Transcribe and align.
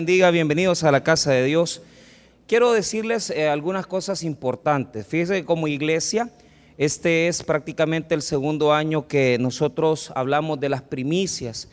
Bendiga, 0.00 0.30
bienvenidos 0.30 0.84
a 0.84 0.92
la 0.92 1.02
casa 1.02 1.32
de 1.32 1.42
Dios. 1.42 1.82
Quiero 2.46 2.70
decirles 2.70 3.30
eh, 3.30 3.48
algunas 3.48 3.84
cosas 3.84 4.22
importantes. 4.22 5.04
Fíjense 5.04 5.40
que 5.40 5.44
como 5.44 5.66
iglesia, 5.66 6.30
este 6.76 7.26
es 7.26 7.42
prácticamente 7.42 8.14
el 8.14 8.22
segundo 8.22 8.72
año 8.72 9.08
que 9.08 9.38
nosotros 9.40 10.12
hablamos 10.14 10.60
de 10.60 10.68
las 10.68 10.82
primicias. 10.82 11.68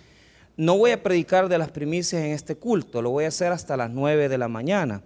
No 0.57 0.75
voy 0.75 0.89
a 0.89 1.03
predicar 1.03 1.49
de 1.49 1.59
las 1.59 1.69
primicias 1.69 2.23
en 2.23 2.31
este 2.31 2.55
culto, 2.55 2.99
lo 3.03 3.11
voy 3.11 3.25
a 3.25 3.27
hacer 3.27 3.51
hasta 3.51 3.77
las 3.77 3.91
9 3.91 4.27
de 4.27 4.37
la 4.39 4.47
mañana. 4.47 5.03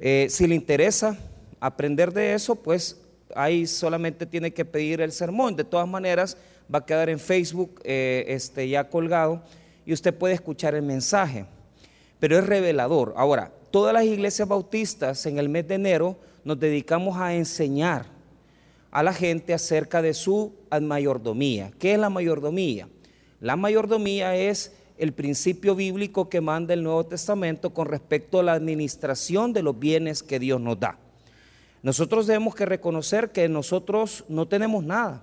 Eh, 0.00 0.26
si 0.28 0.48
le 0.48 0.56
interesa 0.56 1.16
aprender 1.60 2.12
de 2.12 2.34
eso, 2.34 2.56
pues 2.56 3.00
ahí 3.36 3.68
solamente 3.68 4.26
tiene 4.26 4.52
que 4.52 4.64
pedir 4.64 5.00
el 5.00 5.12
sermón. 5.12 5.54
De 5.54 5.62
todas 5.62 5.86
maneras, 5.86 6.36
va 6.74 6.80
a 6.80 6.86
quedar 6.86 7.08
en 7.08 7.20
Facebook 7.20 7.80
eh, 7.84 8.24
este, 8.26 8.68
ya 8.68 8.90
colgado 8.90 9.44
y 9.84 9.92
usted 9.92 10.12
puede 10.12 10.34
escuchar 10.34 10.74
el 10.74 10.82
mensaje 10.82 11.46
pero 12.26 12.40
es 12.40 12.46
revelador. 12.48 13.14
Ahora, 13.16 13.52
todas 13.70 13.94
las 13.94 14.02
iglesias 14.02 14.48
bautistas 14.48 15.26
en 15.26 15.38
el 15.38 15.48
mes 15.48 15.68
de 15.68 15.76
enero 15.76 16.16
nos 16.42 16.58
dedicamos 16.58 17.16
a 17.18 17.36
enseñar 17.36 18.06
a 18.90 19.04
la 19.04 19.12
gente 19.12 19.54
acerca 19.54 20.02
de 20.02 20.12
su 20.12 20.52
mayordomía. 20.82 21.70
¿Qué 21.78 21.92
es 21.92 22.00
la 22.00 22.10
mayordomía? 22.10 22.88
La 23.40 23.54
mayordomía 23.54 24.34
es 24.34 24.74
el 24.98 25.12
principio 25.12 25.76
bíblico 25.76 26.28
que 26.28 26.40
manda 26.40 26.74
el 26.74 26.82
Nuevo 26.82 27.06
Testamento 27.06 27.72
con 27.72 27.86
respecto 27.86 28.40
a 28.40 28.42
la 28.42 28.54
administración 28.54 29.52
de 29.52 29.62
los 29.62 29.78
bienes 29.78 30.24
que 30.24 30.40
Dios 30.40 30.60
nos 30.60 30.80
da. 30.80 30.98
Nosotros 31.84 32.26
debemos 32.26 32.56
que 32.56 32.66
reconocer 32.66 33.30
que 33.30 33.48
nosotros 33.48 34.24
no 34.28 34.48
tenemos 34.48 34.82
nada. 34.82 35.22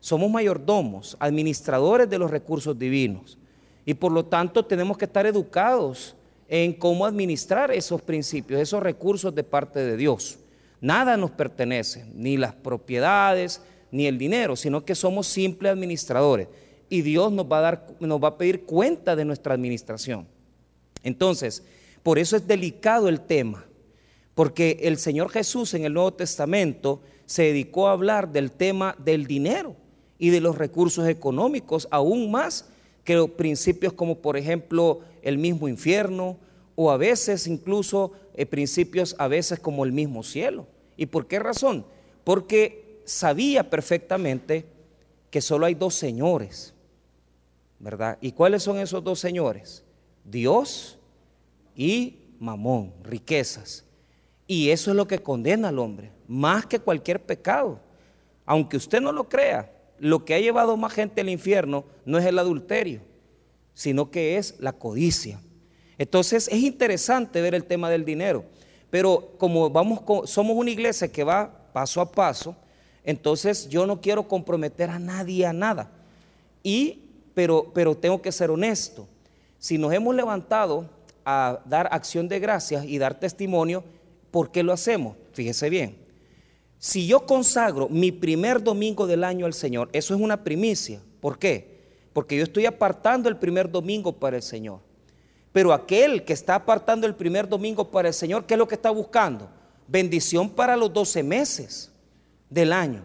Somos 0.00 0.30
mayordomos, 0.30 1.14
administradores 1.20 2.08
de 2.08 2.18
los 2.18 2.30
recursos 2.30 2.78
divinos. 2.78 3.36
Y 3.84 3.92
por 3.92 4.12
lo 4.12 4.24
tanto 4.24 4.64
tenemos 4.64 4.96
que 4.96 5.04
estar 5.04 5.26
educados 5.26 6.14
en 6.48 6.72
cómo 6.72 7.04
administrar 7.04 7.70
esos 7.70 8.00
principios, 8.00 8.60
esos 8.60 8.82
recursos 8.82 9.34
de 9.34 9.44
parte 9.44 9.80
de 9.80 9.96
Dios. 9.96 10.38
Nada 10.80 11.16
nos 11.16 11.30
pertenece, 11.30 12.06
ni 12.14 12.36
las 12.36 12.54
propiedades, 12.54 13.60
ni 13.90 14.06
el 14.06 14.16
dinero, 14.18 14.56
sino 14.56 14.84
que 14.84 14.94
somos 14.94 15.26
simples 15.26 15.72
administradores. 15.72 16.48
Y 16.88 17.02
Dios 17.02 17.30
nos 17.32 17.46
va 17.46 17.58
a, 17.58 17.62
dar, 17.62 17.86
nos 18.00 18.22
va 18.22 18.28
a 18.28 18.38
pedir 18.38 18.64
cuenta 18.64 19.14
de 19.14 19.24
nuestra 19.24 19.54
administración. 19.54 20.26
Entonces, 21.02 21.62
por 22.02 22.18
eso 22.18 22.36
es 22.36 22.46
delicado 22.46 23.08
el 23.08 23.20
tema, 23.20 23.66
porque 24.34 24.78
el 24.82 24.98
Señor 24.98 25.30
Jesús 25.30 25.74
en 25.74 25.84
el 25.84 25.92
Nuevo 25.92 26.14
Testamento 26.14 27.02
se 27.26 27.42
dedicó 27.42 27.88
a 27.88 27.92
hablar 27.92 28.32
del 28.32 28.52
tema 28.52 28.96
del 28.98 29.26
dinero 29.26 29.76
y 30.18 30.30
de 30.30 30.40
los 30.40 30.56
recursos 30.56 31.06
económicos, 31.08 31.88
aún 31.90 32.30
más 32.30 32.70
principios 33.36 33.92
como 33.92 34.18
por 34.18 34.36
ejemplo 34.36 35.00
el 35.22 35.38
mismo 35.38 35.68
infierno 35.68 36.36
o 36.74 36.90
a 36.90 36.96
veces 36.96 37.46
incluso 37.46 38.12
eh, 38.34 38.46
principios 38.46 39.16
a 39.18 39.28
veces 39.28 39.58
como 39.58 39.84
el 39.84 39.92
mismo 39.92 40.22
cielo. 40.22 40.66
¿Y 40.96 41.06
por 41.06 41.26
qué 41.26 41.38
razón? 41.38 41.84
Porque 42.24 43.00
sabía 43.04 43.68
perfectamente 43.70 44.66
que 45.30 45.40
solo 45.40 45.66
hay 45.66 45.74
dos 45.74 45.94
señores, 45.94 46.74
¿verdad? 47.78 48.18
¿Y 48.20 48.32
cuáles 48.32 48.62
son 48.62 48.78
esos 48.78 49.02
dos 49.02 49.18
señores? 49.18 49.84
Dios 50.24 50.98
y 51.74 52.18
mamón, 52.38 52.92
riquezas. 53.02 53.84
Y 54.46 54.70
eso 54.70 54.90
es 54.90 54.96
lo 54.96 55.06
que 55.06 55.18
condena 55.18 55.68
al 55.68 55.78
hombre, 55.78 56.10
más 56.26 56.66
que 56.66 56.78
cualquier 56.78 57.24
pecado. 57.24 57.80
Aunque 58.46 58.76
usted 58.76 59.00
no 59.00 59.12
lo 59.12 59.28
crea, 59.28 59.70
lo 60.00 60.24
que 60.24 60.34
ha 60.34 60.40
llevado 60.40 60.76
más 60.76 60.92
gente 60.92 61.20
al 61.20 61.28
infierno 61.28 61.84
no 62.04 62.18
es 62.18 62.24
el 62.26 62.38
adulterio, 62.38 63.00
sino 63.74 64.10
que 64.10 64.36
es 64.36 64.56
la 64.58 64.72
codicia. 64.72 65.40
Entonces 65.98 66.48
es 66.48 66.60
interesante 66.60 67.40
ver 67.40 67.54
el 67.54 67.64
tema 67.64 67.90
del 67.90 68.04
dinero, 68.04 68.44
pero 68.90 69.34
como 69.38 69.70
vamos 69.70 70.00
somos 70.28 70.56
una 70.56 70.70
iglesia 70.70 71.08
que 71.08 71.24
va 71.24 71.70
paso 71.72 72.00
a 72.00 72.10
paso, 72.10 72.56
entonces 73.04 73.68
yo 73.68 73.86
no 73.86 74.00
quiero 74.00 74.26
comprometer 74.28 74.90
a 74.90 74.98
nadie 74.98 75.46
a 75.46 75.52
nada. 75.52 75.90
Y 76.62 77.04
pero 77.34 77.70
pero 77.74 77.96
tengo 77.96 78.22
que 78.22 78.32
ser 78.32 78.50
honesto. 78.50 79.08
Si 79.58 79.76
nos 79.76 79.92
hemos 79.92 80.14
levantado 80.14 80.88
a 81.24 81.60
dar 81.66 81.88
acción 81.90 82.28
de 82.28 82.38
gracias 82.38 82.84
y 82.84 82.98
dar 82.98 83.18
testimonio, 83.18 83.84
¿por 84.30 84.50
qué 84.50 84.62
lo 84.62 84.72
hacemos? 84.72 85.16
Fíjese 85.32 85.68
bien. 85.68 86.07
Si 86.78 87.06
yo 87.06 87.26
consagro 87.26 87.88
mi 87.88 88.12
primer 88.12 88.62
domingo 88.62 89.06
del 89.06 89.24
año 89.24 89.46
al 89.46 89.54
Señor, 89.54 89.88
eso 89.92 90.14
es 90.14 90.20
una 90.20 90.44
primicia. 90.44 91.02
¿Por 91.20 91.38
qué? 91.38 91.78
Porque 92.12 92.36
yo 92.36 92.44
estoy 92.44 92.66
apartando 92.66 93.28
el 93.28 93.36
primer 93.36 93.70
domingo 93.70 94.12
para 94.12 94.36
el 94.36 94.42
Señor. 94.42 94.80
Pero 95.52 95.72
aquel 95.72 96.24
que 96.24 96.32
está 96.32 96.54
apartando 96.54 97.06
el 97.06 97.14
primer 97.14 97.48
domingo 97.48 97.90
para 97.90 98.08
el 98.08 98.14
Señor, 98.14 98.46
¿qué 98.46 98.54
es 98.54 98.58
lo 98.58 98.68
que 98.68 98.76
está 98.76 98.90
buscando? 98.90 99.48
Bendición 99.88 100.50
para 100.50 100.76
los 100.76 100.92
12 100.92 101.22
meses 101.22 101.90
del 102.48 102.72
año. 102.72 103.02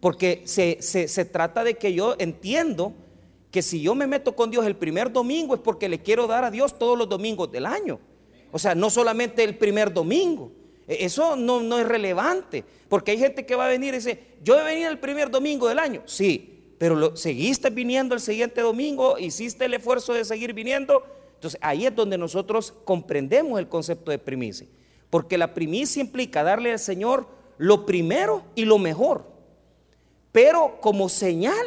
Porque 0.00 0.42
se, 0.44 0.82
se 0.82 1.24
trata 1.24 1.64
de 1.64 1.74
que 1.74 1.94
yo 1.94 2.16
entiendo 2.18 2.92
que 3.50 3.62
si 3.62 3.80
yo 3.80 3.94
me 3.94 4.06
meto 4.06 4.36
con 4.36 4.50
Dios 4.50 4.66
el 4.66 4.76
primer 4.76 5.10
domingo 5.10 5.54
es 5.54 5.60
porque 5.60 5.88
le 5.88 6.02
quiero 6.02 6.26
dar 6.26 6.44
a 6.44 6.50
Dios 6.50 6.78
todos 6.78 6.98
los 6.98 7.08
domingos 7.08 7.50
del 7.50 7.64
año. 7.64 7.98
O 8.52 8.58
sea, 8.58 8.74
no 8.74 8.90
solamente 8.90 9.42
el 9.42 9.56
primer 9.56 9.92
domingo. 9.92 10.52
E, 10.88 11.04
eso 11.04 11.36
no, 11.36 11.78
es 11.78 11.86
relevante, 11.86 12.64
porque 12.88 13.12
hay 13.12 13.18
gente 13.18 13.44
que 13.44 13.56
va 13.56 13.66
a 13.66 13.68
venir 13.68 13.94
y 13.94 13.98
dice, 13.98 14.20
yo 14.42 14.58
he 14.58 14.64
venido 14.64 14.90
el 14.90 14.98
primer 14.98 15.30
domingo 15.30 15.68
del 15.68 15.78
año. 15.78 16.02
Sí, 16.06 16.74
pero 16.78 16.94
lo, 16.94 17.16
seguiste 17.16 17.70
viniendo 17.70 18.14
el 18.14 18.20
siguiente 18.20 18.60
domingo, 18.60 19.18
hiciste 19.18 19.64
el 19.64 19.74
esfuerzo 19.74 20.12
de 20.12 20.24
seguir 20.24 20.52
viniendo. 20.52 21.04
Entonces 21.34 21.58
ahí 21.62 21.86
es 21.86 21.94
donde 21.94 22.18
nosotros 22.18 22.72
comprendemos 22.84 23.58
el 23.58 23.68
concepto 23.68 24.10
de 24.10 24.18
primicia, 24.18 24.66
porque 25.10 25.38
la 25.38 25.54
primicia 25.54 26.00
implica 26.00 26.42
darle 26.42 26.72
al 26.72 26.78
Señor 26.78 27.26
lo 27.58 27.86
primero 27.86 28.44
y 28.54 28.64
lo 28.64 28.78
mejor, 28.78 29.24
pero 30.32 30.78
como 30.80 31.08
señal 31.08 31.66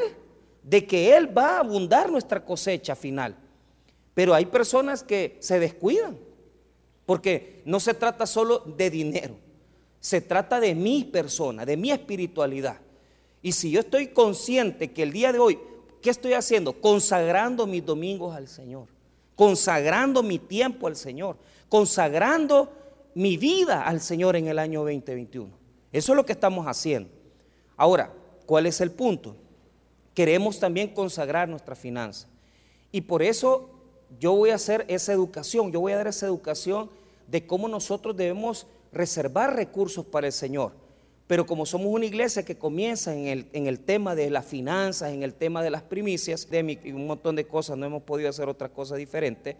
de 0.63 0.85
que 0.85 1.15
Él 1.15 1.35
va 1.35 1.55
a 1.55 1.59
abundar 1.59 2.11
nuestra 2.11 2.43
cosecha 2.43 2.95
final. 2.95 3.35
Pero 4.13 4.33
hay 4.35 4.45
personas 4.45 5.01
que 5.01 5.37
se 5.39 5.59
descuidan 5.59 6.17
porque 7.09 7.63
no 7.65 7.79
se 7.79 7.95
trata 7.95 8.27
solo 8.27 8.59
de 8.59 8.91
dinero, 8.91 9.35
se 9.99 10.21
trata 10.21 10.59
de 10.59 10.75
mi 10.75 11.05
persona, 11.05 11.65
de 11.65 11.75
mi 11.75 11.89
espiritualidad. 11.89 12.77
Y 13.41 13.53
si 13.53 13.71
yo 13.71 13.79
estoy 13.79 14.09
consciente 14.09 14.91
que 14.91 15.01
el 15.01 15.11
día 15.11 15.33
de 15.33 15.39
hoy, 15.39 15.57
¿qué 16.03 16.11
estoy 16.11 16.33
haciendo? 16.33 16.79
Consagrando 16.79 17.65
mis 17.65 17.83
domingos 17.83 18.35
al 18.35 18.47
Señor, 18.47 18.89
consagrando 19.35 20.21
mi 20.21 20.37
tiempo 20.37 20.85
al 20.85 20.95
Señor, 20.95 21.37
consagrando 21.67 22.71
mi 23.15 23.37
vida 23.37 23.87
al 23.87 24.01
Señor 24.01 24.35
en 24.35 24.47
el 24.47 24.59
año 24.59 24.81
2021. 24.81 25.49
Eso 25.91 26.11
es 26.11 26.15
lo 26.15 26.27
que 26.27 26.33
estamos 26.33 26.67
haciendo. 26.67 27.09
Ahora, 27.75 28.13
¿cuál 28.45 28.67
es 28.67 28.81
el 28.81 28.91
punto? 28.91 29.35
Queremos 30.13 30.59
también 30.59 30.89
consagrar 30.89 31.49
nuestra 31.49 31.75
finanza. 31.75 32.27
Y 32.91 33.01
por 33.01 33.23
eso 33.23 33.78
yo 34.17 34.33
voy 34.33 34.49
a 34.49 34.55
hacer 34.55 34.85
esa 34.87 35.13
educación, 35.13 35.71
yo 35.71 35.81
voy 35.81 35.91
a 35.91 35.97
dar 35.97 36.07
esa 36.07 36.25
educación 36.25 36.89
de 37.27 37.45
cómo 37.45 37.67
nosotros 37.67 38.15
debemos 38.15 38.65
reservar 38.91 39.55
recursos 39.55 40.05
para 40.05 40.27
el 40.27 40.33
Señor. 40.33 40.71
Pero 41.27 41.45
como 41.45 41.67
somos 41.67 41.93
una 41.93 42.05
iglesia 42.05 42.43
que 42.43 42.57
comienza 42.57 43.13
en 43.15 43.27
el, 43.27 43.45
en 43.53 43.67
el 43.67 43.79
tema 43.79 44.15
de 44.15 44.31
las 44.31 44.45
finanzas, 44.45 45.11
en 45.11 45.21
el 45.21 45.35
tema 45.35 45.61
de 45.61 45.69
las 45.69 45.83
primicias, 45.83 46.49
de 46.49 46.79
un 46.95 47.05
montón 47.05 47.35
de 47.35 47.45
cosas, 47.45 47.77
no 47.77 47.85
hemos 47.85 48.01
podido 48.01 48.29
hacer 48.29 48.49
otra 48.49 48.69
cosa 48.69 48.95
diferente, 48.95 49.55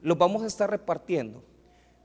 los 0.00 0.16
vamos 0.16 0.44
a 0.44 0.46
estar 0.46 0.70
repartiendo 0.70 1.42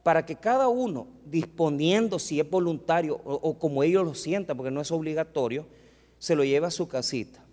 para 0.01 0.25
que 0.25 0.35
cada 0.35 0.67
uno, 0.67 1.07
disponiendo 1.25 2.17
si 2.17 2.39
es 2.39 2.49
voluntario 2.49 3.21
o, 3.23 3.35
o 3.35 3.59
como 3.59 3.83
ellos 3.83 4.03
lo 4.03 4.15
sientan, 4.15 4.57
porque 4.57 4.71
no 4.71 4.81
es 4.81 4.89
obligatorio, 4.91 5.67
se 6.17 6.33
lo 6.33 6.43
lleve 6.43 6.65
a 6.65 6.71
su 6.71 6.87
casita. 6.87 7.43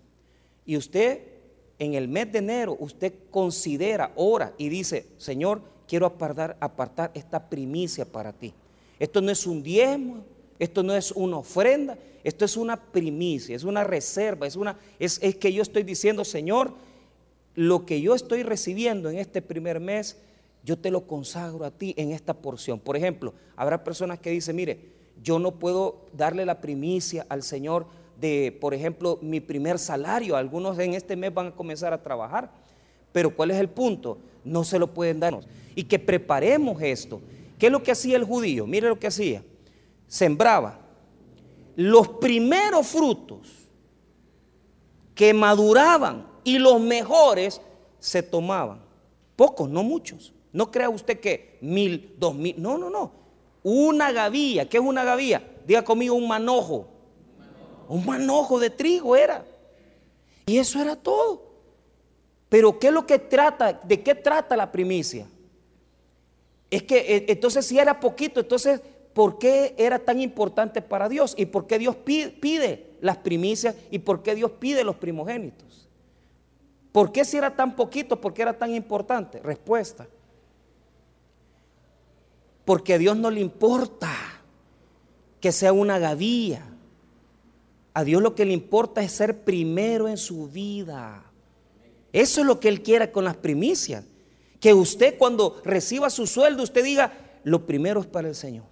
Y 0.65 0.77
usted, 0.77 1.21
en 1.79 1.93
el 1.93 2.07
mes 2.07 2.31
de 2.31 2.39
enero, 2.39 2.77
usted 2.79 3.13
considera, 3.31 4.11
ora 4.15 4.53
y 4.57 4.69
dice, 4.69 5.07
Señor, 5.17 5.61
quiero 5.87 6.05
apartar, 6.05 7.11
esta 7.13 7.49
primicia 7.49 8.05
para 8.05 8.33
ti. 8.33 8.53
Esto 8.99 9.21
no 9.21 9.31
es 9.31 9.45
un 9.45 9.61
diezmo, 9.61 10.23
esto 10.57 10.83
no 10.83 10.95
es 10.95 11.11
una 11.11 11.37
ofrenda, 11.37 11.97
esto 12.23 12.45
es 12.45 12.55
una 12.57 12.77
primicia, 12.77 13.55
es 13.55 13.63
una 13.63 13.83
reserva, 13.83 14.47
es, 14.47 14.55
una, 14.55 14.77
es 14.99 15.19
que 15.19 15.53
yo 15.53 15.61
estoy 15.61 15.83
diciendo, 15.83 16.23
Señor, 16.23 16.73
lo 17.55 17.85
que 17.85 18.01
yo 18.01 18.15
estoy 18.15 18.43
recibiendo 18.43 19.09
en 19.09 19.17
este 19.17 19.41
primer 19.41 19.79
mes, 19.79 20.17
yo 20.63 20.77
te 20.77 20.91
lo 20.91 21.07
consagro 21.07 21.63
a 21.65 21.71
ti 21.71 21.93
en 21.97 22.11
esta 22.11 22.33
porción. 22.33 22.79
Por 22.79 22.97
ejemplo, 22.97 23.33
habrá 23.55 23.83
personas 23.83 24.19
que 24.19 24.31
dicen, 24.31 24.55
mire, 24.55 24.79
yo 25.23 25.39
no 25.39 25.59
puedo 25.59 26.05
darle 26.13 26.45
la 26.45 26.59
primicia 26.59 27.25
al 27.29 27.43
Señor 27.43 27.85
de, 28.19 28.57
por 28.59 28.73
ejemplo, 28.73 29.19
mi 29.21 29.39
primer 29.39 29.79
salario. 29.79 30.35
Algunos 30.35 30.77
en 30.79 30.93
este 30.93 31.15
mes 31.15 31.33
van 31.33 31.47
a 31.47 31.55
comenzar 31.55 31.93
a 31.93 32.01
trabajar. 32.01 32.51
Pero 33.11 33.35
¿cuál 33.35 33.51
es 33.51 33.57
el 33.57 33.69
punto? 33.69 34.17
No 34.43 34.63
se 34.63 34.77
lo 34.77 34.93
pueden 34.93 35.19
darnos 35.19 35.47
y 35.75 35.83
que 35.83 35.99
preparemos 35.99 36.81
esto. 36.81 37.21
¿Qué 37.59 37.67
es 37.67 37.71
lo 37.71 37.83
que 37.83 37.91
hacía 37.91 38.17
el 38.17 38.23
judío? 38.23 38.65
Mire 38.65 38.89
lo 38.89 38.99
que 38.99 39.07
hacía. 39.07 39.43
Sembraba 40.07 40.79
los 41.75 42.07
primeros 42.07 42.87
frutos 42.87 43.47
que 45.13 45.33
maduraban 45.33 46.27
y 46.43 46.59
los 46.59 46.79
mejores 46.79 47.61
se 47.99 48.23
tomaban. 48.23 48.81
Pocos, 49.35 49.69
no 49.69 49.83
muchos, 49.83 50.33
No 50.53 50.71
crea 50.71 50.89
usted 50.89 51.19
que 51.19 51.57
mil, 51.59 52.15
dos 52.17 52.33
mil, 52.33 52.55
no, 52.57 52.77
no, 52.77 52.89
no. 52.89 53.11
Una 53.63 54.11
gavilla, 54.11 54.69
¿qué 54.69 54.77
es 54.77 54.83
una 54.83 55.03
gavilla? 55.03 55.43
Diga 55.67 55.83
conmigo 55.83 56.15
un 56.15 56.27
manojo. 56.27 56.87
Un 57.87 58.05
manojo 58.05 58.59
de 58.59 58.69
trigo 58.69 59.15
era. 59.15 59.45
Y 60.45 60.57
eso 60.57 60.81
era 60.81 60.95
todo. 60.95 61.43
Pero 62.49 62.79
¿qué 62.79 62.87
es 62.87 62.93
lo 62.93 63.05
que 63.05 63.19
trata? 63.19 63.73
¿De 63.73 64.01
qué 64.01 64.15
trata 64.15 64.55
la 64.55 64.71
primicia? 64.71 65.27
Es 66.69 66.83
que 66.83 66.97
eh, 66.97 67.25
entonces 67.29 67.65
si 67.65 67.79
era 67.79 67.99
poquito, 67.99 68.39
entonces 68.39 68.81
¿por 69.13 69.39
qué 69.39 69.73
era 69.77 69.99
tan 69.99 70.21
importante 70.21 70.81
para 70.81 71.09
Dios? 71.09 71.33
¿Y 71.37 71.47
por 71.47 71.67
qué 71.67 71.79
Dios 71.79 71.95
pide, 71.95 72.91
las 73.01 73.17
primicias? 73.17 73.75
¿Y 73.91 73.99
por 73.99 74.21
qué 74.23 74.35
Dios 74.35 74.51
pide 74.59 74.83
los 74.83 74.95
primogénitos? 74.97 75.87
¿Por 76.91 77.11
qué 77.11 77.25
si 77.25 77.37
era 77.37 77.55
tan 77.55 77.75
poquito? 77.75 78.21
¿Por 78.21 78.33
qué 78.33 78.43
era 78.43 78.57
tan 78.57 78.73
importante? 78.73 79.39
Respuesta. 79.39 80.07
Porque 82.63 82.93
a 82.93 82.97
Dios 82.97 83.17
no 83.17 83.29
le 83.29 83.41
importa 83.41 84.11
que 85.39 85.51
sea 85.51 85.73
una 85.73 85.99
gavilla. 85.99 86.63
A 87.95 88.03
Dios 88.03 88.21
lo 88.21 88.35
que 88.35 88.43
le 88.43 88.51
importa 88.51 89.01
es 89.01 89.13
ser 89.13 89.45
primero 89.45 90.09
en 90.09 90.17
su 90.17 90.49
vida. 90.49 91.23
Eso 92.11 92.41
es 92.41 92.45
lo 92.45 92.59
que 92.59 92.67
Él 92.67 92.83
quiere 92.83 93.09
con 93.09 93.23
las 93.23 93.37
primicias. 93.37 94.03
Que 94.59 94.73
usted 94.73 95.17
cuando 95.17 95.61
reciba 95.63 96.09
su 96.09 96.27
sueldo, 96.27 96.61
usted 96.61 96.83
diga, 96.83 97.13
lo 97.45 97.65
primero 97.65 98.01
es 98.01 98.05
para 98.05 98.27
el 98.27 98.35
Señor. 98.35 98.65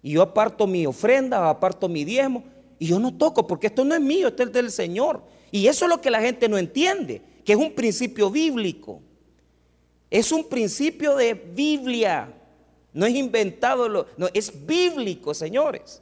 Y 0.00 0.12
yo 0.12 0.22
aparto 0.22 0.68
mi 0.68 0.86
ofrenda, 0.86 1.50
aparto 1.50 1.88
mi 1.88 2.04
diezmo, 2.04 2.44
y 2.78 2.86
yo 2.86 3.00
no 3.00 3.16
toco, 3.16 3.48
porque 3.48 3.66
esto 3.66 3.84
no 3.84 3.96
es 3.96 4.00
mío, 4.00 4.28
esto 4.28 4.44
es 4.44 4.52
del 4.52 4.70
Señor. 4.70 5.20
Y 5.50 5.66
eso 5.66 5.86
es 5.86 5.88
lo 5.88 6.00
que 6.00 6.10
la 6.12 6.20
gente 6.20 6.48
no 6.48 6.56
entiende, 6.56 7.20
que 7.44 7.54
es 7.54 7.58
un 7.58 7.72
principio 7.72 8.30
bíblico. 8.30 9.02
Es 10.08 10.30
un 10.30 10.48
principio 10.48 11.16
de 11.16 11.34
Biblia. 11.34 12.32
No 12.92 13.06
es 13.06 13.14
inventado, 13.16 13.88
no, 13.88 14.28
es 14.32 14.64
bíblico, 14.64 15.34
señores. 15.34 16.00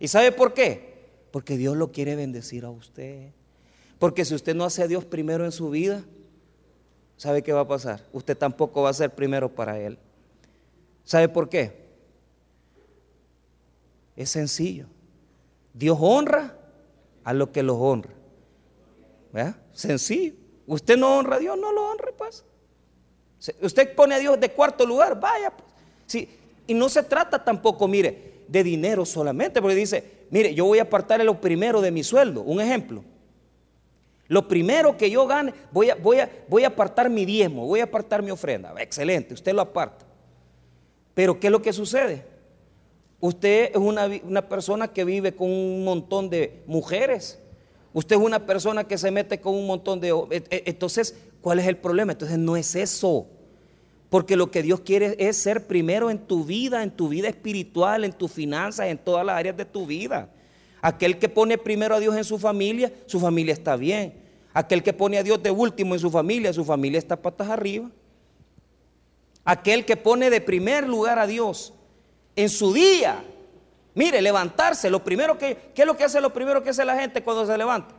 ¿Y 0.00 0.08
sabe 0.08 0.32
por 0.32 0.52
qué? 0.54 0.91
Porque 1.32 1.56
Dios 1.56 1.76
lo 1.76 1.90
quiere 1.90 2.14
bendecir 2.14 2.64
a 2.64 2.70
usted. 2.70 3.30
Porque 3.98 4.24
si 4.24 4.34
usted 4.34 4.54
no 4.54 4.64
hace 4.64 4.82
a 4.82 4.86
Dios 4.86 5.04
primero 5.04 5.44
en 5.44 5.52
su 5.52 5.70
vida, 5.70 6.04
¿sabe 7.16 7.42
qué 7.42 7.52
va 7.52 7.60
a 7.60 7.68
pasar? 7.68 8.04
Usted 8.12 8.36
tampoco 8.36 8.82
va 8.82 8.90
a 8.90 8.94
ser 8.94 9.14
primero 9.14 9.48
para 9.48 9.80
Él. 9.80 9.98
¿Sabe 11.04 11.28
por 11.28 11.48
qué? 11.48 11.82
Es 14.14 14.30
sencillo. 14.30 14.86
Dios 15.72 15.96
honra 16.00 16.56
a 17.24 17.32
lo 17.32 17.50
que 17.50 17.62
los 17.62 17.76
honra. 17.78 18.12
¿Verdad? 19.32 19.56
Sencillo. 19.72 20.34
Usted 20.66 20.96
no 20.98 21.18
honra 21.18 21.36
a 21.36 21.38
Dios, 21.38 21.58
no 21.58 21.72
lo 21.72 21.90
honre, 21.90 22.12
pues. 22.12 22.44
Usted 23.60 23.94
pone 23.94 24.14
a 24.14 24.18
Dios 24.18 24.38
de 24.38 24.50
cuarto 24.52 24.86
lugar, 24.86 25.18
vaya, 25.18 25.50
pues. 25.50 25.70
Sí. 26.06 26.28
Y 26.66 26.74
no 26.74 26.88
se 26.88 27.02
trata 27.02 27.42
tampoco, 27.42 27.88
mire, 27.88 28.44
de 28.46 28.62
dinero 28.62 29.04
solamente, 29.04 29.60
porque 29.60 29.74
dice, 29.74 30.21
mire, 30.32 30.52
yo 30.52 30.64
voy 30.64 30.80
a 30.80 30.82
apartar 30.82 31.24
lo 31.24 31.40
primero 31.40 31.80
de 31.80 31.92
mi 31.92 32.02
sueldo. 32.02 32.40
Un 32.42 32.60
ejemplo. 32.60 33.04
Lo 34.26 34.48
primero 34.48 34.96
que 34.96 35.10
yo 35.10 35.26
gane, 35.26 35.52
voy 35.70 35.90
a, 35.90 35.94
voy, 35.94 36.18
a, 36.18 36.30
voy 36.48 36.64
a 36.64 36.68
apartar 36.68 37.10
mi 37.10 37.26
diezmo, 37.26 37.66
voy 37.66 37.80
a 37.80 37.84
apartar 37.84 38.22
mi 38.22 38.30
ofrenda. 38.30 38.74
Excelente, 38.78 39.34
usted 39.34 39.52
lo 39.52 39.60
aparta. 39.60 40.06
Pero 41.12 41.38
¿qué 41.38 41.48
es 41.48 41.50
lo 41.50 41.60
que 41.60 41.72
sucede? 41.72 42.24
Usted 43.20 43.72
es 43.72 43.76
una, 43.76 44.08
una, 44.24 44.48
persona 44.48 44.88
que 44.88 45.04
vive 45.04 45.34
con 45.34 45.50
un 45.50 45.84
montón 45.84 46.30
de 46.30 46.62
mujeres. 46.66 47.38
Usted 47.92 48.16
es 48.16 48.22
una 48.22 48.46
persona 48.46 48.84
que 48.84 48.96
se 48.96 49.10
mete 49.10 49.38
con 49.38 49.54
un 49.54 49.66
montón 49.66 50.00
de... 50.00 50.08
E, 50.30 50.42
e, 50.48 50.62
entonces, 50.66 51.14
¿cuál 51.42 51.58
es 51.58 51.66
el 51.66 51.76
problema? 51.76 52.12
Entonces 52.12 52.38
no 52.38 52.56
es 52.56 52.74
eso. 52.74 53.26
Porque 54.12 54.36
lo 54.36 54.50
que 54.50 54.62
Dios 54.62 54.80
quiere 54.80 55.16
es 55.18 55.38
ser 55.38 55.66
primero 55.66 56.10
en 56.10 56.18
tu 56.18 56.44
vida, 56.44 56.82
en 56.82 56.90
tu 56.90 57.08
vida 57.08 57.28
espiritual, 57.28 58.04
en 58.04 58.12
tus 58.12 58.30
finanzas, 58.30 58.88
en 58.88 58.98
todas 58.98 59.24
las 59.24 59.38
áreas 59.38 59.56
de 59.56 59.64
tu 59.64 59.86
vida. 59.86 60.28
Aquel 60.82 61.18
que 61.18 61.30
pone 61.30 61.56
primero 61.56 61.94
a 61.94 61.98
Dios 61.98 62.14
en 62.14 62.22
su 62.22 62.38
familia, 62.38 62.92
su 63.06 63.18
familia 63.18 63.54
está 63.54 63.74
bien. 63.74 64.12
Aquel 64.52 64.82
que 64.82 64.92
pone 64.92 65.16
a 65.16 65.22
Dios 65.22 65.42
de 65.42 65.50
último 65.50 65.94
en 65.94 65.98
su 65.98 66.10
familia, 66.10 66.52
su 66.52 66.62
familia 66.62 66.98
está 66.98 67.16
patas 67.16 67.48
arriba. 67.48 67.90
Aquel 69.46 69.86
que 69.86 69.96
pone 69.96 70.28
de 70.28 70.42
primer 70.42 70.86
lugar 70.86 71.18
a 71.18 71.26
Dios 71.26 71.72
en 72.36 72.50
su 72.50 72.74
día. 72.74 73.24
Mire, 73.94 74.20
levantarse, 74.20 74.90
lo 74.90 75.02
primero 75.02 75.38
que, 75.38 75.56
¿qué 75.74 75.82
es 75.82 75.86
lo 75.86 75.96
que 75.96 76.04
hace 76.04 76.20
lo 76.20 76.34
primero 76.34 76.62
que 76.62 76.68
hace 76.68 76.84
la 76.84 77.00
gente 77.00 77.22
cuando 77.22 77.46
se 77.46 77.56
levanta? 77.56 77.94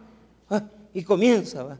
Ah, 0.47 0.61
y 0.93 1.01
comienza, 1.01 1.79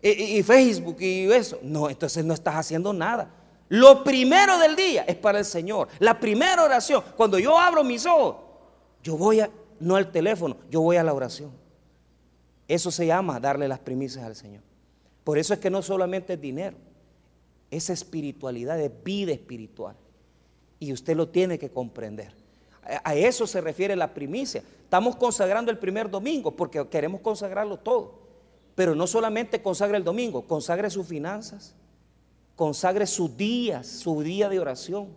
Y, 0.00 0.38
y, 0.38 0.42
Facebook 0.42 0.96
y 1.00 1.30
eso. 1.30 1.58
No, 1.62 1.90
entonces 1.90 2.24
no 2.24 2.32
estás 2.32 2.54
haciendo 2.54 2.94
nada. 2.94 3.42
Lo 3.68 4.04
primero 4.04 4.58
del 4.58 4.76
día 4.76 5.02
es 5.02 5.16
para 5.16 5.38
el 5.38 5.44
Señor. 5.44 5.88
La 5.98 6.20
primera 6.20 6.62
oración, 6.62 7.02
cuando 7.16 7.38
yo 7.38 7.58
abro 7.58 7.82
mis 7.82 8.06
ojos, 8.06 8.36
yo 9.02 9.16
voy 9.16 9.40
a, 9.40 9.50
no 9.80 9.96
al 9.96 10.10
teléfono, 10.12 10.56
yo 10.70 10.80
voy 10.80 10.96
a 10.96 11.04
la 11.04 11.12
oración. 11.12 11.50
Eso 12.68 12.90
se 12.90 13.06
llama 13.06 13.40
darle 13.40 13.68
las 13.68 13.78
primicias 13.78 14.24
al 14.24 14.36
Señor. 14.36 14.62
Por 15.24 15.38
eso 15.38 15.54
es 15.54 15.60
que 15.60 15.70
no 15.70 15.82
solamente 15.82 16.34
es 16.34 16.40
dinero, 16.40 16.76
es 17.70 17.90
espiritualidad, 17.90 18.80
es 18.80 18.92
vida 19.02 19.32
espiritual. 19.32 19.96
Y 20.78 20.92
usted 20.92 21.16
lo 21.16 21.28
tiene 21.28 21.58
que 21.58 21.70
comprender. 21.70 22.32
A 23.02 23.14
eso 23.16 23.46
se 23.46 23.60
refiere 23.60 23.96
la 23.96 24.14
primicia. 24.14 24.62
Estamos 24.84 25.16
consagrando 25.16 25.72
el 25.72 25.78
primer 25.78 26.08
domingo 26.08 26.54
porque 26.54 26.86
queremos 26.88 27.20
consagrarlo 27.20 27.78
todo. 27.78 28.20
Pero 28.76 28.94
no 28.94 29.06
solamente 29.06 29.62
consagre 29.62 29.96
el 29.96 30.04
domingo, 30.04 30.46
consagre 30.46 30.90
sus 30.90 31.06
finanzas, 31.06 31.74
consagre 32.56 33.06
sus 33.06 33.36
días, 33.36 33.86
su 33.86 34.22
día 34.22 34.48
de 34.48 34.58
oración. 34.58 35.08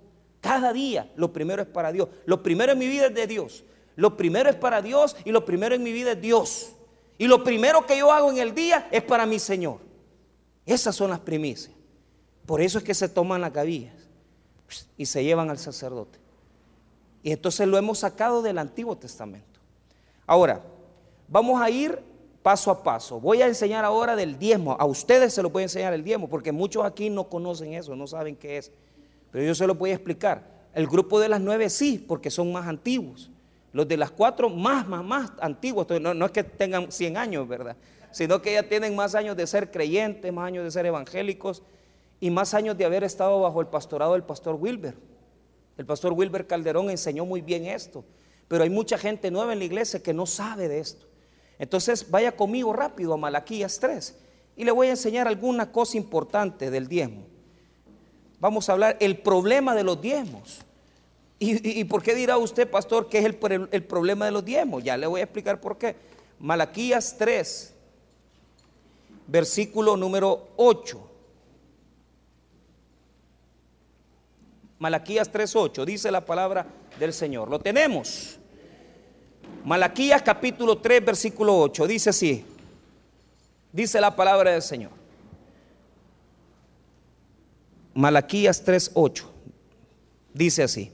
Cada 0.41 0.71
día 0.71 1.11
lo 1.15 1.33
primero 1.33 1.61
es 1.61 1.67
para 1.67 1.91
Dios. 1.91 2.09
Lo 2.25 2.43
primero 2.43 2.73
en 2.73 2.77
mi 2.77 2.87
vida 2.87 3.07
es 3.07 3.15
de 3.15 3.25
Dios. 3.25 3.63
Lo 3.95 4.15
primero 4.15 4.49
es 4.49 4.55
para 4.55 4.81
Dios 4.81 5.15
y 5.25 5.31
lo 5.31 5.43
primero 5.43 5.73
en 5.73 5.83
mi 5.83 5.91
vida 5.91 6.11
es 6.11 6.21
Dios. 6.21 6.73
Y 7.17 7.27
lo 7.27 7.43
primero 7.43 7.85
que 7.85 7.97
yo 7.97 8.11
hago 8.11 8.29
en 8.31 8.37
el 8.37 8.53
día 8.53 8.87
es 8.91 9.03
para 9.03 9.25
mi 9.25 9.39
Señor. 9.39 9.79
Esas 10.65 10.95
son 10.95 11.09
las 11.09 11.19
primicias. 11.19 11.73
Por 12.45 12.61
eso 12.61 12.77
es 12.77 12.83
que 12.83 12.93
se 12.93 13.09
toman 13.09 13.41
las 13.41 13.53
gavillas 13.53 13.95
y 14.97 15.05
se 15.05 15.23
llevan 15.23 15.49
al 15.49 15.57
sacerdote. 15.57 16.19
Y 17.23 17.31
entonces 17.31 17.67
lo 17.67 17.77
hemos 17.77 17.99
sacado 17.99 18.41
del 18.41 18.57
Antiguo 18.57 18.97
Testamento. 18.97 19.59
Ahora, 20.25 20.63
vamos 21.27 21.61
a 21.61 21.69
ir 21.69 22.01
paso 22.41 22.71
a 22.71 22.83
paso. 22.83 23.19
Voy 23.19 23.41
a 23.41 23.47
enseñar 23.47 23.85
ahora 23.85 24.15
del 24.15 24.37
diezmo. 24.37 24.75
A 24.79 24.85
ustedes 24.85 25.33
se 25.33 25.43
lo 25.43 25.55
a 25.55 25.61
enseñar 25.61 25.93
el 25.93 26.03
diezmo, 26.03 26.29
porque 26.29 26.51
muchos 26.51 26.85
aquí 26.85 27.09
no 27.09 27.29
conocen 27.29 27.73
eso, 27.73 27.95
no 27.95 28.07
saben 28.07 28.35
qué 28.35 28.57
es. 28.57 28.71
Pero 29.31 29.45
yo 29.45 29.55
se 29.55 29.67
lo 29.67 29.75
voy 29.75 29.91
a 29.91 29.93
explicar. 29.93 30.59
El 30.73 30.87
grupo 30.87 31.19
de 31.19 31.29
las 31.29 31.41
nueve 31.41 31.69
sí, 31.69 32.03
porque 32.07 32.29
son 32.29 32.51
más 32.51 32.67
antiguos. 32.67 33.29
Los 33.71 33.87
de 33.87 33.97
las 33.97 34.11
cuatro 34.11 34.49
más, 34.49 34.87
más, 34.87 35.03
más 35.03 35.31
antiguos, 35.41 35.87
no, 36.01 36.25
es 36.25 36.31
que 36.31 36.43
tengan 36.43 36.91
100 36.91 37.17
años, 37.17 37.47
¿verdad? 37.47 37.75
Sino 38.11 38.41
que 38.41 38.53
ya 38.53 38.63
tienen 38.63 38.95
más 38.95 39.13
años 39.13 39.37
de 39.37 39.45
ser 39.45 39.69
creyentes, 39.69 40.33
más 40.33 40.47
años 40.47 40.63
de 40.63 40.71
ser 40.71 40.85
evangélicos 40.85 41.61
y 42.19 42.31
más 42.31 42.53
años 42.53 42.77
de 42.77 42.85
haber 42.85 43.03
estado 43.03 43.39
bajo 43.41 43.61
el 43.61 43.67
pastorado 43.67 44.13
del 44.13 44.23
pastor 44.23 44.55
Wilber. 44.55 44.95
El 45.77 45.85
pastor 45.85 46.13
Wilber 46.13 46.47
Calderón 46.47 46.89
enseñó 46.89 47.25
muy 47.25 47.41
bien 47.41 47.65
esto, 47.65 48.03
pero 48.47 48.63
hay 48.63 48.69
mucha 48.69 48.97
gente 48.97 49.29
nueva 49.29 49.53
en 49.53 49.59
la 49.59 49.65
iglesia 49.65 50.01
que 50.01 50.13
no 50.13 50.25
sabe 50.25 50.67
de 50.67 50.79
esto. 50.79 51.08
Entonces 51.59 52.09
vaya 52.09 52.31
conmigo 52.31 52.71
rápido 52.73 53.13
a 53.13 53.17
Malaquías 53.17 53.79
3 53.79 54.15
y 54.55 54.63
le 54.63 54.71
voy 54.71 54.87
a 54.87 54.91
enseñar 54.91 55.27
alguna 55.27 55.71
cosa 55.71 55.97
importante 55.97 56.71
del 56.71 56.87
diezmo. 56.87 57.25
Vamos 58.39 58.69
a 58.69 58.71
hablar 58.71 58.97
el 59.01 59.17
problema 59.17 59.75
de 59.75 59.83
los 59.83 60.01
diezmos. 60.01 60.59
¿Y, 61.41 61.85
por 61.85 62.03
qué 62.03 62.15
dirá 62.15 62.37
usted, 62.37 62.69
pastor, 62.69 63.07
que 63.07 63.19
es 63.19 63.25
el, 63.25 63.35
problema 63.85 64.25
de 64.25 64.31
los 64.31 64.43
diezmos? 64.43 64.83
Ya 64.83 64.97
le 64.97 65.07
voy 65.07 65.21
a 65.21 65.23
explicar 65.23 65.61
por 65.61 65.77
qué. 65.77 65.95
Malaquías 66.37 67.15
3, 67.17 67.73
versículo 69.27 69.95
número 69.95 70.49
8. 70.57 71.09
Malaquías 74.79 75.31
3.8, 75.31 75.85
dice 75.85 76.11
la 76.11 76.25
palabra 76.25 76.65
del 76.99 77.13
Señor. 77.13 77.49
Lo 77.49 77.59
tenemos. 77.59 78.38
Malaquías 79.65 80.21
capítulo 80.21 80.77
3, 80.77 81.05
versículo 81.05 81.57
8, 81.59 81.87
dice 81.87 82.09
así. 82.09 82.45
Dice 83.71 84.01
la 84.01 84.15
palabra 84.15 84.51
del 84.51 84.61
Señor. 84.61 84.91
Malaquías 87.93 88.65
3.8, 88.65 89.23
dice 90.33 90.63
así. 90.63 90.91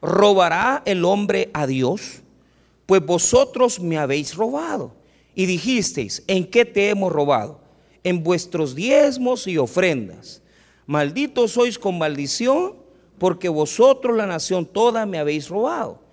¿Robará 0.00 0.82
el 0.84 1.04
hombre 1.04 1.50
a 1.52 1.66
Dios? 1.66 2.22
Pues 2.86 3.04
vosotros 3.04 3.80
me 3.80 3.98
habéis 3.98 4.34
robado. 4.34 4.92
Y 5.34 5.46
dijisteis, 5.46 6.22
¿en 6.26 6.48
qué 6.48 6.64
te 6.64 6.88
hemos 6.90 7.12
robado? 7.12 7.60
En 8.04 8.22
vuestros 8.22 8.74
diezmos 8.74 9.46
y 9.46 9.58
ofrendas. 9.58 10.42
Malditos 10.86 11.52
sois 11.52 11.78
con 11.78 11.98
maldición, 11.98 12.76
porque 13.18 13.48
vosotros 13.48 14.16
la 14.16 14.26
nación 14.26 14.64
toda 14.64 15.04
me 15.04 15.18
habéis 15.18 15.48
robado. 15.48 16.07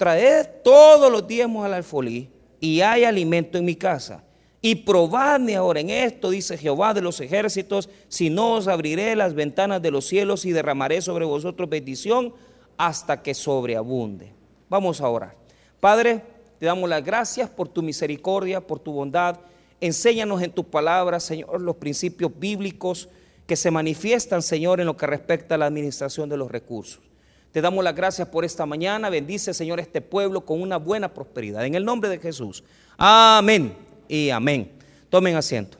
Traed 0.00 0.62
todos 0.64 1.12
los 1.12 1.28
diezmos 1.28 1.66
al 1.66 1.74
alfolí, 1.74 2.30
y 2.58 2.80
hay 2.80 3.04
alimento 3.04 3.58
en 3.58 3.66
mi 3.66 3.74
casa. 3.74 4.24
Y 4.62 4.76
probadme 4.76 5.56
ahora 5.56 5.80
en 5.80 5.90
esto, 5.90 6.30
dice 6.30 6.56
Jehová 6.56 6.94
de 6.94 7.02
los 7.02 7.20
ejércitos, 7.20 7.90
si 8.08 8.30
no 8.30 8.54
os 8.54 8.66
abriré 8.66 9.14
las 9.14 9.34
ventanas 9.34 9.82
de 9.82 9.90
los 9.90 10.06
cielos 10.06 10.46
y 10.46 10.52
derramaré 10.52 11.02
sobre 11.02 11.26
vosotros 11.26 11.68
bendición 11.68 12.32
hasta 12.78 13.20
que 13.20 13.34
sobreabunde. 13.34 14.32
Vamos 14.70 15.02
a 15.02 15.08
orar. 15.10 15.36
Padre, 15.80 16.22
te 16.58 16.64
damos 16.64 16.88
las 16.88 17.04
gracias 17.04 17.50
por 17.50 17.68
tu 17.68 17.82
misericordia, 17.82 18.66
por 18.66 18.78
tu 18.78 18.92
bondad. 18.92 19.38
Enséñanos 19.82 20.40
en 20.40 20.52
tu 20.52 20.64
palabra, 20.64 21.20
Señor, 21.20 21.60
los 21.60 21.76
principios 21.76 22.32
bíblicos 22.38 23.10
que 23.46 23.54
se 23.54 23.70
manifiestan, 23.70 24.40
Señor, 24.40 24.80
en 24.80 24.86
lo 24.86 24.96
que 24.96 25.06
respecta 25.06 25.56
a 25.56 25.58
la 25.58 25.66
administración 25.66 26.30
de 26.30 26.38
los 26.38 26.50
recursos. 26.50 27.09
Te 27.52 27.60
damos 27.60 27.82
las 27.82 27.94
gracias 27.94 28.28
por 28.28 28.44
esta 28.44 28.64
mañana. 28.64 29.10
Bendice, 29.10 29.52
Señor, 29.52 29.80
este 29.80 30.00
pueblo 30.00 30.44
con 30.44 30.62
una 30.62 30.76
buena 30.76 31.12
prosperidad. 31.12 31.64
En 31.64 31.74
el 31.74 31.84
nombre 31.84 32.08
de 32.08 32.18
Jesús. 32.18 32.62
Amén 32.96 33.76
y 34.08 34.30
amén. 34.30 34.70
Tomen 35.08 35.34
asiento. 35.34 35.76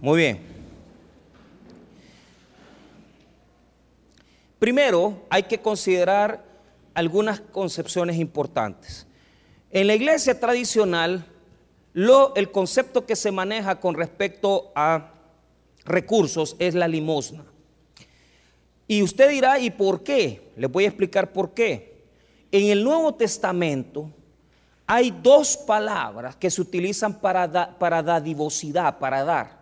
Muy 0.00 0.18
bien. 0.18 0.40
Primero 4.60 5.26
hay 5.28 5.42
que 5.42 5.58
considerar 5.58 6.44
algunas 6.94 7.40
concepciones 7.40 8.16
importantes. 8.16 9.06
En 9.70 9.88
la 9.88 9.94
iglesia 9.94 10.38
tradicional, 10.38 11.26
el 11.94 12.50
concepto 12.52 13.06
que 13.06 13.16
se 13.16 13.32
maneja 13.32 13.80
con 13.80 13.94
respecto 13.94 14.70
a 14.74 15.12
recursos 15.84 16.56
es 16.58 16.74
la 16.74 16.86
limosna. 16.86 17.44
Y 18.88 19.02
usted 19.02 19.30
dirá, 19.30 19.58
¿y 19.58 19.70
por 19.70 20.02
qué? 20.02 20.52
Les 20.56 20.70
voy 20.70 20.84
a 20.84 20.88
explicar 20.88 21.32
por 21.32 21.52
qué. 21.52 22.04
En 22.52 22.66
el 22.66 22.84
Nuevo 22.84 23.14
Testamento, 23.14 24.10
hay 24.86 25.10
dos 25.10 25.56
palabras 25.56 26.36
que 26.36 26.50
se 26.50 26.60
utilizan 26.60 27.20
para, 27.20 27.76
para 27.78 28.02
dadivosidad, 28.02 28.98
para 28.98 29.24
dar. 29.24 29.58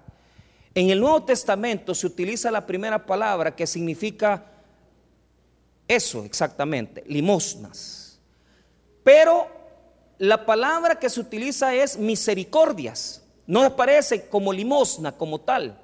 En 0.75 0.91
el 0.91 1.01
Nuevo 1.01 1.23
Testamento 1.23 1.95
se 1.95 2.07
utiliza 2.07 2.51
la 2.51 2.67
primera 2.67 3.07
palabra 3.07 3.55
que 3.55 3.67
significa 3.67 4.45
eso 5.89 6.25
exactamente, 6.25 7.05
limosnas. 7.07 8.19
Pero 9.03 9.49
la 10.19 10.45
palabra 10.45 10.99
que 10.99 11.09
se 11.09 11.21
utiliza 11.21 11.75
es 11.75 11.99
misericordias. 11.99 13.23
No 13.47 13.63
aparece 13.63 14.29
como 14.29 14.53
limosna, 14.53 15.13
como 15.13 15.41
tal, 15.41 15.79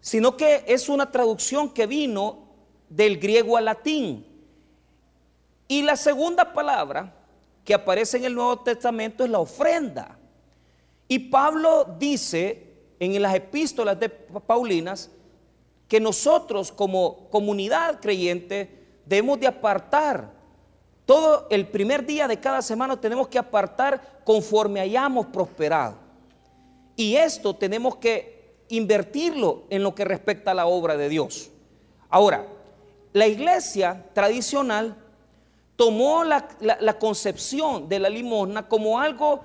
sino 0.00 0.36
que 0.36 0.64
es 0.66 0.88
una 0.88 1.10
traducción 1.10 1.70
que 1.70 1.86
vino 1.86 2.41
del 2.94 3.18
griego 3.18 3.56
al 3.56 3.66
latín. 3.66 4.26
Y 5.68 5.82
la 5.82 5.96
segunda 5.96 6.52
palabra 6.52 7.14
que 7.64 7.74
aparece 7.74 8.18
en 8.18 8.24
el 8.24 8.34
Nuevo 8.34 8.58
Testamento 8.60 9.24
es 9.24 9.30
la 9.30 9.38
ofrenda. 9.38 10.18
Y 11.08 11.18
Pablo 11.18 11.96
dice 11.98 12.66
en 12.98 13.20
las 13.20 13.34
epístolas 13.34 13.98
de 13.98 14.08
Paulinas 14.08 15.10
que 15.88 16.00
nosotros 16.00 16.72
como 16.72 17.28
comunidad 17.30 18.00
creyente 18.00 18.84
debemos 19.06 19.40
de 19.40 19.46
apartar 19.46 20.30
todo 21.04 21.46
el 21.50 21.66
primer 21.66 22.06
día 22.06 22.28
de 22.28 22.38
cada 22.38 22.62
semana 22.62 23.00
tenemos 23.00 23.28
que 23.28 23.38
apartar 23.38 24.22
conforme 24.24 24.80
hayamos 24.80 25.26
prosperado. 25.26 25.96
Y 26.96 27.16
esto 27.16 27.54
tenemos 27.54 27.96
que 27.96 28.64
invertirlo 28.68 29.64
en 29.68 29.82
lo 29.82 29.94
que 29.94 30.04
respecta 30.04 30.52
a 30.52 30.54
la 30.54 30.66
obra 30.66 30.96
de 30.96 31.08
Dios. 31.08 31.50
Ahora, 32.08 32.46
la 33.12 33.26
iglesia 33.26 34.06
tradicional 34.14 34.96
tomó 35.76 36.24
la, 36.24 36.46
concepción 36.98 37.88
de 37.88 37.98
la 37.98 38.08
limosna 38.08 38.68
como 38.68 38.98
algo 38.98 39.44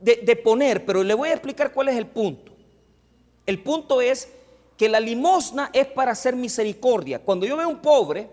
de, 0.00 0.16
de 0.16 0.36
poner, 0.36 0.84
pero 0.84 1.02
le 1.02 1.14
voy 1.14 1.28
a 1.28 1.32
explicar 1.32 1.72
cuál 1.72 1.88
es 1.88 1.96
el 1.96 2.06
punto. 2.06 2.52
El 3.44 3.62
punto 3.62 4.00
es 4.00 4.28
que 4.76 4.88
la 4.88 5.00
limosna 5.00 5.70
es 5.72 5.86
para 5.86 6.12
hacer 6.12 6.36
misericordia. 6.36 7.20
Cuando 7.20 7.46
yo 7.46 7.56
veo 7.56 7.68
un 7.68 7.78
pobre, 7.78 8.28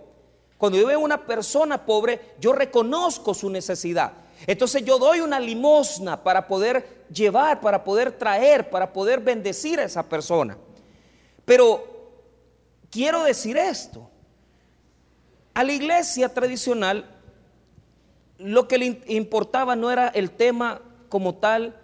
cuando 0.57 0.77
yo 0.77 0.87
veo 0.87 0.99
una 0.99 1.25
persona 1.25 1.85
pobre, 1.85 2.35
yo 2.39 2.53
reconozco 2.53 3.33
su 3.33 3.49
necesidad. 3.49 4.13
Entonces 4.47 4.83
yo 4.83 4.97
doy 4.97 5.21
una 5.21 5.39
limosna 5.39 6.21
para 6.21 6.47
poder 6.47 7.05
llevar, 7.13 7.61
para 7.61 7.83
poder 7.83 8.11
traer, 8.11 8.69
para 8.69 8.91
poder 8.91 9.19
bendecir 9.19 9.79
a 9.79 9.83
esa 9.83 10.03
persona. 10.03 10.57
Pero 11.45 11.83
quiero 12.89 13.23
decir 13.23 13.57
esto. 13.57 14.09
A 15.53 15.63
la 15.63 15.73
iglesia 15.73 16.29
tradicional 16.29 17.09
lo 18.37 18.67
que 18.67 18.77
le 18.77 19.01
importaba 19.07 19.75
no 19.75 19.91
era 19.91 20.07
el 20.09 20.31
tema 20.31 20.81
como 21.09 21.35
tal 21.35 21.75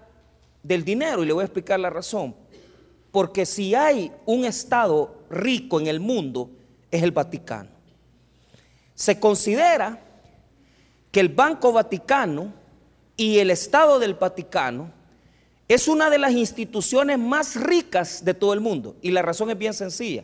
del 0.64 0.84
dinero, 0.84 1.24
y 1.24 1.28
le 1.28 1.34
voy 1.34 1.44
a 1.44 1.46
explicar 1.46 1.80
la 1.80 1.90
razón. 1.90 2.36
Porque 3.12 3.46
si 3.46 3.76
hay 3.76 4.12
un 4.26 4.46
Estado 4.46 5.24
rico 5.30 5.80
en 5.80 5.88
el 5.88 6.00
mundo, 6.00 6.50
es 6.92 7.04
el 7.04 7.12
Vaticano. 7.12 7.70
Se 8.96 9.20
considera 9.20 10.02
que 11.12 11.20
el 11.20 11.30
Banco 11.30 11.72
Vaticano 11.72 12.54
y 13.16 13.40
el 13.40 13.52
Estado 13.52 14.00
del 14.00 14.16
Vaticano 14.16 14.92
es 15.68 15.88
una 15.88 16.10
de 16.10 16.18
las 16.18 16.32
instituciones 16.32 17.18
más 17.20 17.56
ricas 17.56 18.26
de 18.26 18.34
todo 18.34 18.54
el 18.54 18.60
mundo. 18.60 18.96
Y 19.02 19.12
la 19.12 19.22
razón 19.22 19.50
es 19.52 19.58
bien 19.58 19.74
sencilla. 19.74 20.24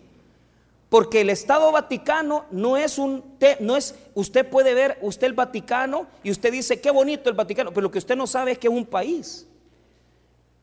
Porque 0.89 1.22
el 1.22 1.30
Estado 1.30 1.72
Vaticano 1.72 2.46
no 2.51 2.77
es 2.77 2.98
un, 2.98 3.24
no 3.60 3.75
es, 3.75 3.96
usted 4.13 4.48
puede 4.48 4.74
ver, 4.74 4.98
usted 5.01 5.27
el 5.27 5.34
Vaticano 5.34 6.08
y 6.24 6.32
usted 6.32 6.51
dice, 6.51 6.80
qué 6.80 6.92
bonito 6.92 7.30
el 7.30 7.36
Vaticano, 7.36 7.72
pero 7.72 7.84
lo 7.84 7.92
que 7.92 7.98
usted 7.98 8.15
no 8.15 8.27
sabe 8.27 8.51
es 8.51 8.60
que 8.60 8.68
es 8.68 8.74
un 8.74 8.86
país, 8.86 9.48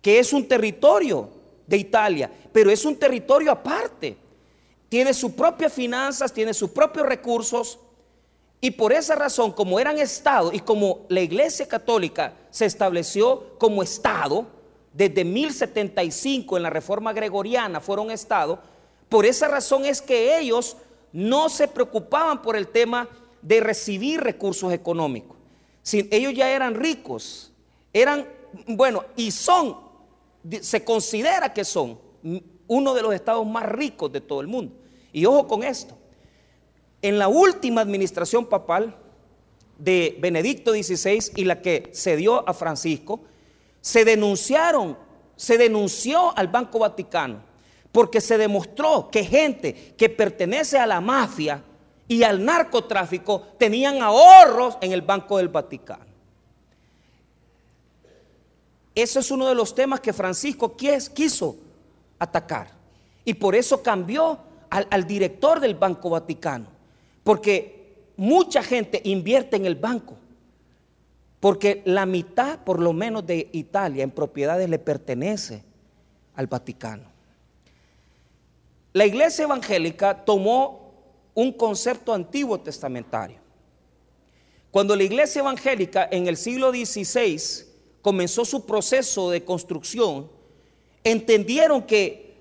que 0.00 0.19
es 0.19 0.33
un 0.33 0.47
territorio 0.47 1.29
de 1.67 1.76
Italia, 1.76 2.31
pero 2.52 2.71
es 2.71 2.85
un 2.85 2.97
territorio 2.97 3.50
aparte. 3.50 4.17
Tiene 4.88 5.12
sus 5.12 5.33
propias 5.33 5.73
finanzas, 5.73 6.33
tiene 6.33 6.55
sus 6.55 6.71
propios 6.71 7.07
recursos, 7.07 7.79
y 8.64 8.71
por 8.71 8.93
esa 8.93 9.17
razón, 9.17 9.50
como 9.50 9.81
eran 9.81 9.99
Estado 9.99 10.52
y 10.52 10.61
como 10.61 11.05
la 11.09 11.21
Iglesia 11.21 11.67
Católica 11.67 12.35
se 12.50 12.64
estableció 12.64 13.59
como 13.59 13.83
Estado, 13.83 14.47
desde 14.93 15.25
1075 15.25 16.57
en 16.57 16.62
la 16.62 16.71
Reforma 16.71 17.12
Gregoriana 17.12 17.81
fueron 17.81 18.12
Estado, 18.12 18.62
por 19.12 19.26
esa 19.26 19.47
razón 19.47 19.85
es 19.85 20.00
que 20.00 20.38
ellos 20.38 20.75
no 21.12 21.50
se 21.50 21.69
preocupaban 21.69 22.40
por 22.40 22.57
el 22.57 22.69
tema 22.69 23.11
de 23.42 23.61
recibir 23.61 24.23
recursos 24.23 24.73
económicos. 24.73 25.37
Si 25.83 26.09
ellos 26.11 26.33
ya 26.33 26.49
eran 26.49 26.75
ricos, 26.75 27.52
eran, 27.92 28.26
bueno, 28.69 29.04
y 29.14 29.31
son, 29.31 29.76
se 30.62 30.83
considera 30.83 31.52
que 31.52 31.62
son 31.62 31.99
uno 32.66 32.95
de 32.95 33.02
los 33.02 33.14
estados 33.14 33.47
más 33.47 33.66
ricos 33.66 34.11
de 34.11 34.23
todo 34.23 34.40
el 34.40 34.47
mundo. 34.47 34.75
Y 35.12 35.26
ojo 35.26 35.47
con 35.47 35.62
esto, 35.62 35.95
en 37.02 37.19
la 37.19 37.28
última 37.28 37.83
administración 37.83 38.47
papal 38.47 38.97
de 39.76 40.16
Benedicto 40.21 40.73
XVI 40.73 41.33
y 41.37 41.45
la 41.45 41.61
que 41.61 41.90
se 41.92 42.16
dio 42.16 42.49
a 42.49 42.54
Francisco, 42.54 43.21
se 43.83 44.07
denunciaron, 44.07 44.97
se 45.37 45.59
denunció 45.59 46.35
al 46.35 46.49
Banco 46.49 46.78
Vaticano, 46.78 47.51
porque 47.93 48.23
se 48.23 48.39
demostró 48.39 49.11
que 49.11 49.23
gente 49.23 49.95
que 49.97 50.09
pertenece 50.09 50.79
a 50.79 50.87
la 50.87 51.01
mafia 51.01 51.63
y 52.09 52.23
al 52.23 52.45
narcotráfico 52.45 53.43
tenían 53.59 54.03
ahorros 54.03 54.79
en 54.81 54.93
el 54.93 55.03
Banco 55.03 55.37
del 55.37 55.49
Vaticano. 55.49 56.07
Ese 58.95 59.21
es 59.21 59.31
uno 59.31 59.47
de 59.47 59.55
los 59.55 59.75
temas 59.75 60.01
que 60.01 60.13
Francisco 60.13 60.77
quiso 60.77 61.57
atacar. 62.19 62.71
Y 63.25 63.35
por 63.35 63.55
eso 63.55 63.83
cambió 63.83 64.39
al, 64.69 64.87
al 64.91 65.07
director 65.07 65.61
del 65.61 65.75
Banco 65.75 66.11
Vaticano. 66.11 66.67
Porque 67.23 68.11
mucha 68.17 68.63
gente 68.63 69.01
invierte 69.05 69.57
en 69.57 69.65
el 69.65 69.77
banco. 69.77 70.17
Porque 71.41 71.83
la 71.85 72.05
mitad, 72.05 72.59
por 72.61 72.81
lo 72.81 72.93
menos, 72.93 73.27
de 73.27 73.49
Italia 73.53 74.05
en 74.05 74.11
propiedades 74.11 74.69
le 74.69 74.79
pertenece 74.79 75.63
al 76.35 76.47
Vaticano. 76.47 77.12
La 78.93 79.07
iglesia 79.07 79.45
evangélica 79.45 80.25
tomó 80.25 80.93
un 81.35 81.53
concepto 81.53 82.13
antiguo 82.13 82.61
testamentario. 82.61 83.39
Cuando 84.71 84.97
la 84.97 85.03
iglesia 85.03 85.41
evangélica 85.41 86.09
en 86.11 86.27
el 86.27 86.37
siglo 86.37 86.71
XVI 86.71 87.67
comenzó 88.01 88.45
su 88.45 88.67
proceso 88.67 89.31
de 89.31 89.45
construcción, 89.45 90.31
entendieron 91.05 91.83
que 91.83 92.33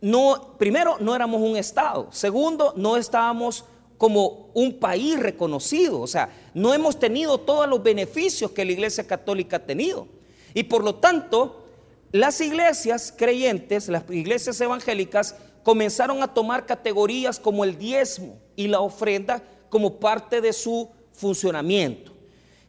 no, 0.00 0.56
primero, 0.58 0.96
no 1.00 1.14
éramos 1.14 1.40
un 1.40 1.56
Estado, 1.56 2.08
segundo, 2.12 2.74
no 2.76 2.96
estábamos 2.96 3.64
como 3.98 4.50
un 4.54 4.78
país 4.78 5.18
reconocido. 5.18 6.00
O 6.00 6.06
sea, 6.06 6.28
no 6.54 6.74
hemos 6.74 6.98
tenido 6.98 7.38
todos 7.38 7.68
los 7.68 7.82
beneficios 7.82 8.50
que 8.50 8.64
la 8.64 8.72
Iglesia 8.72 9.06
Católica 9.06 9.56
ha 9.56 9.66
tenido. 9.66 10.06
Y 10.54 10.64
por 10.64 10.84
lo 10.84 10.96
tanto, 10.96 11.64
las 12.12 12.40
iglesias 12.40 13.12
creyentes, 13.16 13.88
las 13.88 14.04
iglesias 14.10 14.60
evangélicas, 14.60 15.36
comenzaron 15.66 16.22
a 16.22 16.32
tomar 16.32 16.64
categorías 16.64 17.40
como 17.40 17.64
el 17.64 17.76
diezmo 17.76 18.38
y 18.54 18.68
la 18.68 18.78
ofrenda 18.78 19.42
como 19.68 19.94
parte 19.94 20.40
de 20.40 20.52
su 20.52 20.88
funcionamiento. 21.12 22.12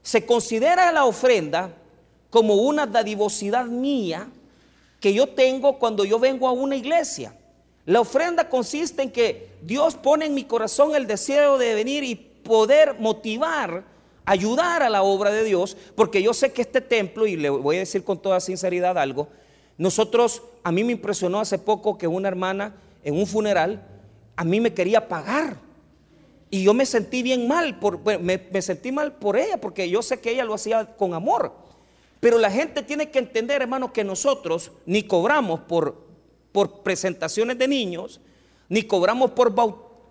Se 0.01 0.25
considera 0.25 0.91
la 0.91 1.05
ofrenda 1.05 1.75
como 2.31 2.55
una 2.55 2.87
dadivosidad 2.87 3.67
mía 3.67 4.27
que 4.99 5.13
yo 5.13 5.27
tengo 5.27 5.77
cuando 5.77 6.05
yo 6.05 6.17
vengo 6.17 6.47
a 6.47 6.53
una 6.53 6.75
iglesia. 6.75 7.37
La 7.85 8.01
ofrenda 8.01 8.49
consiste 8.49 9.03
en 9.03 9.11
que 9.11 9.51
Dios 9.61 9.93
pone 9.93 10.25
en 10.25 10.33
mi 10.33 10.45
corazón 10.45 10.95
el 10.95 11.05
deseo 11.05 11.59
de 11.59 11.75
venir 11.75 12.03
y 12.03 12.15
poder 12.15 12.95
motivar, 12.97 13.83
ayudar 14.25 14.81
a 14.81 14.89
la 14.89 15.03
obra 15.03 15.29
de 15.29 15.43
Dios, 15.43 15.77
porque 15.93 16.23
yo 16.23 16.33
sé 16.33 16.51
que 16.51 16.63
este 16.63 16.81
templo, 16.81 17.27
y 17.27 17.35
le 17.35 17.51
voy 17.51 17.75
a 17.75 17.79
decir 17.81 18.03
con 18.03 18.19
toda 18.19 18.39
sinceridad 18.39 18.97
algo, 18.97 19.27
nosotros, 19.77 20.41
a 20.63 20.71
mí 20.71 20.83
me 20.83 20.93
impresionó 20.93 21.39
hace 21.39 21.59
poco 21.59 21.99
que 21.99 22.07
una 22.07 22.27
hermana 22.27 22.73
en 23.07 23.15
un 23.15 23.25
funeral, 23.25 23.87
a 24.35 24.43
mí 24.43 24.59
me 24.59 24.73
quería 24.73 25.07
pagar. 25.07 25.57
Y 26.49 26.63
yo 26.63 26.73
me 26.73 26.85
sentí 26.85 27.23
bien 27.23 27.47
mal, 27.47 27.79
por, 27.79 27.99
me, 28.19 28.61
sentí 28.61 28.91
mal 28.91 29.13
por 29.13 29.37
ella, 29.37 29.59
porque 29.59 29.89
yo 29.89 30.01
sé 30.01 30.19
que 30.19 30.31
ella 30.31 30.45
lo 30.45 30.53
hacía 30.53 30.95
con 30.97 31.13
amor. 31.13 31.53
Pero 32.19 32.37
la 32.37 32.51
gente 32.51 32.83
tiene 32.83 33.09
que 33.09 33.19
entender, 33.19 33.61
hermano, 33.61 33.93
que 33.93 34.03
nosotros 34.03 34.71
ni 34.85 35.03
cobramos 35.03 35.61
por 35.61 36.07
por 36.57 36.81
presentaciones 36.81 37.59
de 37.59 37.67
niños, 37.67 38.19
ni 38.67 38.81
cobramos 38.81 39.29
por 39.29 39.53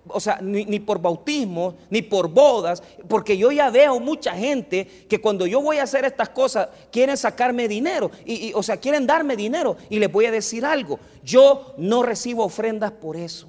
o 0.08 0.20
sea, 0.20 0.38
ni, 0.40 0.80
por 0.80 1.00
bautismo, 1.00 1.74
ni 1.90 2.02
por 2.02 2.28
bodas, 2.28 2.82
porque 3.08 3.36
yo 3.36 3.50
ya 3.50 3.70
veo 3.70 3.98
mucha 4.00 4.32
gente 4.32 4.86
que 5.08 5.20
cuando 5.20 5.46
yo 5.46 5.60
voy 5.60 5.78
a 5.78 5.82
hacer 5.82 6.04
estas 6.04 6.28
cosas 6.28 6.68
quieren 6.90 7.16
sacarme 7.16 7.68
dinero, 7.68 8.10
y, 8.24 8.52
o 8.54 8.62
sea, 8.62 8.76
quieren 8.76 9.06
darme 9.06 9.36
dinero. 9.36 9.76
Y 9.90 9.98
les 9.98 10.10
voy 10.10 10.26
a 10.26 10.30
decir 10.30 10.64
algo, 10.64 10.98
yo 11.22 11.74
no 11.78 12.02
recibo 12.02 12.44
ofrendas 12.44 12.92
por 12.92 13.16
eso. 13.16 13.48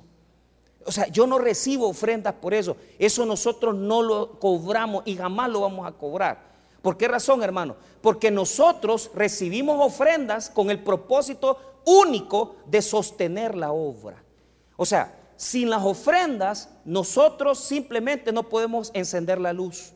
O 0.85 0.91
sea, 0.91 1.07
yo 1.07 1.27
no 1.27 1.37
recibo 1.37 1.89
ofrendas 1.89 2.33
por 2.35 2.53
eso. 2.53 2.77
Eso 2.97 3.25
nosotros 3.25 3.75
no 3.75 4.01
lo 4.01 4.39
cobramos 4.39 5.03
y 5.05 5.15
jamás 5.15 5.49
lo 5.49 5.61
vamos 5.61 5.85
a 5.85 5.91
cobrar. 5.91 6.47
¿Por 6.81 6.95
qué 6.95 7.09
razón, 7.09 7.43
hermano? 7.43 7.75
Porque 8.01 8.31
nosotros 8.31 9.11
recibimos 9.13 9.85
ofrendas 9.85 10.49
con 10.49 10.69
el 10.69 10.81
propósito 10.81 11.57
único 11.85 12.55
de 12.65 12.81
sostener 12.81 13.55
la 13.55 13.73
obra. 13.73 14.23
O 14.77 14.85
sea, 14.85 15.13
sin 15.37 15.69
las 15.69 15.83
ofrendas, 15.83 16.69
nosotros 16.83 17.59
simplemente 17.59 18.31
no 18.31 18.49
podemos 18.49 18.91
encender 18.93 19.39
la 19.39 19.53
luz. 19.53 19.93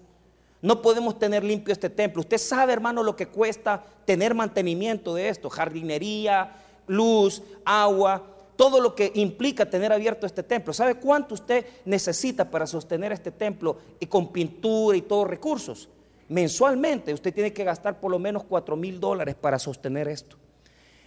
No 0.61 0.83
podemos 0.83 1.17
tener 1.17 1.43
limpio 1.43 1.73
este 1.73 1.89
templo. 1.89 2.21
Usted 2.21 2.37
sabe, 2.37 2.71
hermano, 2.71 3.01
lo 3.01 3.15
que 3.15 3.27
cuesta 3.27 3.83
tener 4.05 4.35
mantenimiento 4.35 5.15
de 5.15 5.29
esto. 5.29 5.49
Jardinería, 5.49 6.53
luz, 6.85 7.41
agua, 7.65 8.23
todo 8.55 8.79
lo 8.79 8.93
que 8.93 9.11
implica 9.15 9.67
tener 9.67 9.91
abierto 9.91 10.27
este 10.27 10.43
templo. 10.43 10.71
¿Sabe 10.71 10.95
cuánto 10.95 11.33
usted 11.33 11.65
necesita 11.85 12.49
para 12.51 12.67
sostener 12.67 13.11
este 13.11 13.31
templo 13.31 13.77
y 13.99 14.05
con 14.05 14.31
pintura 14.31 14.95
y 14.95 15.01
todos 15.01 15.27
recursos? 15.27 15.89
Mensualmente 16.29 17.11
usted 17.11 17.33
tiene 17.33 17.51
que 17.51 17.63
gastar 17.63 17.99
por 17.99 18.11
lo 18.11 18.19
menos 18.19 18.43
4 18.43 18.75
mil 18.75 18.99
dólares 18.99 19.33
para 19.33 19.57
sostener 19.57 20.07
esto. 20.07 20.37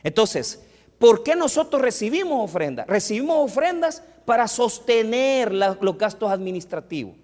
Entonces, 0.02 0.60
¿Por 0.98 1.22
qué 1.22 1.34
nosotros 1.34 1.82
recibimos 1.82 2.42
ofrendas? 2.50 2.86
Recibimos 2.86 3.36
ofrendas 3.38 4.02
para 4.24 4.48
sostener 4.48 5.52
los 5.52 5.98
gastos 5.98 6.30
administrativos. 6.30 7.14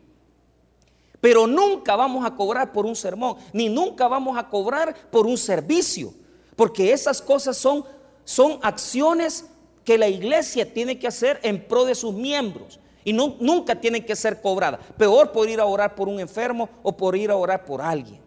Pero 1.21 1.47
nunca 1.47 1.97
vamos 1.97 2.25
a 2.25 2.35
cobrar 2.35 2.73
por 2.73 2.87
un 2.87 2.97
sermón, 2.97 3.37
ni 3.53 3.69
nunca 3.69 4.09
vamos 4.09 4.39
a 4.39 4.49
cobrar 4.49 4.95
por 5.11 5.27
un 5.27 5.37
servicio, 5.37 6.15
porque 6.57 6.93
esas 6.93 7.21
cosas 7.21 7.57
son, 7.57 7.85
son 8.25 8.59
acciones 8.63 9.47
que 9.85 9.99
la 9.99 10.09
iglesia 10.09 10.73
tiene 10.73 10.99
que 10.99 11.07
hacer 11.07 11.41
en 11.43 11.67
pro 11.67 11.85
de 11.85 11.95
sus 11.95 12.15
miembros 12.15 12.81
y 13.05 13.13
nunca 13.13 13.81
tienen 13.81 14.05
que 14.05 14.17
ser 14.17 14.41
cobradas. 14.41 14.81
Peor 14.97 15.33
por 15.33 15.49
ir 15.49 15.61
a 15.61 15.67
orar 15.67 15.95
por 15.95 16.09
un 16.09 16.21
enfermo 16.21 16.69
o 16.83 16.97
por 16.97 17.17
ir 17.17 17.31
a 17.31 17.37
orar 17.37 17.65
por 17.65 17.83
alguien. 17.83 18.21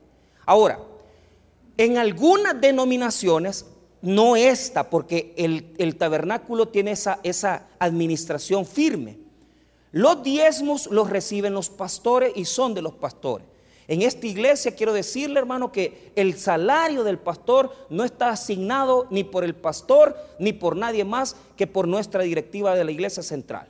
Ahora, 0.46 0.80
en 1.78 1.98
algunas 1.98 2.60
denominaciones 2.60 3.66
no 4.04 4.36
esta, 4.36 4.90
porque 4.90 5.34
el, 5.38 5.96
tabernáculo 5.96 6.68
tiene 6.68 6.92
esa, 6.92 7.20
esa 7.24 7.68
administración 7.80 8.66
firme. 8.66 9.18
Los 9.94 10.22
diezmos 10.24 10.88
los 10.88 11.10
reciben 11.10 11.54
los 11.54 11.70
pastores 11.70 12.34
y 12.36 12.44
son 12.44 12.74
de 12.74 12.82
los 12.82 12.94
pastores. 12.94 13.48
En 13.88 14.02
esta 14.02 14.28
iglesia 14.28 14.76
quiero 14.76 14.92
decirle, 14.92 15.40
hermano, 15.40 15.72
que 15.72 16.12
el 16.16 16.38
salario 16.38 17.06
del 17.06 17.18
pastor 17.18 17.74
no 17.90 18.04
está 18.04 18.30
asignado 18.30 19.08
ni 19.10 19.24
por 19.24 19.46
el 19.46 19.56
pastor 19.56 20.18
ni 20.38 20.52
por 20.52 20.76
nadie 20.76 21.06
más 21.06 21.38
que 21.56 21.66
por 21.66 21.88
nuestra 21.88 22.24
directiva 22.24 22.76
de 22.76 22.84
la 22.84 22.92
iglesia 22.92 23.24
central. 23.24 23.68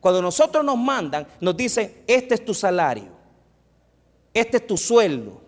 Cuando 0.00 0.20
nosotros 0.20 0.64
nos 0.64 0.78
mandan, 0.78 1.28
nos 1.40 1.56
dicen, 1.56 2.02
este 2.08 2.34
es 2.34 2.44
tu 2.44 2.54
salario, 2.54 3.12
este 4.34 4.56
es 4.56 4.66
tu 4.66 4.76
sueldo, 4.76 5.40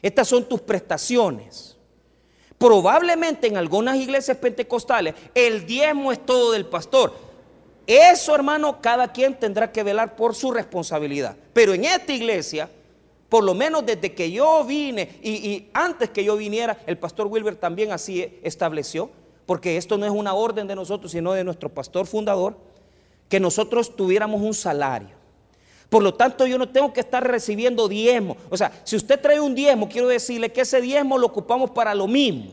estas 0.00 0.26
son 0.26 0.48
tus 0.48 0.60
prestaciones. 0.60 1.76
Probablemente 2.62 3.48
en 3.48 3.56
algunas 3.56 3.96
iglesias 3.96 4.36
pentecostales 4.36 5.16
el 5.34 5.66
diezmo 5.66 6.12
es 6.12 6.24
todo 6.24 6.52
del 6.52 6.64
pastor. 6.64 7.12
Eso, 7.88 8.36
hermano, 8.36 8.80
cada 8.80 9.12
quien 9.12 9.34
tendrá 9.34 9.72
que 9.72 9.82
velar 9.82 10.14
por 10.14 10.36
su 10.36 10.52
responsabilidad. 10.52 11.34
Pero 11.52 11.74
en 11.74 11.84
esta 11.84 12.12
iglesia, 12.12 12.70
por 13.28 13.42
lo 13.42 13.52
menos 13.54 13.84
desde 13.84 14.14
que 14.14 14.30
yo 14.30 14.62
vine 14.62 15.18
y, 15.24 15.70
antes 15.72 16.10
que 16.10 16.22
yo 16.22 16.36
viniera, 16.36 16.78
el 16.86 16.98
pastor 16.98 17.26
Wilber 17.26 17.56
también 17.56 17.90
así 17.90 18.38
estableció, 18.44 19.10
porque 19.44 19.76
esto 19.76 19.98
no 19.98 20.06
es 20.06 20.12
una 20.12 20.34
orden 20.34 20.68
de 20.68 20.76
nosotros, 20.76 21.10
sino 21.10 21.32
de 21.32 21.42
nuestro 21.42 21.68
pastor 21.68 22.06
fundador, 22.06 22.56
que 23.28 23.40
nosotros 23.40 23.96
tuviéramos 23.96 24.40
un 24.40 24.54
salario. 24.54 25.21
Por 25.92 26.02
lo 26.02 26.14
tanto, 26.14 26.46
yo 26.46 26.56
no 26.56 26.70
tengo 26.70 26.90
que 26.90 27.00
estar 27.00 27.22
recibiendo 27.22 27.86
diezmo. 27.86 28.38
O 28.48 28.56
sea, 28.56 28.72
si 28.82 28.96
usted 28.96 29.20
trae 29.20 29.38
un 29.38 29.54
diezmo, 29.54 29.90
quiero 29.90 30.08
decirle 30.08 30.50
que 30.50 30.62
ese 30.62 30.80
diezmo 30.80 31.18
lo 31.18 31.26
ocupamos 31.26 31.70
para 31.70 31.94
lo 31.94 32.08
mismo, 32.08 32.52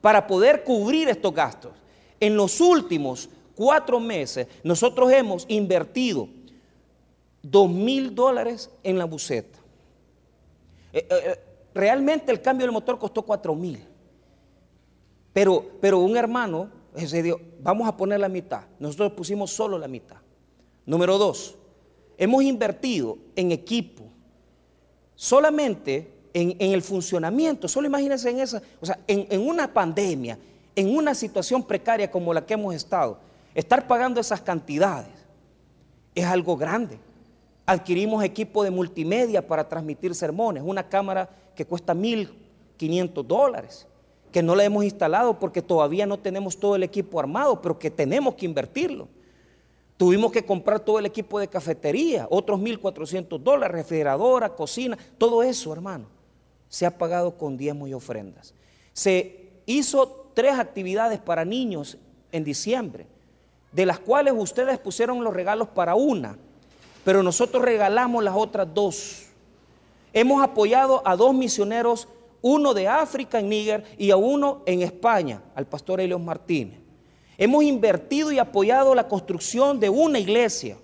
para 0.00 0.24
poder 0.28 0.62
cubrir 0.62 1.08
estos 1.08 1.34
gastos. 1.34 1.72
En 2.20 2.36
los 2.36 2.60
últimos 2.60 3.30
cuatro 3.56 3.98
meses, 3.98 4.46
nosotros 4.62 5.10
hemos 5.10 5.44
invertido 5.48 6.28
dos 7.42 7.68
mil 7.68 8.14
dólares 8.14 8.70
en 8.84 8.96
la 8.96 9.06
buceta. 9.06 9.58
Eh, 10.92 11.04
eh, 11.10 11.22
eh, 11.24 11.40
realmente 11.74 12.30
el 12.30 12.40
cambio 12.40 12.64
del 12.64 12.72
motor 12.72 12.96
costó 12.96 13.22
cuatro 13.22 13.56
mil. 13.56 13.84
Pero, 15.32 15.66
pero 15.80 15.98
un 15.98 16.16
hermano 16.16 16.70
se 16.94 17.24
dijo, 17.24 17.40
vamos 17.60 17.88
a 17.88 17.96
poner 17.96 18.20
la 18.20 18.28
mitad. 18.28 18.66
Nosotros 18.78 19.14
pusimos 19.14 19.50
solo 19.50 19.78
la 19.78 19.88
mitad. 19.88 20.18
Número 20.86 21.18
dos, 21.18 21.57
hemos 22.18 22.42
invertido 22.42 23.16
en 23.36 23.52
equipo, 23.52 24.02
solamente 25.14 26.12
en, 26.34 26.56
el 26.60 26.82
funcionamiento, 26.82 27.68
solo 27.68 27.86
imagínense 27.86 28.28
en 28.28 28.40
esa, 28.40 28.60
o 28.80 28.86
sea, 28.86 28.98
en, 29.06 29.40
una 29.40 29.72
pandemia, 29.72 30.38
en 30.76 30.94
una 30.94 31.14
situación 31.14 31.62
precaria 31.62 32.10
como 32.10 32.34
la 32.34 32.44
que 32.44 32.54
hemos 32.54 32.74
estado, 32.74 33.18
estar 33.54 33.86
pagando 33.86 34.20
esas 34.20 34.40
cantidades 34.40 35.08
es 36.14 36.24
algo 36.24 36.56
grande. 36.56 36.98
Adquirimos 37.66 38.24
equipo 38.24 38.64
de 38.64 38.70
multimedia 38.70 39.46
para 39.46 39.68
transmitir 39.68 40.14
sermones, 40.14 40.62
una 40.66 40.88
cámara 40.88 41.28
que 41.54 41.64
cuesta 41.64 41.94
1.500 41.94 43.24
dólares, 43.24 43.86
que 44.32 44.42
no 44.42 44.54
la 44.54 44.64
hemos 44.64 44.84
instalado 44.84 45.38
porque 45.38 45.62
todavía 45.62 46.06
no 46.06 46.18
tenemos 46.18 46.58
todo 46.58 46.76
el 46.76 46.82
equipo 46.82 47.20
armado, 47.20 47.60
pero 47.60 47.78
que 47.78 47.90
tenemos 47.90 48.34
que 48.34 48.46
invertirlo. 48.46 49.08
Tuvimos 49.98 50.30
que 50.30 50.46
comprar 50.46 50.78
todo 50.78 51.00
el 51.00 51.06
equipo 51.06 51.40
de 51.40 51.48
cafetería, 51.48 52.28
otros 52.30 52.60
1.400 52.60 53.36
dólares, 53.40 53.78
refrigeradora, 53.78 54.54
cocina, 54.54 54.96
todo 55.18 55.42
eso, 55.42 55.72
hermano, 55.72 56.06
se 56.68 56.86
ha 56.86 56.96
pagado 56.96 57.36
con 57.36 57.56
diezmos 57.56 57.88
y 57.88 57.94
ofrendas. 57.94 58.54
Se 58.92 59.50
hizo 59.66 60.30
tres 60.34 60.56
actividades 60.56 61.18
para 61.18 61.44
niños 61.44 61.98
en 62.30 62.44
diciembre, 62.44 63.08
de 63.72 63.86
las 63.86 63.98
cuales 63.98 64.34
ustedes 64.36 64.78
pusieron 64.78 65.24
los 65.24 65.34
regalos 65.34 65.66
para 65.66 65.96
una, 65.96 66.38
pero 67.04 67.24
nosotros 67.24 67.64
regalamos 67.64 68.22
las 68.22 68.36
otras 68.36 68.72
dos. 68.72 69.26
Hemos 70.12 70.40
apoyado 70.44 71.02
a 71.04 71.16
dos 71.16 71.34
misioneros, 71.34 72.06
uno 72.40 72.72
de 72.72 72.86
África 72.86 73.40
en 73.40 73.48
Níger 73.48 73.84
y 73.98 74.12
a 74.12 74.16
uno 74.16 74.62
en 74.64 74.82
España, 74.82 75.42
al 75.56 75.66
pastor 75.66 76.00
Helios 76.00 76.20
Martínez. 76.20 76.87
Hemos 77.38 77.62
invertido 77.62 78.32
y 78.32 78.40
apoyado 78.40 78.96
la 78.96 79.06
construcción 79.06 79.78
de 79.78 79.88
una 79.88 80.18
iglesia 80.18 80.76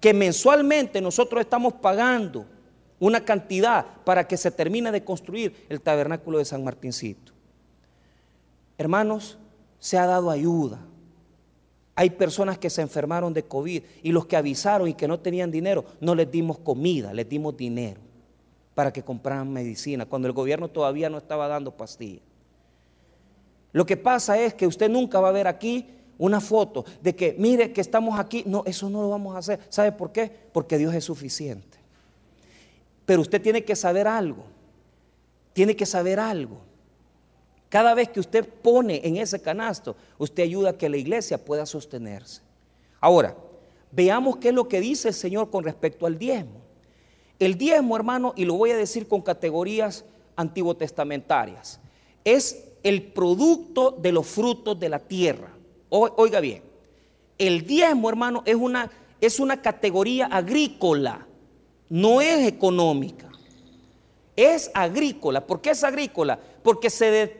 que 0.00 0.14
mensualmente 0.14 1.00
nosotros 1.00 1.40
estamos 1.40 1.74
pagando 1.74 2.46
una 3.00 3.24
cantidad 3.24 3.84
para 4.04 4.28
que 4.28 4.36
se 4.36 4.52
termine 4.52 4.92
de 4.92 5.04
construir 5.04 5.66
el 5.68 5.80
tabernáculo 5.80 6.38
de 6.38 6.44
San 6.44 6.62
Martincito. 6.62 7.32
Hermanos, 8.78 9.38
se 9.80 9.98
ha 9.98 10.06
dado 10.06 10.30
ayuda. 10.30 10.78
Hay 11.96 12.10
personas 12.10 12.58
que 12.58 12.70
se 12.70 12.82
enfermaron 12.82 13.34
de 13.34 13.42
COVID 13.42 13.82
y 14.04 14.12
los 14.12 14.26
que 14.26 14.36
avisaron 14.36 14.86
y 14.86 14.94
que 14.94 15.08
no 15.08 15.18
tenían 15.18 15.50
dinero, 15.50 15.84
no 16.00 16.14
les 16.14 16.30
dimos 16.30 16.58
comida, 16.58 17.12
les 17.12 17.28
dimos 17.28 17.56
dinero 17.56 18.00
para 18.74 18.92
que 18.92 19.02
compraran 19.02 19.52
medicina, 19.52 20.06
cuando 20.06 20.28
el 20.28 20.34
gobierno 20.34 20.68
todavía 20.68 21.10
no 21.10 21.18
estaba 21.18 21.48
dando 21.48 21.72
pastillas. 21.72 22.22
Lo 23.76 23.84
que 23.84 23.98
pasa 23.98 24.38
es 24.38 24.54
que 24.54 24.66
usted 24.66 24.88
nunca 24.88 25.20
va 25.20 25.28
a 25.28 25.32
ver 25.32 25.46
aquí 25.46 25.86
una 26.16 26.40
foto 26.40 26.86
de 27.02 27.14
que, 27.14 27.36
mire 27.38 27.74
que 27.74 27.82
estamos 27.82 28.18
aquí. 28.18 28.42
No, 28.46 28.62
eso 28.64 28.88
no 28.88 29.02
lo 29.02 29.10
vamos 29.10 29.36
a 29.36 29.40
hacer. 29.40 29.60
¿Sabe 29.68 29.92
por 29.92 30.12
qué? 30.12 30.32
Porque 30.50 30.78
Dios 30.78 30.94
es 30.94 31.04
suficiente. 31.04 31.76
Pero 33.04 33.20
usted 33.20 33.42
tiene 33.42 33.66
que 33.66 33.76
saber 33.76 34.08
algo. 34.08 34.44
tiene 35.52 35.76
que 35.76 35.84
saber 35.84 36.18
algo. 36.18 36.62
Cada 37.68 37.92
vez 37.92 38.08
que 38.08 38.18
usted 38.18 38.48
pone 38.48 39.02
en 39.04 39.18
ese 39.18 39.42
canasto, 39.42 39.94
usted 40.16 40.44
ayuda 40.44 40.70
a 40.70 40.78
que 40.78 40.88
la 40.88 40.96
iglesia 40.96 41.44
pueda 41.44 41.66
sostenerse. 41.66 42.40
Ahora, 42.98 43.36
veamos 43.92 44.38
qué 44.38 44.48
es 44.48 44.54
lo 44.54 44.68
que 44.68 44.80
dice 44.80 45.08
el 45.08 45.14
Señor 45.14 45.50
con 45.50 45.64
respecto 45.64 46.06
al 46.06 46.18
diezmo. 46.18 46.62
El 47.38 47.58
diezmo, 47.58 47.94
hermano, 47.94 48.32
y 48.36 48.46
lo 48.46 48.54
voy 48.54 48.70
a 48.70 48.76
decir 48.78 49.06
con 49.06 49.20
categorías 49.20 50.06
antiguo 50.34 50.74
testamentarias, 50.74 51.78
es 52.24 52.65
el 52.86 53.02
producto 53.02 53.90
de 53.90 54.12
los 54.12 54.28
frutos 54.28 54.78
de 54.78 54.88
la 54.88 55.00
tierra. 55.00 55.50
oiga 55.88 56.38
bien, 56.38 56.62
el 57.36 57.66
diezmo, 57.66 58.08
hermano, 58.08 58.44
es 58.46 58.54
una, 58.54 58.88
es 59.20 59.40
una 59.40 59.60
categoría 59.60 60.26
agrícola, 60.26 61.26
no 61.88 62.20
es 62.20 62.46
económica. 62.46 63.28
Es 64.36 64.70
agrícola. 64.72 65.44
¿Por 65.44 65.60
qué 65.60 65.70
es 65.70 65.82
agrícola? 65.82 66.38
Porque 66.62 66.88
se, 66.88 67.36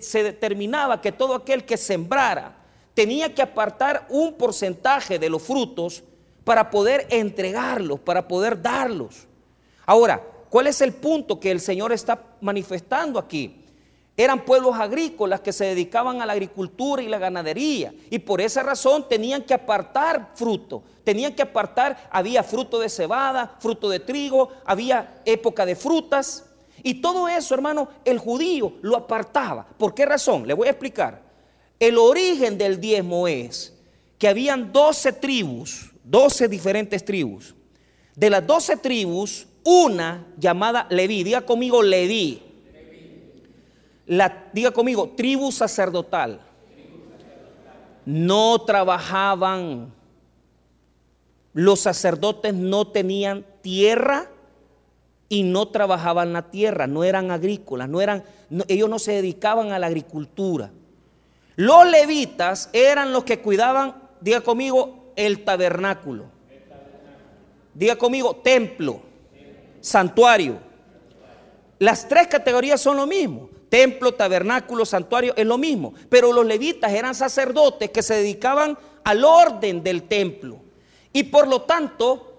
se 0.00 0.22
determinaba 0.24 1.00
que 1.00 1.12
todo 1.12 1.36
aquel 1.36 1.64
que 1.64 1.76
sembrara 1.76 2.56
tenía 2.92 3.32
que 3.32 3.42
apartar 3.42 4.08
un 4.08 4.32
porcentaje 4.32 5.20
de 5.20 5.30
los 5.30 5.40
frutos 5.40 6.02
para 6.42 6.68
poder 6.68 7.06
entregarlos, 7.10 8.00
para 8.00 8.26
poder 8.26 8.60
darlos. 8.60 9.28
Ahora, 9.86 10.20
¿cuál 10.48 10.66
es 10.66 10.80
el 10.80 10.94
punto 10.94 11.38
que 11.38 11.52
el 11.52 11.60
Señor 11.60 11.92
está 11.92 12.20
manifestando 12.40 13.20
aquí? 13.20 13.59
Eran 14.20 14.44
pueblos 14.44 14.78
agrícolas 14.78 15.40
que 15.40 15.50
se 15.50 15.64
dedicaban 15.64 16.20
a 16.20 16.26
la 16.26 16.34
agricultura 16.34 17.00
y 17.00 17.08
la 17.08 17.18
ganadería. 17.18 17.94
Y 18.10 18.18
por 18.18 18.42
esa 18.42 18.62
razón 18.62 19.08
tenían 19.08 19.40
que 19.40 19.54
apartar 19.54 20.32
fruto. 20.34 20.82
Tenían 21.04 21.34
que 21.34 21.40
apartar, 21.40 22.06
había 22.10 22.42
fruto 22.42 22.78
de 22.78 22.90
cebada, 22.90 23.56
fruto 23.60 23.88
de 23.88 23.98
trigo, 23.98 24.50
había 24.66 25.22
época 25.24 25.64
de 25.64 25.74
frutas. 25.74 26.44
Y 26.82 27.00
todo 27.00 27.28
eso, 27.28 27.54
hermano, 27.54 27.88
el 28.04 28.18
judío 28.18 28.74
lo 28.82 28.98
apartaba. 28.98 29.66
¿Por 29.78 29.94
qué 29.94 30.04
razón? 30.04 30.46
Le 30.46 30.52
voy 30.52 30.68
a 30.68 30.72
explicar. 30.72 31.22
El 31.78 31.96
origen 31.96 32.58
del 32.58 32.78
diezmo 32.78 33.26
es 33.26 33.72
que 34.18 34.28
habían 34.28 34.70
12 34.70 35.14
tribus, 35.14 35.92
12 36.04 36.46
diferentes 36.46 37.06
tribus. 37.06 37.54
De 38.14 38.28
las 38.28 38.46
12 38.46 38.76
tribus, 38.76 39.46
una 39.64 40.26
llamada 40.36 40.86
Leví, 40.90 41.24
diga 41.24 41.40
conmigo 41.40 41.82
Leví 41.82 42.49
la, 44.10 44.48
diga 44.52 44.72
conmigo, 44.72 45.10
tribu 45.10 45.52
sacerdotal. 45.52 46.40
No 48.04 48.60
trabajaban. 48.62 49.94
Los 51.52 51.80
sacerdotes 51.80 52.52
no 52.52 52.88
tenían 52.88 53.46
tierra 53.62 54.28
y 55.28 55.44
no 55.44 55.68
trabajaban 55.68 56.32
la 56.32 56.50
tierra, 56.50 56.88
no 56.88 57.04
eran 57.04 57.30
agrícolas, 57.30 57.88
no 57.88 58.00
eran, 58.00 58.24
ellos 58.66 58.90
no 58.90 58.98
se 58.98 59.12
dedicaban 59.12 59.70
a 59.70 59.78
la 59.78 59.86
agricultura. 59.86 60.72
Los 61.54 61.88
levitas 61.88 62.68
eran 62.72 63.12
los 63.12 63.22
que 63.22 63.38
cuidaban, 63.38 63.94
diga 64.20 64.40
conmigo, 64.40 65.12
el 65.14 65.44
tabernáculo. 65.44 66.24
Diga 67.74 67.94
conmigo, 67.94 68.34
templo, 68.42 69.02
santuario. 69.80 70.58
Las 71.78 72.08
tres 72.08 72.26
categorías 72.26 72.80
son 72.80 72.96
lo 72.96 73.06
mismo. 73.06 73.50
Templo, 73.70 74.12
tabernáculo, 74.12 74.84
santuario, 74.84 75.32
es 75.36 75.46
lo 75.46 75.56
mismo. 75.56 75.94
Pero 76.10 76.32
los 76.32 76.44
levitas 76.44 76.92
eran 76.92 77.14
sacerdotes 77.14 77.90
que 77.90 78.02
se 78.02 78.14
dedicaban 78.14 78.76
al 79.04 79.24
orden 79.24 79.82
del 79.82 80.02
templo. 80.02 80.58
Y 81.12 81.22
por 81.22 81.48
lo 81.48 81.62
tanto, 81.62 82.34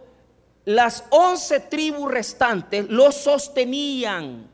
las 0.66 1.06
once 1.10 1.62
tribus 1.62 2.12
restantes 2.12 2.88
lo 2.90 3.12
sostenían. 3.12 4.50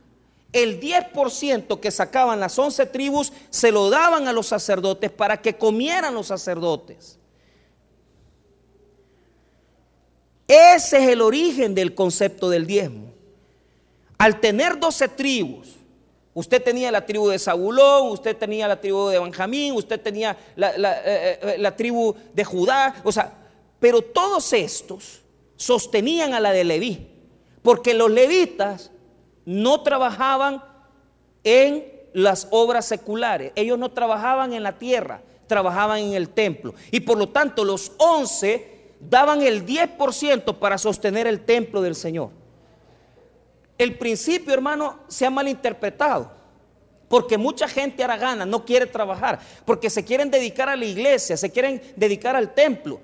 El 0.54 0.80
10% 0.80 1.80
que 1.80 1.92
sacaban 1.92 2.40
las 2.40 2.58
once 2.58 2.86
tribus 2.86 3.34
se 3.50 3.72
lo 3.72 3.90
daban 3.90 4.28
a 4.28 4.34
los 4.34 4.48
sacerdotes 4.48 5.12
para 5.12 5.42
que 5.42 5.58
comieran 5.58 6.14
los 6.14 6.28
sacerdotes. 6.28 7.18
Ese 10.48 11.04
es 11.04 11.10
el 11.10 11.22
origen 11.22 11.76
del 11.76 11.94
concepto 11.94 12.50
del 12.50 12.66
diezmo. 12.66 13.12
Al 14.18 14.40
tener 14.40 14.80
12 14.80 15.10
tribus, 15.10 15.77
Usted 16.38 16.62
tenía 16.62 16.92
la 16.92 17.04
tribu 17.04 17.30
de 17.30 17.40
Zabulón, 17.40 18.12
usted 18.12 18.38
tenía 18.38 18.68
la 18.68 18.80
tribu 18.80 19.08
de 19.08 19.18
Benjamín, 19.18 19.74
usted 19.74 20.00
tenía 20.00 20.38
la, 20.56 20.70
eh, 20.70 21.40
eh, 21.42 21.56
la, 21.58 21.76
tribu 21.76 22.14
de 22.32 22.44
Judá, 22.44 22.94
o 23.04 23.12
sea, 23.12 23.34
pero 23.80 24.04
todos 24.04 24.54
estos 24.54 25.22
sostenían 25.56 26.36
a 26.36 26.40
la 26.40 26.52
de 26.52 26.64
Leví, 26.64 27.08
porque 27.64 27.96
los 27.96 28.12
levitas 28.12 28.92
no 29.46 29.82
trabajaban 29.82 30.64
en 31.44 31.84
las 32.14 32.48
obras 32.52 32.86
seculares, 32.86 33.52
ellos 33.56 33.80
no 33.80 33.90
trabajaban 33.90 34.54
en 34.54 34.62
la 34.62 34.78
tierra, 34.78 35.24
trabajaban 35.48 36.02
en 36.02 36.14
el 36.14 36.30
templo. 36.30 36.76
Y 36.92 37.00
por 37.00 37.18
lo 37.18 37.30
tanto 37.30 37.66
los 37.66 37.94
once 37.98 38.92
daban 39.00 39.42
el 39.42 39.66
10% 39.66 40.54
para 40.60 40.78
sostener 40.78 41.26
el 41.26 41.46
templo 41.46 41.82
del 41.82 41.96
Señor. 41.96 42.30
El 43.78 43.98
principio, 43.98 44.54
hermano, 44.54 45.00
se 45.08 45.26
ha 45.26 45.30
malinterpretado. 45.30 46.32
Porque 47.08 47.38
mucha 47.38 47.68
gente 47.68 48.04
hará 48.04 48.18
gana, 48.18 48.46
no 48.46 48.66
quiere 48.66 48.86
trabajar, 48.86 49.40
porque 49.66 49.90
se 49.90 50.04
quieren 50.04 50.30
dedicar 50.30 50.68
a 50.68 50.76
la 50.76 50.84
iglesia, 50.84 51.38
se 51.38 51.50
quieren 51.50 51.82
dedicar 51.96 52.36
al 52.36 52.54
templo. 52.54 53.00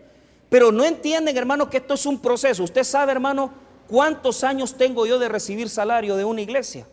Pero 0.49 0.71
no 0.71 0.83
entienden, 0.83 1.37
hermano, 1.37 1.69
que 1.69 1.77
esto 1.77 1.93
es 1.93 2.05
un 2.05 2.19
proceso. 2.19 2.63
Usted 2.63 2.83
sabe, 2.83 3.13
hermano, 3.13 3.53
cuántos 3.87 4.43
años 4.43 4.75
tengo 4.75 5.05
yo 5.05 5.19
de 5.19 5.29
recibir 5.29 5.69
salario 5.69 6.17
de 6.17 6.25
una 6.25 6.41
iglesia. 6.41 6.85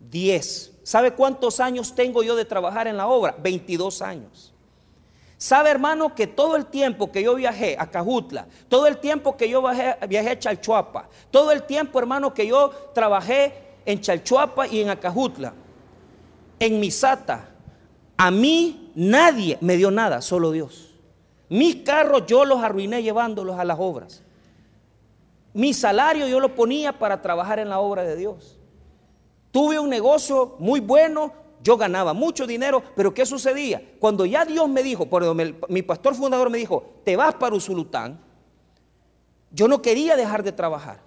Diez. 0.00 0.72
¿Sabe 0.82 1.12
cuántos 1.12 1.60
años 1.60 1.94
tengo 1.94 2.22
yo 2.22 2.34
de 2.36 2.44
trabajar 2.44 2.86
en 2.88 2.96
la 2.96 3.06
obra? 3.06 3.36
Veintidós 3.38 4.02
años. 4.02 4.52
Sabe, 5.38 5.70
hermano, 5.70 6.14
que 6.14 6.26
todo 6.26 6.56
el 6.56 6.66
tiempo 6.66 7.12
que 7.12 7.22
yo 7.22 7.34
viajé 7.34 7.76
a 7.78 7.90
Cajutla, 7.90 8.46
todo 8.68 8.86
el 8.86 8.98
tiempo 8.98 9.36
que 9.36 9.48
yo 9.48 9.62
viajé, 10.08 10.30
a 10.30 10.38
Chalchuapa, 10.38 11.08
todo 11.30 11.52
el 11.52 11.64
tiempo, 11.64 11.98
hermano, 11.98 12.32
que 12.32 12.46
yo 12.46 12.70
trabajé 12.94 13.52
en 13.84 14.00
Chalchuapa 14.00 14.66
y 14.66 14.80
en 14.80 14.88
Acajutla, 14.88 15.52
en 16.58 16.80
Misata, 16.80 17.50
a 18.16 18.30
mí 18.30 18.92
nadie 18.94 19.58
me 19.60 19.76
dio 19.76 19.90
nada, 19.90 20.22
solo 20.22 20.52
Dios. 20.52 20.94
Mis 21.50 21.76
carros 21.76 22.24
yo 22.26 22.44
los 22.46 22.62
arruiné 22.62 23.02
llevándolos 23.02 23.58
a 23.58 23.64
las 23.64 23.78
obras. 23.78 24.22
Mi 25.52 25.74
salario 25.74 26.26
yo 26.26 26.40
lo 26.40 26.54
ponía 26.54 26.98
para 26.98 27.20
trabajar 27.20 27.58
en 27.58 27.68
la 27.68 27.78
obra 27.78 28.04
de 28.04 28.16
Dios. 28.16 28.58
Tuve 29.52 29.78
un 29.78 29.88
negocio 29.88 30.56
muy 30.58 30.80
bueno, 30.80 31.32
yo 31.62 31.76
ganaba 31.76 32.12
mucho 32.12 32.46
dinero, 32.46 32.82
pero 32.94 33.12
¿qué 33.12 33.26
sucedía? 33.26 33.82
Cuando 33.98 34.24
ya 34.26 34.44
Dios 34.44 34.68
me 34.68 34.82
dijo, 34.82 35.06
por 35.06 35.24
mi 35.68 35.82
pastor 35.82 36.14
fundador 36.14 36.50
me 36.50 36.58
dijo, 36.58 37.00
te 37.04 37.16
vas 37.16 37.34
para 37.34 37.56
Usulután, 37.56 38.20
yo 39.50 39.68
no 39.68 39.82
quería 39.82 40.16
dejar 40.16 40.42
de 40.42 40.52
trabajar. 40.52 41.00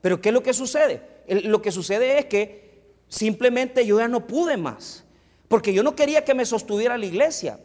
Pero 0.00 0.20
¿qué 0.20 0.28
es 0.28 0.32
lo 0.32 0.42
que 0.42 0.52
sucede? 0.52 1.16
lo 1.28 1.60
que 1.60 1.72
sucede 1.72 2.20
es 2.20 2.26
que 2.26 2.94
simplemente 3.08 3.84
yo 3.84 3.98
ya 3.98 4.06
no 4.06 4.26
pude 4.26 4.56
más, 4.56 5.04
porque 5.48 5.74
yo 5.74 5.82
no 5.82 5.96
quería 5.96 6.24
que 6.24 6.34
me 6.34 6.46
sostuviera 6.46 6.96
la 6.96 7.06
iglesia. 7.06 7.58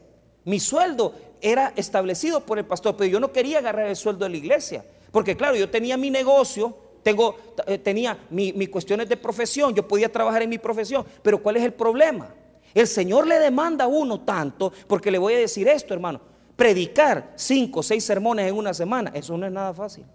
Mi 0.45 0.59
sueldo 0.59 1.13
era 1.41 1.73
establecido 1.75 2.45
por 2.45 2.57
el 2.57 2.65
pastor, 2.65 2.95
pero 2.97 3.09
yo 3.09 3.19
no 3.19 3.31
quería 3.31 3.59
agarrar 3.59 3.87
el 3.87 3.95
sueldo 3.95 4.25
de 4.25 4.31
la 4.31 4.37
iglesia, 4.37 4.83
porque 5.11 5.37
claro, 5.37 5.55
yo 5.55 5.69
tenía 5.69 5.97
mi 5.97 6.09
negocio, 6.09 6.75
tengo, 7.03 7.37
eh, 7.67 7.77
tenía 7.77 8.17
mis 8.29 8.69
cuestiones 8.69 9.09
de 9.09 9.17
profesión, 9.17 9.73
yo 9.73 9.87
podía 9.87 10.11
trabajar 10.11 10.41
en 10.41 10.49
mi 10.49 10.57
profesión, 10.57 11.05
pero 11.21 11.41
¿cuál 11.41 11.57
es 11.57 11.63
el 11.63 11.73
problema? 11.73 12.33
El 12.73 12.87
Señor 12.87 13.27
le 13.27 13.39
demanda 13.39 13.85
a 13.85 13.87
uno 13.87 14.21
tanto, 14.21 14.71
porque 14.87 15.11
le 15.11 15.17
voy 15.17 15.33
a 15.33 15.39
decir 15.39 15.67
esto, 15.67 15.93
hermano, 15.93 16.21
predicar 16.55 17.33
cinco 17.35 17.79
o 17.79 17.83
seis 17.83 18.03
sermones 18.03 18.47
en 18.47 18.55
una 18.55 18.73
semana, 18.73 19.11
eso 19.13 19.37
no 19.37 19.45
es 19.45 19.51
nada 19.51 19.73
fácil. 19.73 20.05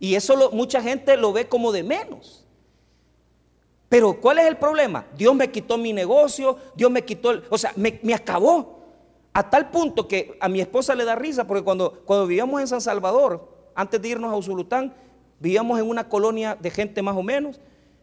Y 0.00 0.14
eso 0.14 0.50
mucha 0.50 0.82
gente 0.82 1.16
lo 1.16 1.32
ve 1.32 1.48
como 1.48 1.72
de 1.72 1.82
menos. 1.82 2.44
Pero 3.88 4.20
¿cuál 4.20 4.38
es 4.38 4.46
el 4.46 4.56
problema? 4.56 5.06
Dios 5.16 5.34
me 5.34 5.50
quitó 5.50 5.78
mi 5.78 5.92
negocio, 5.92 6.58
Dios 6.74 6.90
me 6.90 7.04
quitó, 7.04 7.42
o 7.48 7.56
sea, 7.56 7.72
me, 7.76 8.00
me, 8.02 8.12
acabó. 8.12 8.80
A 9.32 9.48
tal 9.48 9.70
punto 9.70 10.08
que 10.08 10.36
a 10.40 10.48
mi 10.48 10.60
esposa 10.60 10.94
le 10.94 11.04
da 11.04 11.14
risa, 11.14 11.46
porque 11.46 11.62
cuando, 11.62 12.02
cuando 12.04 12.26
vivíamos 12.26 12.60
en 12.60 12.66
San 12.66 12.80
Salvador, 12.80 13.53
antes 13.74 14.00
de 14.00 14.08
irnos 14.08 14.32
a 14.32 14.36
Usulután, 14.36 14.94
vivíamos 15.40 15.78
en 15.78 15.88
una 15.88 16.08
colonia 16.08 16.56
de 16.60 16.70
gente 16.70 17.02
más 17.02 17.16
o 17.16 17.22
menos, 17.22 17.60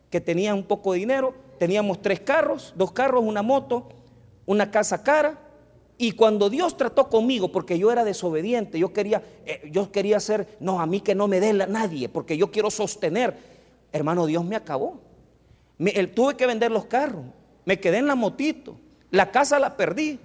que 0.10 0.22
tenía 0.22 0.54
un 0.54 0.64
poco 0.64 0.94
de 0.94 1.00
dinero, 1.00 1.34
teníamos 1.58 2.02
tres 2.02 2.20
carros, 2.20 2.74
dos 2.76 2.92
carros, 2.92 3.24
una 3.24 3.42
moto, 3.42 3.90
una 4.46 4.70
casa 4.70 5.04
cara, 5.04 5.40
y 5.98 6.14
cuando 6.14 6.50
Dios 6.50 6.78
trató 6.78 7.10
conmigo, 7.10 7.52
porque 7.52 7.78
yo 7.78 7.92
era 7.92 8.04
desobediente, 8.04 8.80
yo 8.80 8.92
quería, 8.92 9.22
eh, 9.46 9.70
yo 9.72 9.92
quería 9.92 10.20
ser, 10.20 10.58
no, 10.60 10.82
a 10.82 10.88
mí 10.88 11.00
que 11.00 11.14
no 11.14 11.28
me 11.28 11.40
dé 11.40 11.54
nadie, 11.54 12.10
porque 12.10 12.36
yo 12.38 12.50
quiero 12.50 12.72
sostener, 12.72 13.38
hermano, 13.92 14.26
Dios 14.26 14.44
me 14.44 14.56
acabó. 14.56 15.00
Me, 15.78 15.92
tuve 16.08 16.36
que 16.36 16.48
vender 16.48 16.72
los 16.72 16.86
carros, 16.86 17.24
me 17.66 17.80
quedé 17.80 18.00
en 18.00 18.08
la 18.08 18.16
motito, 18.16 18.78
la 19.12 19.30
casa 19.30 19.60
la 19.60 19.78
perdí. 19.78 20.20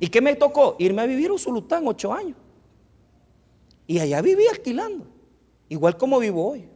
¿Y 0.00 0.08
qué 0.08 0.20
me 0.20 0.34
tocó? 0.34 0.74
Irme 0.80 1.02
a 1.02 1.06
vivir 1.06 1.30
a 1.30 1.34
Usulután 1.34 1.86
ocho 1.86 2.12
años. 2.12 2.36
Y 3.86 3.98
allá 4.00 4.20
viví 4.22 4.46
alquilando, 4.48 5.06
igual 5.68 5.96
como 5.96 6.18
vivo 6.18 6.50
hoy. 6.50 6.68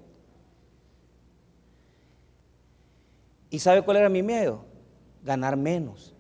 ¿Y 3.51 3.59
sabe 3.59 3.83
cuál 3.83 3.97
era 3.97 4.09
mi 4.09 4.23
miedo? 4.23 4.65
Ganar 5.25 5.57
menos. 5.57 6.15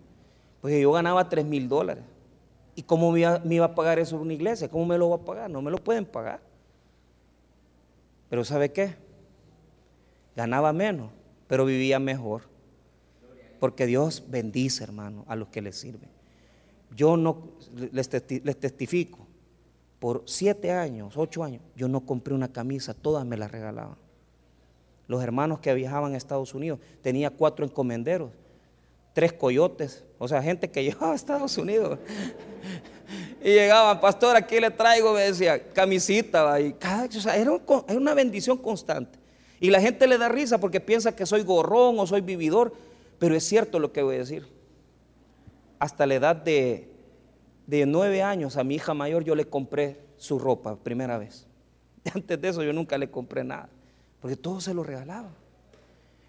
Porque 0.60 0.80
yo 0.80 0.92
ganaba 0.92 1.28
3 1.28 1.44
mil 1.44 1.68
dólares. 1.68 2.04
¿Y 2.74 2.82
cómo 2.82 3.12
me 3.12 3.20
iba, 3.20 3.64
a 3.64 3.74
pagar 3.74 3.98
eso 3.98 4.16
una 4.16 4.32
iglesia? 4.32 4.68
¿Cómo 4.68 4.86
me 4.86 4.98
lo 4.98 5.10
va 5.10 5.16
a 5.16 5.24
pagar? 5.24 5.50
No 5.50 5.62
me 5.62 5.70
lo 5.70 5.78
pueden 5.78 6.04
pagar. 6.04 6.40
Pero 8.28 8.44
¿sabe 8.44 8.72
qué? 8.72 8.96
Ganaba 10.36 10.72
menos, 10.72 11.10
pero 11.46 11.64
vivía 11.64 11.98
mejor. 11.98 12.42
Porque 13.58 13.86
Dios 13.86 14.24
bendice, 14.28 14.84
hermano, 14.84 15.24
a 15.28 15.36
los 15.36 15.48
que 15.48 15.60
le 15.60 15.72
sirven. 15.72 16.08
Yo 16.94 17.16
no, 17.16 17.50
les, 17.92 18.08
testifico, 18.08 19.26
por 20.00 20.22
siete 20.26 20.72
años, 20.72 21.16
ocho 21.16 21.44
años, 21.44 21.62
yo 21.76 21.86
no 21.86 22.00
compré 22.00 22.34
una 22.34 22.48
camisa, 22.48 22.94
todas 22.94 23.24
me 23.24 23.36
las 23.36 23.52
regalaban. 23.52 23.96
Los 25.06 25.22
hermanos 25.22 25.60
que 25.60 25.72
viajaban 25.74 26.14
a 26.14 26.16
Estados 26.16 26.54
Unidos, 26.54 26.80
tenía 27.02 27.30
cuatro 27.30 27.64
encomenderos, 27.64 28.30
tres 29.12 29.32
coyotes, 29.34 30.04
o 30.18 30.26
sea, 30.26 30.42
gente 30.42 30.70
que 30.70 30.82
llevaba 30.84 31.12
a 31.12 31.14
Estados 31.14 31.56
Unidos. 31.56 31.98
Y 33.42 33.48
llegaban, 33.48 34.00
pastor, 34.00 34.36
aquí 34.36 34.60
le 34.60 34.70
traigo, 34.70 35.14
me 35.14 35.22
decía, 35.22 35.72
camisita, 35.72 36.60
y 36.60 36.74
cada, 36.74 37.06
o 37.06 37.10
sea, 37.10 37.36
era, 37.36 37.50
una 37.88 38.14
bendición 38.14 38.56
constante. 38.58 39.18
Y 39.58 39.70
la 39.70 39.80
gente 39.80 40.06
le 40.06 40.18
da 40.18 40.28
risa 40.28 40.58
porque 40.58 40.78
piensa 40.78 41.16
que 41.16 41.26
soy 41.26 41.42
gorrón 41.42 41.98
o 41.98 42.06
soy 42.06 42.20
vividor, 42.20 42.72
pero 43.18 43.34
es 43.34 43.42
cierto 43.42 43.78
lo 43.78 43.92
que 43.92 44.02
voy 44.02 44.16
a 44.16 44.18
decir. 44.18 44.46
Hasta 45.78 46.06
la 46.06 46.14
edad 46.14 46.36
de, 46.36 46.88
de 47.70 47.86
nueve 47.86 48.20
años 48.20 48.56
a 48.56 48.64
mi 48.64 48.74
hija 48.74 48.94
mayor 48.94 49.22
yo 49.22 49.36
le 49.36 49.44
compré 49.44 50.00
su 50.16 50.40
ropa, 50.40 50.74
primera 50.74 51.18
vez. 51.18 51.46
Antes 52.14 52.40
de 52.40 52.48
eso 52.48 52.64
yo 52.64 52.72
nunca 52.72 52.98
le 52.98 53.08
compré 53.08 53.44
nada, 53.44 53.68
porque 54.20 54.36
todo 54.36 54.60
se 54.60 54.74
lo 54.74 54.82
regalaba. 54.82 55.30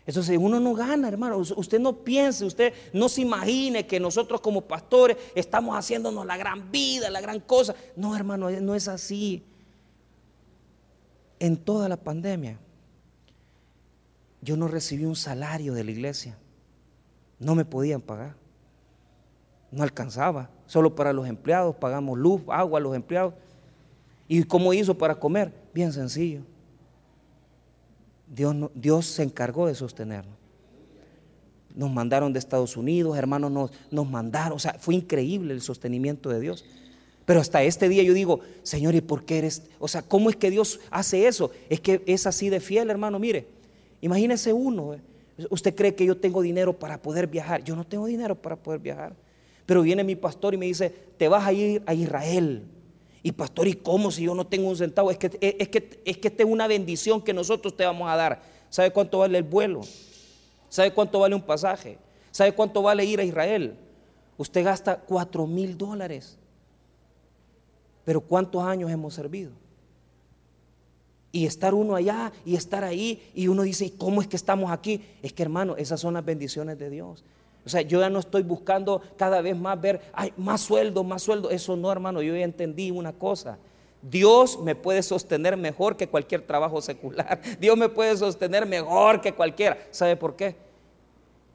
Entonces 0.06 0.38
uno 0.39 0.60
no 0.60 0.75
gana, 0.75 1.08
hermano. 1.08 1.38
Usted 1.38 1.80
no 1.80 1.93
piense, 2.04 2.45
usted 2.45 2.73
no 2.93 3.10
se 3.10 3.21
imagine 3.21 3.88
que 3.88 3.99
nosotros 3.99 4.39
como 4.39 4.62
pastores 4.62 5.17
estamos 5.34 5.75
haciéndonos 5.75 6.25
la 6.25 6.38
gran 6.38 6.71
vida, 6.71 7.10
la 7.10 7.21
gran 7.21 7.39
cosa. 7.39 7.75
No, 7.95 8.15
hermano, 8.15 8.49
no 8.49 8.75
es 8.75 8.88
así. 8.88 9.43
En 11.39 11.58
toda 11.58 11.89
la 11.89 11.97
pandemia, 11.97 12.60
yo 14.41 14.58
no 14.58 14.67
recibí 14.67 15.06
un 15.06 15.15
salario 15.15 15.73
de 15.73 15.84
la 15.84 15.91
iglesia. 15.91 16.38
No 17.39 17.56
me 17.56 17.65
podían 17.65 18.01
pagar. 18.01 18.36
No 19.71 19.84
alcanzaba. 19.84 20.49
Solo 20.71 20.95
para 20.95 21.12
los 21.12 21.27
empleados 21.27 21.75
pagamos 21.75 22.17
luz, 22.17 22.43
agua 22.47 22.79
a 22.79 22.81
los 22.81 22.95
empleados. 22.95 23.34
¿Y 24.29 24.41
cómo 24.43 24.73
hizo 24.73 24.97
para 24.97 25.15
comer? 25.15 25.51
Bien 25.73 25.91
sencillo. 25.91 26.43
Dios, 28.34 28.55
Dios 28.73 29.05
se 29.05 29.23
encargó 29.23 29.67
de 29.67 29.75
sostenernos. 29.75 30.34
Nos 31.75 31.91
mandaron 31.91 32.31
de 32.31 32.39
Estados 32.39 32.77
Unidos, 32.77 33.17
hermanos 33.17 33.51
nos, 33.51 33.71
nos 33.91 34.10
mandaron, 34.10 34.53
o 34.53 34.60
sea, 34.60 34.77
fue 34.79 34.95
increíble 34.95 35.53
el 35.53 35.60
sostenimiento 35.60 36.29
de 36.29 36.39
Dios. 36.39 36.63
Pero 37.25 37.41
hasta 37.41 37.62
este 37.63 37.89
día 37.89 38.03
yo 38.03 38.13
digo, 38.13 38.39
Señor, 38.63 38.95
¿y 38.95 39.01
por 39.01 39.25
qué 39.25 39.39
eres? 39.39 39.63
O 39.77 39.89
sea, 39.89 40.01
¿cómo 40.01 40.29
es 40.29 40.38
que 40.38 40.49
Dios 40.49 40.79
hace 40.89 41.27
eso? 41.27 41.51
Es 41.69 41.81
que 41.81 42.01
es 42.05 42.25
así 42.25 42.47
de 42.47 42.62
fiel, 42.62 42.89
hermano. 42.89 43.19
Mire, 43.19 43.45
imagínese 43.99 44.53
uno. 44.53 44.93
Eh. 44.93 45.01
Usted 45.49 45.75
cree 45.75 45.95
que 45.95 46.05
yo 46.05 46.15
tengo 46.15 46.41
dinero 46.41 46.71
para 46.79 46.97
poder 46.97 47.27
viajar. 47.27 47.62
Yo 47.62 47.75
no 47.75 47.86
tengo 47.86 48.05
dinero 48.05 48.36
para 48.41 48.55
poder 48.55 48.79
viajar. 48.79 49.13
Pero 49.71 49.84
viene 49.84 50.03
mi 50.03 50.17
pastor 50.17 50.53
y 50.53 50.57
me 50.57 50.65
dice, 50.65 50.89
te 50.89 51.29
vas 51.29 51.47
a 51.47 51.53
ir 51.53 51.81
a 51.86 51.93
Israel. 51.93 52.65
Y 53.23 53.31
pastor, 53.31 53.69
¿y 53.69 53.73
cómo 53.75 54.12
si 54.12 54.23
yo 54.23 54.36
no 54.36 54.45
tengo 54.45 54.67
un 54.67 54.75
centavo? 54.75 55.10
Es 55.10 55.17
que, 55.17 55.27
es 55.39 55.69
que, 55.69 56.01
es 56.03 56.17
que 56.17 56.27
esta 56.27 56.43
es 56.43 56.49
una 56.49 56.67
bendición 56.67 57.21
que 57.21 57.34
nosotros 57.34 57.77
te 57.77 57.86
vamos 57.86 58.10
a 58.10 58.17
dar. 58.17 58.41
¿Sabe 58.69 58.91
cuánto 58.91 59.19
vale 59.19 59.38
el 59.38 59.45
vuelo? 59.45 59.79
¿Sabe 60.67 60.91
cuánto 60.91 61.21
vale 61.21 61.36
un 61.36 61.41
pasaje? 61.41 61.97
¿Sabe 62.31 62.53
cuánto 62.53 62.81
vale 62.81 63.05
ir 63.05 63.21
a 63.21 63.23
Israel? 63.23 63.77
Usted 64.36 64.62
gasta 64.65 64.97
cuatro 64.97 65.47
mil 65.47 65.77
dólares. 65.77 66.38
Pero 68.03 68.19
¿cuántos 68.19 68.62
años 68.65 68.91
hemos 68.91 69.13
servido? 69.13 69.51
Y 71.31 71.45
estar 71.45 71.73
uno 71.73 71.95
allá 71.95 72.34
y 72.45 72.57
estar 72.57 72.84
ahí 72.84 73.31
y 73.34 73.47
uno 73.47 73.62
dice, 73.62 73.86
¿y 73.86 73.91
cómo 73.91 74.21
es 74.21 74.27
que 74.27 74.36
estamos 74.36 74.69
aquí? 74.69 75.01
Es 75.21 75.31
que 75.31 75.43
hermano, 75.43 75.77
esas 75.77 76.01
son 76.01 76.15
las 76.15 76.25
bendiciones 76.25 76.77
de 76.77 76.89
Dios. 76.89 77.23
O 77.65 77.69
sea, 77.69 77.82
yo 77.82 78.00
ya 78.00 78.10
no 78.10 78.19
estoy 78.19 78.43
buscando 78.43 79.02
cada 79.17 79.41
vez 79.41 79.56
más 79.56 79.80
ver, 79.80 80.02
ay, 80.13 80.34
más 80.38 80.62
sueldo, 80.62 81.04
más 81.04 81.21
sueldo. 81.21 81.52
Eso 81.52 81.76
no, 81.76 81.91
hermano, 81.91 82.21
yo 82.21 82.36
ya 82.36 82.43
entendí 82.43 82.89
una 82.89 83.13
cosa. 83.13 83.58
Dios 84.02 84.60
me 84.60 84.76
puede 84.76 85.04
sostener 85.04 85.56
mejor 85.58 85.95
que 85.95 86.08
cualquier 86.08 86.41
trabajo 86.41 86.82
secular. 86.82 87.39
Dios 87.60 87.78
me 87.78 87.88
puede 87.88 88.17
sostener 88.17 88.65
mejor 88.65 89.21
que 89.21 89.34
cualquiera. 89.34 89.78
¿Sabe 89.91 90.15
por 90.15 90.36
qué? 90.36 90.56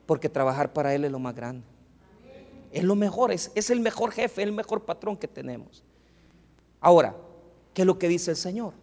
Porque 0.06 0.28
trabajar 0.28 0.72
para 0.72 0.94
Él 0.94 1.04
es 1.04 1.10
lo 1.10 1.18
más 1.18 1.34
grande. 1.34 1.64
Es 2.70 2.84
lo 2.84 2.94
mejor, 2.94 3.32
es, 3.32 3.50
es 3.54 3.70
el 3.70 3.80
mejor 3.80 4.12
jefe, 4.12 4.42
el 4.42 4.52
mejor 4.52 4.84
patrón 4.84 5.16
que 5.16 5.26
tenemos. 5.26 5.82
Ahora, 6.80 7.16
¿qué 7.74 7.82
es 7.82 7.86
lo 7.86 7.98
que 7.98 8.06
dice 8.06 8.32
el 8.32 8.36
Señor? 8.36 8.74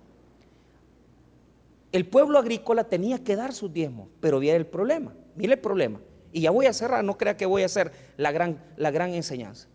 El 1.92 2.08
pueblo 2.08 2.40
agrícola 2.40 2.86
tenía 2.86 3.24
que 3.24 3.36
dar 3.36 3.54
sus 3.54 3.72
diezmos, 3.72 4.08
pero 4.20 4.38
había 4.38 4.56
el 4.56 4.66
problema. 4.66 5.14
Mire 5.36 5.54
el 5.54 5.60
problema. 5.60 6.00
Y 6.34 6.42
ya 6.42 6.52
voy 6.52 6.66
a 6.66 6.74
cerrar, 6.74 7.04
no 7.04 7.16
crea 7.16 7.38
que 7.38 7.46
voy 7.46 7.62
a 7.62 7.68
hacer 7.68 7.92
la 8.18 8.32
gran, 8.32 8.62
la 8.76 8.90
gran 8.90 9.14
enseñanza. 9.14 9.68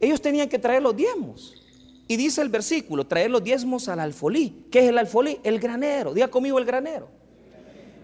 Ellos 0.00 0.20
tenían 0.20 0.48
que 0.48 0.58
traer 0.58 0.82
los 0.82 0.94
diezmos. 0.94 1.54
Y 2.08 2.16
dice 2.16 2.42
el 2.42 2.48
versículo, 2.48 3.06
traer 3.06 3.30
los 3.30 3.42
diezmos 3.42 3.88
al 3.88 4.00
alfolí. 4.00 4.66
¿Qué 4.70 4.80
es 4.80 4.88
el 4.88 4.98
alfolí? 4.98 5.40
El 5.44 5.58
granero. 5.60 6.12
Diga 6.12 6.28
conmigo 6.28 6.58
el 6.58 6.64
granero. 6.64 7.08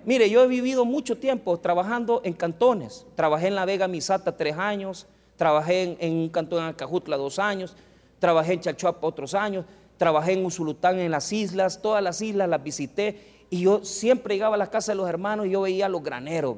Mire, 0.05 0.31
yo 0.31 0.43
he 0.43 0.47
vivido 0.47 0.85
mucho 0.85 1.19
tiempo 1.19 1.59
trabajando 1.59 2.21
en 2.25 2.33
cantones. 2.33 3.07
Trabajé 3.17 3.49
en 3.49 3.57
La 3.57 3.65
Vega 3.65 3.87
Misata 3.87 4.37
tres 4.37 4.57
años, 4.57 5.07
trabajé 5.37 5.97
en, 5.99 6.13
un 6.15 6.29
cantón 6.29 6.61
en 6.61 6.65
Alcajutla 6.67 7.17
dos 7.17 7.39
años, 7.39 7.77
trabajé 8.19 8.55
en 8.55 8.61
Chalchuapa 8.61 9.07
otros 9.07 9.35
años, 9.35 9.65
trabajé 9.97 10.33
en 10.33 10.45
Usulután 10.45 10.99
en 10.99 11.11
las 11.11 11.33
islas, 11.33 11.83
todas 11.83 12.03
las 12.03 12.21
islas 12.21 12.49
las 12.49 12.63
visité. 12.63 13.47
Y 13.51 13.61
yo 13.61 13.85
siempre 13.85 14.35
llegaba 14.35 14.57
a 14.57 14.59
la 14.59 14.71
casa 14.71 14.93
de 14.93 14.97
los 14.97 15.09
hermanos 15.09 15.47
y 15.47 15.51
yo 15.51 15.61
veía 15.61 15.89
los 15.89 16.03
graneros. 16.03 16.57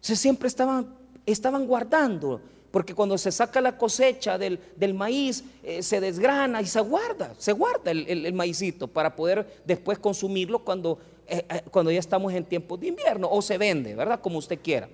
Siempre 0.00 0.48
estaban, 0.48 0.94
estaban 1.26 1.66
guardando, 1.66 2.40
porque 2.70 2.94
cuando 2.94 3.18
se 3.18 3.32
saca 3.32 3.60
la 3.60 3.76
cosecha 3.76 4.38
del, 4.38 4.94
maíz, 4.94 5.44
eh, 5.62 5.82
se 5.82 6.00
desgrana 6.00 6.62
y 6.62 6.66
se 6.66 6.80
guarda, 6.80 7.34
se 7.38 7.52
guarda 7.52 7.90
el, 7.90 8.06
el, 8.08 8.88
para 8.92 9.16
poder 9.16 9.62
después 9.64 9.98
consumirlo 9.98 10.60
cuando, 10.60 10.98
eh, 11.26 11.44
eh, 11.48 11.62
cuando 11.70 11.90
ya 11.90 11.98
estamos 11.98 12.32
en 12.32 12.44
tiempos 12.44 12.80
de 12.80 12.88
invierno, 12.88 13.28
o 13.30 13.42
se 13.42 13.58
vende, 13.58 13.94
¿verdad? 13.94 14.20
Como 14.20 14.38
usted 14.38 14.58
quiera. 14.62 14.88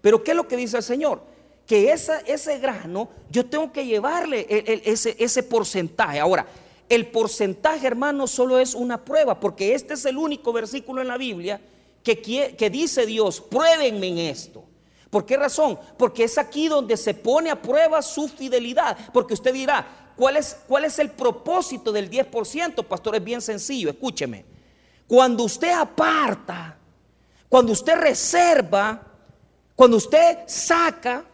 Pero 0.00 0.22
¿qué 0.24 0.30
es 0.30 0.36
lo 0.36 0.48
que 0.48 0.56
dice 0.56 0.78
el 0.78 0.82
Señor? 0.82 1.22
Que 1.66 1.92
ese 1.92 2.58
grano 2.58 3.10
yo 3.30 3.46
tengo 3.46 3.70
que 3.70 3.86
llevarle 3.86 4.46
ese, 4.84 5.14
ese 5.18 5.42
porcentaje. 5.42 6.18
Ahora, 6.18 6.46
el 6.88 7.06
porcentaje, 7.06 7.86
hermano, 7.86 8.26
solo 8.26 8.58
es 8.58 8.74
una 8.74 9.04
prueba, 9.04 9.38
porque 9.38 9.74
este 9.74 9.94
es 9.94 10.04
el 10.06 10.16
único 10.16 10.52
versículo 10.52 11.00
en 11.00 11.08
la 11.08 11.18
Biblia 11.18 11.60
que, 12.02 12.70
dice 12.70 13.06
Dios, 13.06 13.40
pruébenme 13.40 14.08
en 14.08 14.18
esto. 14.18 14.64
¿Por 15.10 15.26
qué 15.26 15.36
razón? 15.36 15.78
Porque 15.98 16.24
es 16.24 16.38
aquí 16.38 16.68
donde 16.68 16.96
se 16.96 17.14
pone 17.14 17.50
a 17.50 17.60
prueba 17.60 18.00
su 18.00 18.28
fidelidad. 18.28 18.96
Porque 19.12 19.34
usted 19.34 19.52
dirá, 19.52 20.12
¿cuál 20.16 20.36
es, 20.36 20.56
cuál 20.68 20.84
es 20.84 20.98
el 20.98 21.10
propósito 21.10 21.92
del 21.92 22.08
10%? 22.10 22.84
Pastor, 22.84 23.16
es 23.16 23.24
bien 23.24 23.40
sencillo, 23.40 23.90
escúcheme. 23.90 24.44
Cuando 25.06 25.44
usted 25.44 25.72
aparta, 25.72 26.78
cuando 27.48 27.72
usted 27.72 27.96
reserva, 27.96 29.02
cuando 29.74 29.96
usted 29.96 30.38
saca, 30.46 31.24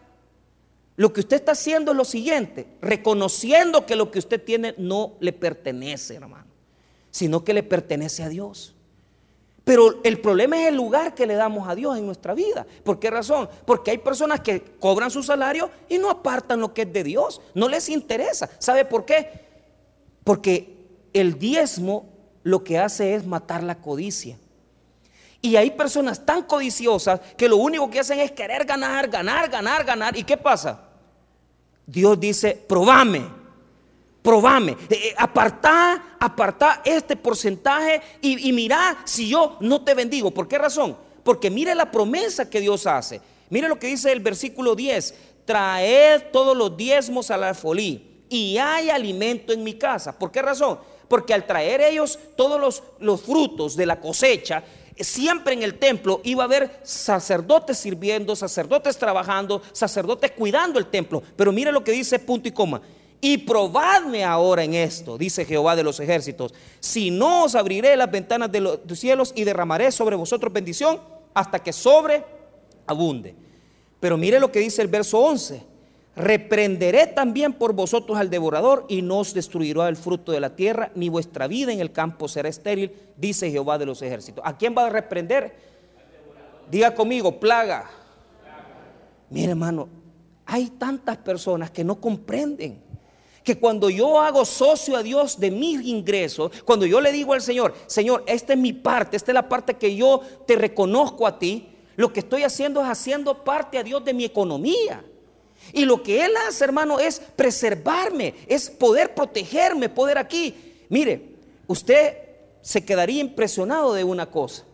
lo 0.95 1.13
que 1.13 1.19
usted 1.19 1.37
está 1.37 1.51
haciendo 1.51 1.91
es 1.91 1.97
lo 1.97 2.05
siguiente, 2.05 2.67
reconociendo 2.81 3.85
que 3.85 3.95
lo 3.95 4.09
que 4.09 4.17
usted 4.17 4.43
tiene 4.43 4.73
no 4.79 5.15
le 5.19 5.31
pertenece, 5.31 6.15
hermano, 6.15 6.47
sino 7.11 7.43
que 7.43 7.53
le 7.53 7.61
pertenece 7.61 8.23
a 8.23 8.29
Dios. 8.29 8.73
Pero 9.67 9.99
el 10.05 10.21
problema 10.21 10.61
es 10.61 10.69
el 10.69 10.75
lugar 10.75 11.13
que 11.13 11.27
le 11.27 11.33
damos 11.33 11.67
a 11.67 11.75
Dios 11.75 11.97
en 11.97 12.05
nuestra 12.05 12.33
vida. 12.33 12.65
¿Por 12.85 12.99
qué 12.99 13.09
razón? 13.09 13.49
Porque 13.65 13.91
hay 13.91 13.97
personas 13.97 14.39
que 14.39 14.61
cobran 14.79 15.11
su 15.11 15.21
salario 15.21 15.69
y 15.89 15.97
no 15.97 16.09
apartan 16.09 16.61
lo 16.61 16.73
que 16.73 16.83
es 16.83 16.93
de 16.93 17.03
Dios. 17.03 17.41
No 17.53 17.67
les 17.67 17.89
interesa. 17.89 18.49
¿Sabe 18.59 18.85
por 18.85 19.03
qué? 19.03 19.29
Porque 20.23 20.85
el 21.11 21.37
diezmo 21.37 22.05
lo 22.43 22.63
que 22.63 22.79
hace 22.79 23.13
es 23.13 23.27
matar 23.27 23.61
la 23.61 23.75
codicia. 23.81 24.37
Y 25.41 25.57
hay 25.57 25.71
personas 25.71 26.25
tan 26.25 26.43
codiciosas 26.43 27.19
que 27.35 27.49
lo 27.49 27.57
único 27.57 27.89
que 27.89 27.99
hacen 27.99 28.21
es 28.21 28.31
querer 28.31 28.63
ganar, 28.63 29.09
ganar, 29.09 29.49
ganar, 29.49 29.83
ganar. 29.83 30.15
¿Y 30.15 30.23
qué 30.23 30.37
pasa? 30.37 30.79
Dios 31.85 32.17
dice, 32.17 32.55
probame 32.69 33.36
probame, 34.27 34.73
eh, 34.73 34.77
eh, 34.89 35.15
apartá, 35.17 36.17
apartá 36.19 36.81
este 36.83 37.15
porcentaje 37.15 38.01
y, 38.21 38.49
y 38.49 38.51
mirá 38.51 38.97
si 39.05 39.29
yo 39.29 39.55
no 39.61 39.85
te 39.85 39.93
bendigo. 39.93 40.31
¿Por 40.31 40.49
qué 40.49 40.57
razón? 40.57 40.97
Porque 41.23 41.49
mire 41.49 41.73
la 41.73 41.89
promesa 41.89 42.49
que 42.49 42.59
Dios 42.59 42.85
hace. 42.87 43.21
Mire 43.49 43.69
lo 43.69 43.79
que 43.79 43.87
dice 43.87 44.11
el 44.11 44.19
versículo 44.19 44.75
10. 44.75 45.15
Traed 45.45 46.23
todos 46.33 46.57
los 46.57 46.75
diezmos 46.75 47.31
al 47.31 47.45
alfolí 47.45 48.25
y 48.27 48.57
hay 48.57 48.89
alimento 48.89 49.53
en 49.53 49.63
mi 49.63 49.75
casa. 49.75 50.19
¿Por 50.19 50.29
qué 50.29 50.41
razón? 50.41 50.77
Porque 51.07 51.33
al 51.33 51.47
traer 51.47 51.79
ellos 51.79 52.19
todos 52.35 52.59
los, 52.59 52.83
los 52.99 53.21
frutos 53.21 53.77
de 53.77 53.85
la 53.85 54.01
cosecha, 54.01 54.61
siempre 54.99 55.53
en 55.53 55.63
el 55.63 55.79
templo 55.79 56.19
iba 56.25 56.43
a 56.43 56.47
haber 56.47 56.81
sacerdotes 56.83 57.77
sirviendo, 57.77 58.35
sacerdotes 58.35 58.97
trabajando, 58.97 59.61
sacerdotes 59.71 60.31
cuidando 60.31 60.79
el 60.79 60.87
templo. 60.87 61.23
Pero 61.37 61.53
mire 61.53 61.71
lo 61.71 61.81
que 61.81 61.93
dice 61.93 62.19
punto 62.19 62.49
y 62.49 62.51
coma. 62.51 62.81
Y 63.19 63.39
probadme 63.39 64.23
ahora 64.23 64.63
en 64.63 64.75
esto, 64.75 65.17
dice 65.17 65.43
Jehová 65.43 65.75
de 65.75 65.83
los 65.83 65.99
ejércitos, 65.99 66.53
si 66.79 67.09
no 67.09 67.45
os 67.45 67.55
abriré 67.55 67.95
las 67.95 68.11
ventanas 68.11 68.51
de 68.51 68.61
los 68.61 68.79
cielos 68.93 69.33
y 69.35 69.43
derramaré 69.43 69.91
sobre 69.91 70.15
vosotros 70.15 70.53
bendición 70.53 70.99
hasta 71.33 71.59
que 71.59 71.73
sobre 71.73 72.23
abunde. 72.85 73.35
Pero 73.99 74.17
mire 74.17 74.39
lo 74.39 74.51
que 74.51 74.59
dice 74.59 74.81
el 74.81 74.87
verso 74.87 75.19
11. 75.19 75.77
Reprenderé 76.15 77.07
también 77.07 77.53
por 77.53 77.73
vosotros 77.73 78.17
al 78.17 78.29
devorador 78.29 78.85
y 78.87 79.01
no 79.03 79.19
os 79.19 79.33
destruirá 79.33 79.87
el 79.87 79.95
fruto 79.95 80.31
de 80.31 80.39
la 80.39 80.55
tierra, 80.55 80.91
ni 80.95 81.09
vuestra 81.09 81.47
vida 81.47 81.71
en 81.71 81.79
el 81.79 81.91
campo 81.91 82.27
será 82.27 82.49
estéril, 82.49 82.91
dice 83.17 83.51
Jehová 83.51 83.77
de 83.77 83.85
los 83.85 84.01
ejércitos. 84.01 84.43
¿A 84.45 84.57
quién 84.57 84.75
va 84.75 84.87
a 84.87 84.89
reprender? 84.89 85.55
Diga 86.69 86.93
conmigo, 86.93 87.39
plaga. 87.39 87.89
Mire 89.29 89.51
hermano, 89.51 89.89
hay 90.45 90.67
tantas 90.71 91.17
personas 91.17 91.69
que 91.69 91.83
no 91.83 91.99
comprenden 92.01 92.86
que 93.47 93.57
cuando 93.57 93.89
yo 93.89 94.19
hago 94.19 94.43
socio 94.43 94.97
a 94.97 95.03
Dios 95.03 95.39
de 95.39 95.51
mis 95.51 95.81
ingresos, 95.85 96.51
cuando 96.65 96.85
yo 96.85 96.99
le 96.99 97.13
digo 97.13 97.31
al 97.31 97.41
Señor, 97.41 97.73
Señor, 97.85 98.25
esta 98.27 98.51
es 98.51 98.59
mi 98.59 98.73
parte, 98.73 99.15
esta 99.15 99.31
es 99.31 99.35
la 99.35 99.47
parte 99.47 99.75
que 99.75 99.95
yo 99.95 100.19
te 100.45 100.57
reconozco 100.57 101.25
a 101.25 101.39
ti, 101.39 101.69
lo 101.95 102.11
que 102.11 102.19
estoy 102.19 102.43
haciendo 102.43 102.81
es 102.81 102.89
haciendo 102.89 103.45
parte 103.45 103.77
a 103.77 103.83
Dios 103.83 104.03
de 104.03 104.13
mi 104.13 104.25
economía. 104.25 105.01
Y 105.71 105.85
lo 105.85 106.03
que 106.03 106.25
Él 106.25 106.33
hace, 106.45 106.65
hermano, 106.65 106.99
es 106.99 107.21
preservarme, 107.37 108.35
es 108.47 108.69
poder 108.69 109.15
protegerme, 109.15 109.87
poder 109.87 110.17
aquí. 110.17 110.53
Mire, 110.89 111.29
usted 111.67 112.17
se 112.61 112.83
quedaría 112.83 113.21
impresionado 113.21 113.93
de 113.93 114.03
una 114.03 114.25
cosa. 114.29 114.65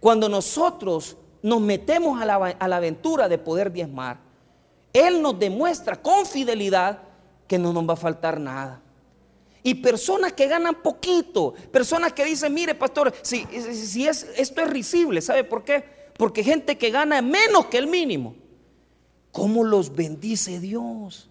Cuando 0.00 0.30
nosotros 0.30 1.18
nos 1.42 1.60
metemos 1.60 2.22
a 2.22 2.24
la, 2.24 2.36
a 2.36 2.68
la 2.68 2.76
aventura 2.78 3.28
de 3.28 3.36
poder 3.36 3.70
diezmar, 3.70 4.16
Él 4.94 5.20
nos 5.20 5.38
demuestra 5.38 6.00
con 6.00 6.24
fidelidad 6.24 7.05
que 7.46 7.58
no 7.58 7.72
nos 7.72 7.88
va 7.88 7.94
a 7.94 7.96
faltar 7.96 8.40
nada. 8.40 8.82
Y 9.62 9.74
personas 9.74 10.32
que 10.32 10.46
ganan 10.46 10.76
poquito, 10.82 11.54
personas 11.72 12.12
que 12.12 12.24
dicen, 12.24 12.54
mire 12.54 12.74
pastor, 12.74 13.12
si, 13.22 13.44
si 13.44 14.06
es, 14.06 14.26
esto 14.36 14.62
es 14.62 14.70
risible, 14.70 15.20
¿sabe 15.20 15.42
por 15.42 15.64
qué? 15.64 15.82
Porque 16.16 16.44
gente 16.44 16.78
que 16.78 16.90
gana 16.90 17.20
menos 17.20 17.66
que 17.66 17.78
el 17.78 17.88
mínimo. 17.88 18.36
Cómo 19.32 19.64
los 19.64 19.94
bendice 19.94 20.60
Dios, 20.60 21.28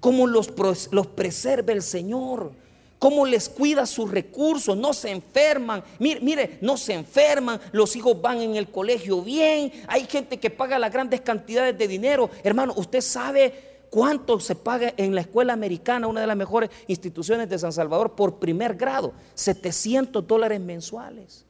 cómo 0.00 0.26
los, 0.26 0.52
los 0.92 1.06
preserva 1.08 1.72
el 1.72 1.82
Señor, 1.82 2.52
cómo 2.98 3.26
les 3.26 3.48
cuida 3.48 3.84
sus 3.84 4.10
recursos, 4.10 4.76
no 4.76 4.94
se 4.94 5.10
enferman, 5.10 5.82
mire, 5.98 6.20
mire, 6.20 6.58
no 6.60 6.76
se 6.76 6.94
enferman, 6.94 7.60
los 7.72 7.94
hijos 7.96 8.20
van 8.20 8.40
en 8.40 8.56
el 8.56 8.70
colegio 8.70 9.20
bien, 9.22 9.72
hay 9.86 10.06
gente 10.06 10.38
que 10.38 10.50
paga 10.50 10.78
las 10.78 10.92
grandes 10.92 11.20
cantidades 11.20 11.76
de 11.76 11.88
dinero, 11.88 12.30
hermano, 12.42 12.72
usted 12.76 13.00
sabe 13.00 13.75
cuánto 13.90 14.40
se 14.40 14.54
paga 14.54 14.94
en 14.96 15.14
la 15.14 15.22
escuela 15.22 15.52
americana, 15.52 16.06
una 16.06 16.20
de 16.20 16.26
las 16.26 16.36
mejores 16.36 16.70
instituciones 16.86 17.48
de 17.48 17.58
San 17.58 17.72
Salvador, 17.72 18.14
por 18.14 18.38
primer 18.38 18.74
grado, 18.74 19.12
700 19.34 20.26
dólares 20.26 20.60
mensuales. 20.60 21.44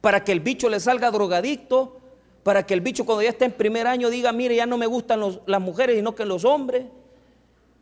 Para 0.00 0.24
que 0.24 0.32
el 0.32 0.40
bicho 0.40 0.68
le 0.68 0.80
salga 0.80 1.10
drogadicto, 1.10 2.00
para 2.42 2.66
que 2.66 2.74
el 2.74 2.80
bicho 2.80 3.06
cuando 3.06 3.22
ya 3.22 3.30
esté 3.30 3.44
en 3.44 3.52
primer 3.52 3.86
año 3.86 4.10
diga, 4.10 4.32
mire, 4.32 4.56
ya 4.56 4.66
no 4.66 4.76
me 4.76 4.86
gustan 4.86 5.20
las 5.46 5.60
mujeres 5.60 5.96
sino 5.96 6.14
que 6.14 6.24
los 6.24 6.44
hombres. 6.44 6.86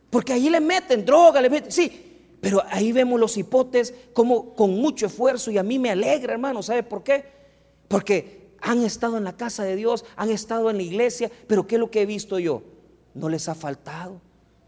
Porque 0.09 0.33
ahí 0.33 0.49
le 0.49 0.59
meten 0.59 1.05
droga, 1.05 1.41
le 1.41 1.49
meten, 1.49 1.71
sí, 1.71 2.11
pero 2.41 2.61
ahí 2.69 2.91
vemos 2.91 3.19
los 3.19 3.37
hipotes 3.37 3.93
como 4.13 4.53
con 4.53 4.71
mucho 4.71 5.05
esfuerzo 5.05 5.51
y 5.51 5.57
a 5.57 5.63
mí 5.63 5.79
me 5.79 5.89
alegra, 5.89 6.33
hermano, 6.33 6.61
¿sabe 6.61 6.83
por 6.83 7.03
qué? 7.03 7.23
Porque 7.87 8.41
han 8.61 8.83
estado 8.83 9.17
en 9.17 9.23
la 9.23 9.35
casa 9.35 9.63
de 9.63 9.75
Dios, 9.75 10.05
han 10.15 10.29
estado 10.29 10.69
en 10.69 10.77
la 10.77 10.83
iglesia, 10.83 11.31
pero 11.47 11.65
¿qué 11.65 11.75
es 11.75 11.79
lo 11.79 11.89
que 11.89 12.01
he 12.01 12.05
visto 12.05 12.39
yo? 12.39 12.61
No 13.13 13.29
les 13.29 13.47
ha 13.49 13.55
faltado. 13.55 14.19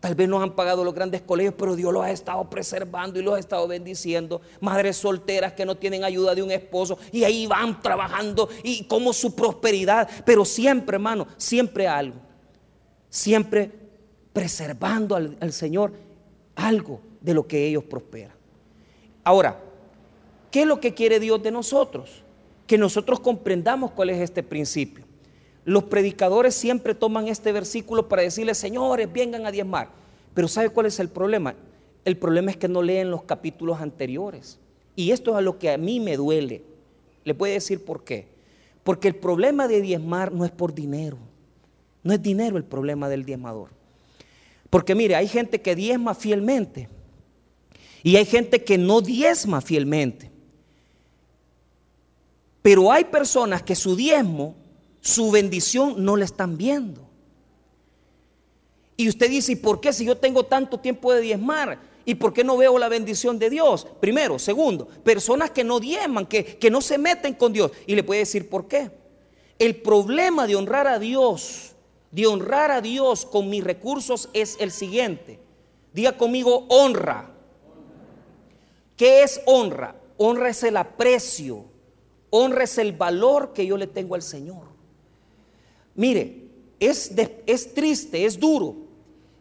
Tal 0.03 0.15
vez 0.15 0.27
no 0.27 0.41
han 0.41 0.53
pagado 0.53 0.83
los 0.83 0.93
grandes 0.93 1.21
colegios, 1.21 1.55
pero 1.57 1.77
Dios 1.77 1.93
los 1.93 2.03
ha 2.03 2.11
estado 2.11 2.49
preservando 2.49 3.17
y 3.17 3.23
los 3.23 3.35
ha 3.35 3.39
estado 3.39 3.65
bendiciendo. 3.69 4.41
Madres 4.59 4.97
solteras 4.97 5.53
que 5.53 5.65
no 5.65 5.75
tienen 5.75 6.03
ayuda 6.03 6.35
de 6.35 6.43
un 6.43 6.51
esposo 6.51 6.97
y 7.13 7.23
ahí 7.23 7.47
van 7.47 7.81
trabajando 7.81 8.49
y 8.63 8.83
como 8.83 9.13
su 9.13 9.33
prosperidad. 9.33 10.09
Pero 10.25 10.43
siempre, 10.43 10.95
hermano, 10.95 11.25
siempre 11.37 11.87
algo. 11.87 12.17
Siempre 13.09 13.71
preservando 14.33 15.15
al, 15.15 15.37
al 15.39 15.53
Señor 15.53 15.93
algo 16.55 16.99
de 17.21 17.33
lo 17.33 17.47
que 17.47 17.65
ellos 17.65 17.85
prosperan. 17.85 18.35
Ahora, 19.23 19.57
¿qué 20.51 20.63
es 20.63 20.67
lo 20.67 20.81
que 20.81 20.93
quiere 20.93 21.21
Dios 21.21 21.41
de 21.41 21.51
nosotros? 21.51 22.23
Que 22.67 22.77
nosotros 22.77 23.21
comprendamos 23.21 23.91
cuál 23.91 24.09
es 24.09 24.19
este 24.19 24.43
principio. 24.43 25.02
Los 25.65 25.85
predicadores 25.85 26.55
siempre 26.55 26.93
toman 26.93 27.27
este 27.27 27.51
versículo 27.51 28.09
para 28.09 28.21
decirles, 28.21 28.57
señores, 28.57 29.11
vengan 29.11 29.45
a 29.45 29.51
diezmar. 29.51 29.89
Pero 30.33 30.47
¿sabe 30.47 30.69
cuál 30.69 30.87
es 30.87 30.99
el 30.99 31.09
problema? 31.09 31.55
El 32.03 32.17
problema 32.17 32.51
es 32.51 32.57
que 32.57 32.67
no 32.67 32.81
leen 32.81 33.11
los 33.11 33.23
capítulos 33.23 33.79
anteriores. 33.79 34.59
Y 34.95 35.11
esto 35.11 35.31
es 35.31 35.37
a 35.37 35.41
lo 35.41 35.57
que 35.57 35.71
a 35.71 35.77
mí 35.77 35.99
me 35.99 36.17
duele. 36.17 36.63
Le 37.23 37.33
voy 37.33 37.51
a 37.51 37.53
decir 37.53 37.83
por 37.85 38.03
qué. 38.03 38.27
Porque 38.83 39.07
el 39.07 39.15
problema 39.15 39.67
de 39.67 39.81
diezmar 39.81 40.33
no 40.33 40.43
es 40.43 40.51
por 40.51 40.73
dinero. 40.73 41.17
No 42.03 42.13
es 42.13 42.21
dinero 42.21 42.57
el 42.57 42.65
problema 42.65 43.07
del 43.07 43.23
diezmador. 43.23 43.69
Porque 44.69 44.95
mire, 44.95 45.15
hay 45.15 45.27
gente 45.27 45.61
que 45.61 45.75
diezma 45.75 46.13
fielmente. 46.13 46.89
Y 48.03 48.17
hay 48.17 48.25
gente 48.25 48.63
que 48.63 48.77
no 48.77 49.01
diezma 49.01 49.61
fielmente. 49.61 50.29
Pero 52.61 52.91
hay 52.91 53.05
personas 53.05 53.63
que 53.63 53.75
su 53.75 53.95
diezmo 53.95 54.55
su 55.03 55.31
bendición 55.31 56.03
no 56.03 56.15
la 56.15 56.23
están 56.23 56.57
viendo. 56.57 57.01
Y 58.95 59.09
usted 59.09 59.29
dice, 59.29 59.51
¿y 59.51 59.55
por 59.57 59.81
qué 59.81 59.91
si 59.91 60.05
yo 60.05 60.15
tengo 60.17 60.45
tanto 60.45 60.79
tiempo 60.79 61.11
de 61.11 61.19
diezmar? 61.19 61.77
¿Y 62.05 62.15
por 62.15 62.33
qué 62.33 62.43
no 62.43 62.55
veo 62.55 62.77
la 62.79 62.87
bendición 62.87 63.37
de 63.37 63.49
Dios? 63.49 63.85
Primero, 63.99 64.39
segundo, 64.39 64.87
personas 65.03 65.51
que 65.51 65.65
no 65.65 65.81
diezman, 65.81 66.25
que, 66.25 66.45
que 66.45 66.71
no 66.71 66.79
se 66.79 66.97
meten 66.97 67.33
con 67.33 67.51
Dios. 67.51 67.71
Y 67.85 67.95
le 67.95 68.03
puede 68.03 68.21
decir 68.21 68.49
por 68.49 68.67
qué. 68.69 68.91
El 69.59 69.75
problema 69.81 70.47
de 70.47 70.55
honrar 70.55 70.87
a 70.87 70.99
Dios, 70.99 71.73
de 72.11 72.25
honrar 72.25 72.71
a 72.71 72.79
Dios 72.79 73.25
con 73.25 73.49
mis 73.49 73.63
recursos 73.63 74.29
es 74.31 74.55
el 74.61 74.71
siguiente. 74.71 75.37
Diga 75.91 76.17
conmigo 76.17 76.65
honra. 76.69 77.29
¿Qué 78.95 79.23
es 79.23 79.41
honra? 79.45 79.95
Honra 80.15 80.49
es 80.49 80.63
el 80.63 80.77
aprecio. 80.77 81.65
Honra 82.29 82.63
es 82.63 82.77
el 82.77 82.93
valor 82.93 83.51
que 83.51 83.65
yo 83.65 83.75
le 83.75 83.87
tengo 83.87 84.15
al 84.15 84.21
Señor. 84.21 84.72
Mire, 85.95 86.43
es, 86.79 87.11
es 87.45 87.73
triste, 87.73 88.25
es 88.25 88.39
duro 88.39 88.75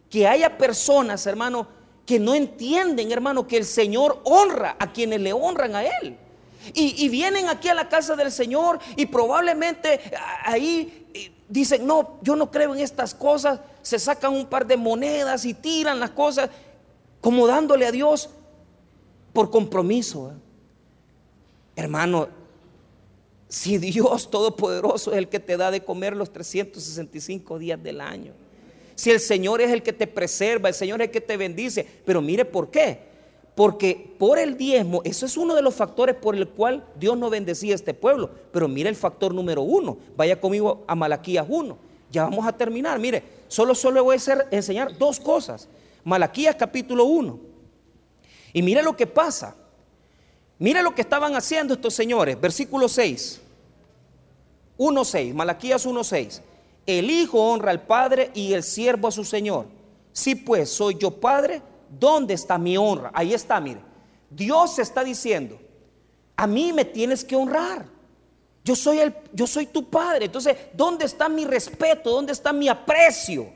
que 0.09 0.27
haya 0.27 0.57
personas, 0.57 1.25
hermano, 1.25 1.67
que 2.05 2.19
no 2.19 2.35
entienden, 2.35 3.11
hermano, 3.11 3.47
que 3.47 3.57
el 3.57 3.65
Señor 3.65 4.21
honra 4.25 4.75
a 4.79 4.91
quienes 4.91 5.21
le 5.21 5.33
honran 5.33 5.75
a 5.75 5.83
Él. 5.83 6.17
Y, 6.73 7.09
vienen 7.09 7.49
aquí 7.49 7.67
a 7.67 7.73
la 7.73 7.89
casa 7.89 8.15
del 8.15 8.31
Señor 8.31 8.79
y 8.95 9.05
probablemente 9.05 9.99
ahí 10.45 11.07
dicen, 11.49 11.85
no, 11.85 12.19
yo 12.21 12.37
no 12.37 12.51
creo 12.51 12.73
en 12.73 12.79
estas 12.79 13.13
cosas, 13.13 13.59
se 13.81 13.99
sacan 13.99 14.33
un 14.33 14.45
par 14.45 14.65
de 14.65 14.77
monedas 14.77 15.43
y 15.43 15.53
tiran 15.53 15.99
las 15.99 16.11
cosas 16.11 16.49
como 17.19 17.47
dándole 17.47 17.85
a 17.85 17.91
Dios 17.91 18.29
por 19.33 19.49
compromiso. 19.51 20.31
¿eh? 20.31 20.33
Hermano, 21.75 22.29
si 23.53 23.77
Dios 23.77 24.31
Todopoderoso 24.31 25.11
es 25.11 25.19
el 25.19 25.29
que 25.29 25.39
te 25.39 25.57
da 25.57 25.69
de 25.69 25.83
comer 25.83 26.15
los 26.15 26.33
365 26.33 27.59
días 27.59 27.83
del 27.83 28.01
año. 28.01 28.33
Si 28.95 29.11
el 29.11 29.19
Señor 29.19 29.61
es 29.61 29.69
el 29.69 29.83
que 29.83 29.93
te 29.93 30.07
preserva, 30.07 30.69
el 30.69 30.73
Señor 30.73 30.99
es 31.01 31.09
el 31.09 31.11
que 31.11 31.21
te 31.21 31.37
bendice. 31.37 31.85
Pero 32.03 32.19
mire 32.19 32.45
por 32.45 32.71
qué. 32.71 32.97
Porque 33.53 34.15
por 34.17 34.39
el 34.39 34.57
diezmo, 34.57 35.01
eso 35.03 35.27
es 35.27 35.37
uno 35.37 35.53
de 35.53 35.61
los 35.61 35.75
factores 35.75 36.15
por 36.15 36.35
el 36.35 36.47
cual 36.47 36.83
Dios 36.99 37.15
no 37.15 37.29
bendecía 37.29 37.73
a 37.73 37.75
este 37.75 37.93
pueblo. 37.93 38.31
Pero 38.51 38.67
mire 38.67 38.89
el 38.89 38.95
factor 38.95 39.35
número 39.35 39.61
uno. 39.61 39.99
Vaya 40.17 40.41
conmigo 40.41 40.83
a 40.87 40.95
Malaquías 40.95 41.45
1. 41.47 41.77
Ya 42.09 42.23
vamos 42.23 42.47
a 42.47 42.57
terminar. 42.57 42.97
Mire, 42.97 43.21
solo, 43.47 43.75
solo 43.75 44.03
voy 44.03 44.17
a 44.17 44.47
enseñar 44.49 44.97
dos 44.97 45.19
cosas. 45.19 45.69
Malaquías 46.03 46.55
capítulo 46.55 47.05
1. 47.05 47.39
Y 48.51 48.63
mire 48.63 48.81
lo 48.81 48.97
que 48.97 49.05
pasa. 49.05 49.55
Mire 50.57 50.81
lo 50.81 50.95
que 50.95 51.01
estaban 51.01 51.35
haciendo 51.35 51.75
estos 51.75 51.93
señores. 51.93 52.41
Versículo 52.41 52.89
6. 52.89 53.41
1.6, 54.77 55.33
Malaquías 55.33 55.85
1.6. 55.85 56.41
El 56.85 57.09
Hijo 57.09 57.39
honra 57.39 57.71
al 57.71 57.81
Padre 57.81 58.31
y 58.33 58.53
el 58.53 58.63
siervo 58.63 59.07
a 59.07 59.11
su 59.11 59.23
Señor. 59.23 59.67
Si 60.11 60.35
pues 60.35 60.69
soy 60.69 60.97
yo 60.99 61.11
Padre, 61.11 61.61
¿dónde 61.89 62.33
está 62.33 62.57
mi 62.57 62.77
honra? 62.77 63.11
Ahí 63.13 63.33
está, 63.33 63.59
mire. 63.59 63.79
Dios 64.29 64.79
está 64.79 65.03
diciendo, 65.03 65.59
a 66.35 66.47
mí 66.47 66.73
me 66.73 66.85
tienes 66.85 67.23
que 67.23 67.35
honrar. 67.35 67.85
Yo 68.65 68.75
soy, 68.75 68.99
el, 68.99 69.13
yo 69.33 69.45
soy 69.45 69.65
tu 69.67 69.89
Padre. 69.89 70.25
Entonces, 70.25 70.57
¿dónde 70.73 71.05
está 71.05 71.27
mi 71.29 71.45
respeto? 71.45 72.11
¿Dónde 72.11 72.31
está 72.31 72.53
mi 72.53 72.69
aprecio? 72.69 73.47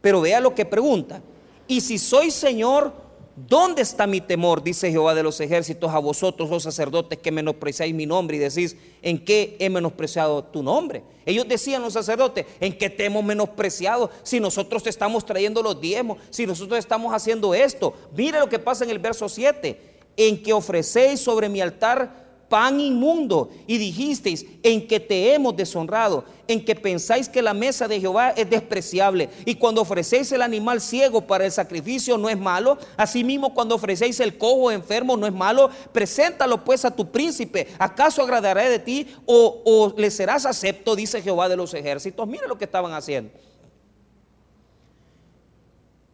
Pero 0.00 0.20
vea 0.20 0.40
lo 0.40 0.54
que 0.54 0.64
pregunta. 0.64 1.20
Y 1.66 1.80
si 1.80 1.98
soy 1.98 2.30
Señor, 2.30 2.92
¿Dónde 3.36 3.82
está 3.82 4.06
mi 4.06 4.22
temor? 4.22 4.62
Dice 4.62 4.90
Jehová 4.90 5.14
de 5.14 5.22
los 5.22 5.40
ejércitos 5.40 5.92
a 5.92 5.98
vosotros, 5.98 6.48
los 6.48 6.62
sacerdotes, 6.62 7.18
que 7.18 7.30
menospreciáis 7.30 7.94
mi 7.94 8.06
nombre 8.06 8.38
y 8.38 8.40
decís, 8.40 8.76
¿en 9.02 9.22
qué 9.22 9.56
he 9.60 9.68
menospreciado 9.68 10.42
tu 10.42 10.62
nombre? 10.62 11.02
Ellos 11.26 11.46
decían 11.46 11.82
los 11.82 11.92
sacerdotes, 11.92 12.46
¿en 12.60 12.78
qué 12.78 12.88
te 12.88 13.04
hemos 13.04 13.22
menospreciado? 13.22 14.10
Si 14.22 14.40
nosotros 14.40 14.82
te 14.82 14.88
estamos 14.88 15.26
trayendo 15.26 15.62
los 15.62 15.78
diezmos, 15.78 16.16
si 16.30 16.46
nosotros 16.46 16.78
estamos 16.78 17.12
haciendo 17.12 17.54
esto. 17.54 17.92
Mire 18.16 18.38
lo 18.38 18.48
que 18.48 18.58
pasa 18.58 18.84
en 18.84 18.90
el 18.90 18.98
verso 18.98 19.28
7, 19.28 19.80
en 20.16 20.42
que 20.42 20.54
ofrecéis 20.54 21.20
sobre 21.20 21.50
mi 21.50 21.60
altar 21.60 22.25
pan 22.48 22.80
inmundo 22.80 23.50
y 23.66 23.78
dijisteis 23.78 24.46
en 24.62 24.86
que 24.86 25.00
te 25.00 25.34
hemos 25.34 25.56
deshonrado, 25.56 26.24
en 26.48 26.64
que 26.64 26.74
pensáis 26.74 27.28
que 27.28 27.42
la 27.42 27.54
mesa 27.54 27.88
de 27.88 28.00
Jehová 28.00 28.30
es 28.30 28.48
despreciable 28.48 29.28
y 29.44 29.56
cuando 29.56 29.82
ofrecéis 29.82 30.30
el 30.32 30.42
animal 30.42 30.80
ciego 30.80 31.22
para 31.22 31.44
el 31.44 31.52
sacrificio 31.52 32.16
no 32.18 32.28
es 32.28 32.38
malo, 32.38 32.78
asimismo 32.96 33.54
cuando 33.54 33.74
ofrecéis 33.74 34.20
el 34.20 34.38
cojo 34.38 34.70
enfermo 34.70 35.16
no 35.16 35.26
es 35.26 35.32
malo, 35.32 35.70
preséntalo 35.92 36.64
pues 36.64 36.84
a 36.84 36.94
tu 36.94 37.10
príncipe, 37.10 37.68
¿acaso 37.78 38.22
agradará 38.22 38.68
de 38.68 38.78
ti 38.78 39.08
o, 39.26 39.62
o 39.64 39.94
le 39.96 40.10
serás 40.10 40.46
acepto? 40.46 40.96
Dice 40.96 41.22
Jehová 41.22 41.48
de 41.48 41.56
los 41.56 41.74
ejércitos. 41.74 42.26
Mire 42.26 42.48
lo 42.48 42.58
que 42.58 42.64
estaban 42.64 42.92
haciendo. 42.92 43.30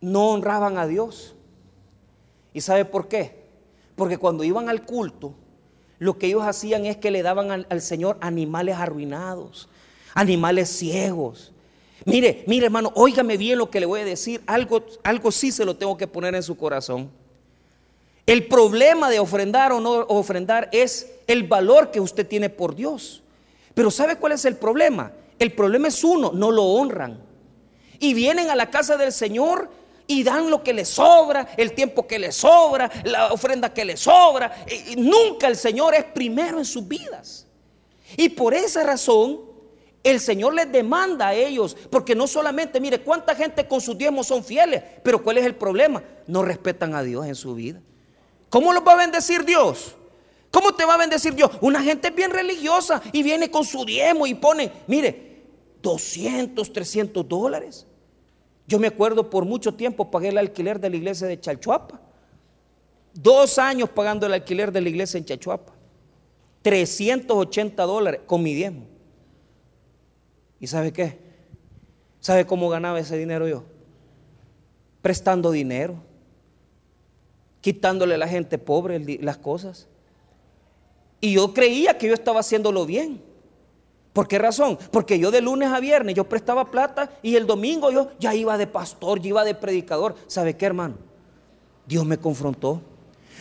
No 0.01 0.31
honraban 0.31 0.79
a 0.79 0.87
Dios. 0.87 1.35
¿Y 2.53 2.61
sabe 2.61 2.85
por 2.85 3.09
qué? 3.09 3.43
Porque 3.95 4.19
cuando 4.19 4.45
iban 4.45 4.69
al 4.69 4.85
culto, 4.85 5.35
lo 6.03 6.19
que 6.19 6.27
ellos 6.27 6.43
hacían 6.43 6.85
es 6.85 6.97
que 6.97 7.13
le 7.13 7.23
daban 7.23 7.65
al, 7.69 7.81
Señor 7.81 8.17
animales 8.21 8.77
arruinados, 8.77 9.69
animales 10.15 10.69
ciegos. 10.69 11.53
Mire, 12.07 12.43
mire 12.49 12.67
hermano, 12.67 12.91
óigame 12.97 13.37
bien 13.37 13.57
lo 13.57 13.71
que 13.71 13.79
le 13.79 13.87
voy 13.87 14.01
a 14.01 14.05
decir, 14.05 14.43
algo, 14.47 14.85
algo 15.05 15.31
sí 15.31 15.53
se 15.53 15.65
lo 15.65 15.77
tengo 15.77 15.97
que 15.97 16.09
poner 16.09 16.35
en 16.35 16.43
su 16.43 16.57
corazón. 16.57 17.09
El 18.27 18.49
problema 18.49 19.11
de 19.11 19.21
ofrendar 19.21 19.71
o 19.71 19.81
no 19.81 20.01
ofrendar 20.09 20.69
es 20.73 21.09
el 21.29 21.45
valor 21.45 21.93
que 21.93 22.01
usted 22.01 22.27
tiene 22.27 22.51
por 22.51 22.75
Dios. 22.75 23.23
Pero 23.73 23.93
¿sabe 23.93 24.17
cuál 24.17 24.33
es 24.33 24.45
el 24.45 24.57
problema? 24.57 25.13
El 25.39 25.53
problema 25.53 25.87
es 25.87 26.03
uno, 26.03 26.33
no 26.35 26.51
lo 26.51 26.65
honran. 26.65 27.21
Y 28.01 28.13
vienen 28.15 28.51
a 28.51 28.57
la 28.57 28.71
casa 28.71 28.97
del 28.97 29.13
Señor 29.13 29.71
y 30.07 30.23
dan 30.23 30.51
lo 30.51 30.63
que 30.63 30.73
les 30.73 30.89
sobra, 30.89 31.49
el 31.57 31.73
tiempo 31.73 32.07
que 32.07 32.19
les 32.19 32.37
sobra, 32.37 32.91
la 33.05 33.33
ofrenda 33.33 33.73
que 33.73 33.85
les 33.85 34.01
sobra. 34.01 34.65
Y 34.89 34.97
nunca 34.97 35.47
el 35.47 35.57
Señor 35.57 35.95
es 35.95 36.05
primero 36.05 36.59
en 36.59 36.65
sus 36.65 36.87
vidas. 36.87 37.47
Y 38.17 38.31
por 38.31 38.55
esa 38.55 38.83
razón, 38.83 39.41
el 40.03 40.21
Señor 40.21 40.55
les 40.55 40.71
demanda 40.71 41.29
a 41.29 41.35
ellos, 41.35 41.77
porque 41.91 42.15
no 42.15 42.27
solamente, 42.27 42.81
mire, 42.81 43.01
cuánta 43.01 43.35
gente 43.35 43.67
con 43.67 43.81
sus 43.81 43.97
diezmos 43.97 44.27
son 44.27 44.43
fieles, 44.43 44.83
pero 45.03 45.23
¿cuál 45.23 45.39
es 45.39 45.45
el 45.45 45.55
problema? 45.55 46.03
No 46.27 46.43
respetan 46.43 46.95
a 46.95 47.03
Dios 47.03 47.27
en 47.27 47.35
su 47.35 47.55
vida. 47.55 47.81
¿Cómo 48.51 48.73
los 48.73 48.87
va 48.87 48.93
a 48.93 48.97
bendecir 48.97 49.45
Dios? 49.45 49.97
¿Cómo 50.51 50.75
te 50.75 50.85
va 50.85 50.95
a 50.95 50.99
bendecir 50.99 51.35
Dios? 51.35 51.51
Una 51.63 51.83
gente 51.83 52.11
bien 52.11 52.31
religiosa 52.31 53.01
y 53.13 53.23
viene 53.23 53.51
con 53.51 53.65
su 53.65 53.85
diezmo 53.85 54.27
y 54.27 54.35
pone, 54.35 54.71
mire, 54.87 55.45
200, 55.81 56.73
300 56.73 57.27
dólares. 57.27 57.87
Yo 58.73 58.79
me 58.79 58.87
acuerdo 58.87 59.29
por 59.29 59.45
mucho 59.45 59.75
tiempo 59.75 60.11
pagué 60.11 60.29
el 60.29 60.39
alquiler 60.39 60.81
de 60.81 60.89
la 60.89 60.97
iglesia 60.97 61.27
de 61.27 61.39
Chalchuapa. 61.39 62.01
Dos 63.13 63.59
años 63.59 63.91
pagando 63.91 64.25
el 64.25 64.33
alquiler 64.33 64.73
de 64.73 64.81
la 64.81 64.89
iglesia 64.89 65.19
en 65.19 65.27
Chalchuapa. 65.27 65.75
380 66.63 67.83
dólares 67.83 68.23
con 68.25 68.43
mi 68.43 68.55
diezmo. 68.55 68.87
¿Y 70.59 70.69
sabe 70.69 70.91
qué? 70.91 71.19
¿Sabe 72.21 72.47
cómo 72.47 72.71
ganaba 72.71 72.99
ese 72.99 73.19
dinero 73.19 73.47
yo? 73.47 73.65
Prestando 75.03 75.51
dinero, 75.51 75.97
quitándole 77.61 78.15
a 78.15 78.19
la 78.19 78.27
gente 78.27 78.57
pobre 78.57 78.99
las 79.21 79.37
cosas. 79.37 79.87
Y 81.21 81.35
yo 81.35 81.53
creía 81.53 81.99
que 81.99 82.09
yo 82.09 82.15
estaba 82.15 82.41
haciéndolo 82.41 82.87
bien. 82.87 83.21
¿Por 84.13 84.29
qué 84.29 84.39
razón? 84.39 84.79
Porque 84.91 85.19
yo 85.19 85.31
de 85.31 85.41
lunes 85.41 85.71
a 85.71 85.81
viernes 85.81 86.15
yo 86.15 86.25
prestaba 86.25 86.71
plata 86.71 87.11
y 87.23 87.37
el 87.37 87.47
domingo 87.47 87.91
yo 87.91 88.11
ya 88.19 88.35
iba 88.35 88.59
de 88.59 88.67
pastor, 88.67 89.21
yo 89.21 89.29
iba 89.31 89.45
de 89.45 89.55
predicador. 89.55 90.15
¿Sabe 90.27 90.57
qué, 90.57 90.67
hermano? 90.67 90.97
Dios 91.87 92.05
me 92.05 92.19
confrontó. 92.19 92.81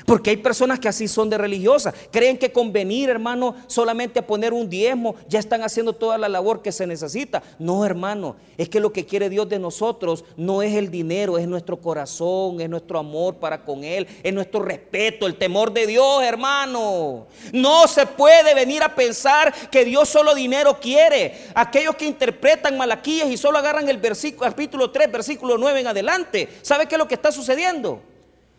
Porque 0.06 0.32
hay 0.32 0.38
personas 0.38 0.80
que 0.80 0.88
así 0.88 1.08
son 1.08 1.30
de 1.30 1.38
religiosas. 1.38 1.94
Creen 2.12 2.38
que 2.38 2.52
con 2.52 2.72
venir, 2.72 3.10
hermano, 3.10 3.56
solamente 3.68 4.20
a 4.20 4.28
poner 4.28 4.54
un 4.54 4.70
diezmo, 4.70 5.16
ya 5.28 5.40
están 5.40 5.62
haciendo 5.64 5.94
toda 5.94 6.18
la 6.18 6.30
labor 6.30 6.62
que 6.62 6.72
se 6.72 6.88
necesita. 6.88 7.44
No, 7.60 7.86
hermano, 7.86 8.36
es 8.58 8.70
que 8.70 8.80
lo 8.80 8.92
que 8.92 9.06
quiere 9.06 9.30
Dios 9.30 9.48
de 9.50 9.60
nosotros 9.60 10.24
no 10.38 10.62
es 10.62 10.76
el 10.76 10.90
dinero, 10.90 11.38
es 11.38 11.48
nuestro 11.48 11.78
corazón, 11.78 12.62
es 12.62 12.70
nuestro 12.70 13.00
amor 13.00 13.36
para 13.36 13.64
con 13.64 13.84
Él, 13.84 14.08
es 14.24 14.34
nuestro 14.34 14.62
respeto, 14.62 15.28
el 15.28 15.36
temor 15.36 15.72
de 15.72 15.88
Dios, 15.88 16.24
hermano. 16.24 17.28
No 17.54 17.88
se 17.88 18.06
puede 18.06 18.54
venir 18.56 18.84
a 18.84 18.94
pensar 18.94 19.54
que 19.70 19.86
Dios 19.86 20.10
solo 20.10 20.34
dinero 20.36 20.80
quiere. 20.80 21.36
Aquellos 21.54 21.96
que 21.96 22.06
interpretan 22.06 22.78
Malaquías 22.78 23.30
y 23.30 23.38
solo 23.38 23.58
agarran 23.58 23.88
el 23.90 23.98
versículo, 23.98 24.50
capítulo 24.50 24.92
3, 24.92 25.12
versículo 25.12 25.58
9 25.58 25.80
en 25.80 25.88
adelante, 25.88 26.50
¿sabe 26.62 26.88
qué 26.88 26.96
es 26.96 27.00
lo 27.00 27.08
que 27.08 27.16
está 27.16 27.32
sucediendo? 27.32 28.02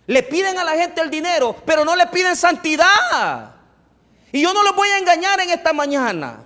Le 0.07 0.22
piden 0.22 0.59
a 0.59 0.64
la 0.64 0.72
gente 0.72 1.00
el 1.00 1.11
dinero, 1.11 1.57
pero 1.64 1.84
no 1.84 1.94
le 1.94 2.07
piden 2.09 2.36
santidad. 2.36 3.55
Y 4.32 4.40
yo 4.42 4.53
no 4.53 4.62
los 4.62 4.74
voy 4.74 4.88
a 4.88 4.98
engañar 4.98 5.40
en 5.40 5.50
esta 5.50 5.72
mañana. 5.72 6.44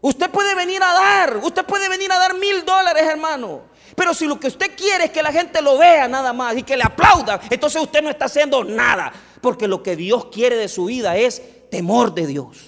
Usted 0.00 0.30
puede 0.30 0.54
venir 0.54 0.82
a 0.82 0.92
dar, 0.92 1.36
usted 1.36 1.64
puede 1.64 1.88
venir 1.88 2.10
a 2.10 2.18
dar 2.18 2.34
mil 2.34 2.64
dólares, 2.64 3.04
hermano. 3.04 3.62
Pero 3.94 4.14
si 4.14 4.26
lo 4.26 4.40
que 4.40 4.48
usted 4.48 4.74
quiere 4.76 5.04
es 5.04 5.10
que 5.10 5.22
la 5.22 5.32
gente 5.32 5.60
lo 5.60 5.78
vea 5.78 6.08
nada 6.08 6.32
más 6.32 6.56
y 6.56 6.62
que 6.62 6.76
le 6.76 6.82
aplaudan, 6.82 7.40
entonces 7.50 7.80
usted 7.80 8.02
no 8.02 8.10
está 8.10 8.24
haciendo 8.24 8.64
nada. 8.64 9.12
Porque 9.40 9.68
lo 9.68 9.82
que 9.82 9.96
Dios 9.96 10.26
quiere 10.26 10.56
de 10.56 10.68
su 10.68 10.86
vida 10.86 11.16
es 11.16 11.42
temor 11.70 12.14
de 12.14 12.26
Dios, 12.26 12.58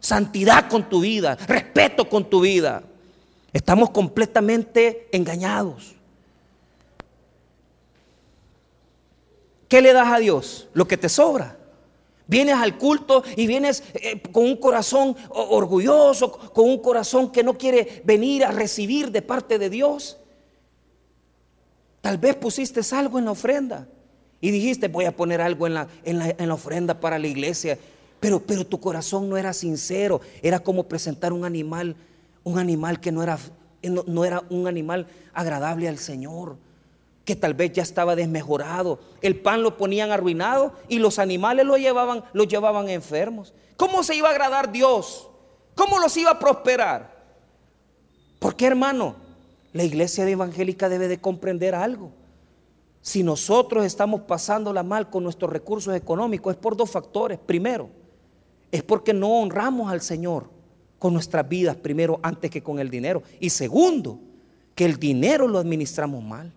santidad 0.00 0.68
con 0.68 0.88
tu 0.88 1.00
vida, 1.00 1.36
respeto 1.46 2.08
con 2.08 2.28
tu 2.28 2.40
vida. 2.40 2.82
Estamos 3.52 3.90
completamente 3.90 5.08
engañados. 5.12 5.94
¿Qué 9.70 9.80
le 9.80 9.92
das 9.92 10.08
a 10.08 10.18
Dios? 10.18 10.68
Lo 10.74 10.88
que 10.88 10.96
te 10.96 11.08
sobra. 11.08 11.56
Vienes 12.26 12.56
al 12.56 12.76
culto 12.76 13.22
y 13.36 13.46
vienes 13.46 13.84
eh, 13.94 14.20
con 14.32 14.44
un 14.44 14.56
corazón 14.56 15.16
orgulloso, 15.28 16.32
con 16.32 16.68
un 16.68 16.78
corazón 16.78 17.30
que 17.30 17.44
no 17.44 17.56
quiere 17.56 18.02
venir 18.04 18.44
a 18.44 18.50
recibir 18.50 19.12
de 19.12 19.22
parte 19.22 19.60
de 19.60 19.70
Dios. 19.70 20.18
Tal 22.00 22.18
vez 22.18 22.34
pusiste 22.34 22.80
algo 22.96 23.20
en 23.20 23.26
la 23.26 23.30
ofrenda 23.30 23.86
y 24.40 24.50
dijiste 24.50 24.88
voy 24.88 25.04
a 25.04 25.14
poner 25.14 25.40
algo 25.40 25.68
en 25.68 25.74
la, 25.74 25.86
en 26.02 26.48
la, 26.48 26.54
ofrenda 26.54 26.98
para 26.98 27.20
la 27.20 27.28
iglesia, 27.28 27.78
pero, 28.18 28.40
pero 28.40 28.66
tu 28.66 28.80
corazón 28.80 29.28
no 29.28 29.36
era 29.36 29.52
sincero, 29.52 30.20
era 30.42 30.58
como 30.58 30.88
presentar 30.88 31.32
un 31.32 31.44
animal, 31.44 31.94
un 32.42 32.58
animal 32.58 32.98
que 32.98 33.12
no 33.12 33.22
era, 33.22 33.38
no 33.84 34.24
era 34.24 34.42
un 34.50 34.66
animal 34.66 35.06
agradable 35.32 35.86
al 35.86 35.98
Señor 35.98 36.56
que 37.30 37.36
tal 37.36 37.54
vez 37.54 37.72
ya 37.72 37.84
estaba 37.84 38.16
desmejorado. 38.16 38.98
El 39.22 39.40
pan 39.40 39.62
lo 39.62 39.76
ponían 39.76 40.10
arruinado 40.10 40.72
y 40.88 40.98
los 40.98 41.20
animales 41.20 41.64
lo 41.64 41.76
llevaban, 41.76 42.24
lo 42.32 42.42
llevaban 42.42 42.88
enfermos. 42.88 43.54
¿Cómo 43.76 44.02
se 44.02 44.16
iba 44.16 44.28
a 44.28 44.32
agradar 44.32 44.72
Dios? 44.72 45.28
¿Cómo 45.76 46.00
los 46.00 46.16
iba 46.16 46.32
a 46.32 46.38
prosperar? 46.40 47.24
Porque 48.40 48.66
hermano, 48.66 49.14
la 49.72 49.84
iglesia 49.84 50.28
evangélica 50.28 50.88
debe 50.88 51.06
de 51.06 51.20
comprender 51.20 51.76
algo. 51.76 52.10
Si 53.00 53.22
nosotros 53.22 53.84
estamos 53.84 54.22
pasándola 54.22 54.82
mal 54.82 55.08
con 55.08 55.22
nuestros 55.22 55.52
recursos 55.52 55.94
económicos 55.94 56.54
es 56.54 56.60
por 56.60 56.76
dos 56.76 56.90
factores. 56.90 57.38
Primero, 57.38 57.90
es 58.72 58.82
porque 58.82 59.14
no 59.14 59.40
honramos 59.40 59.92
al 59.92 60.00
Señor 60.00 60.50
con 60.98 61.12
nuestras 61.12 61.48
vidas 61.48 61.76
primero 61.76 62.18
antes 62.24 62.50
que 62.50 62.60
con 62.60 62.80
el 62.80 62.90
dinero. 62.90 63.22
Y 63.38 63.50
segundo, 63.50 64.18
que 64.74 64.84
el 64.84 64.98
dinero 64.98 65.46
lo 65.46 65.60
administramos 65.60 66.24
mal. 66.24 66.52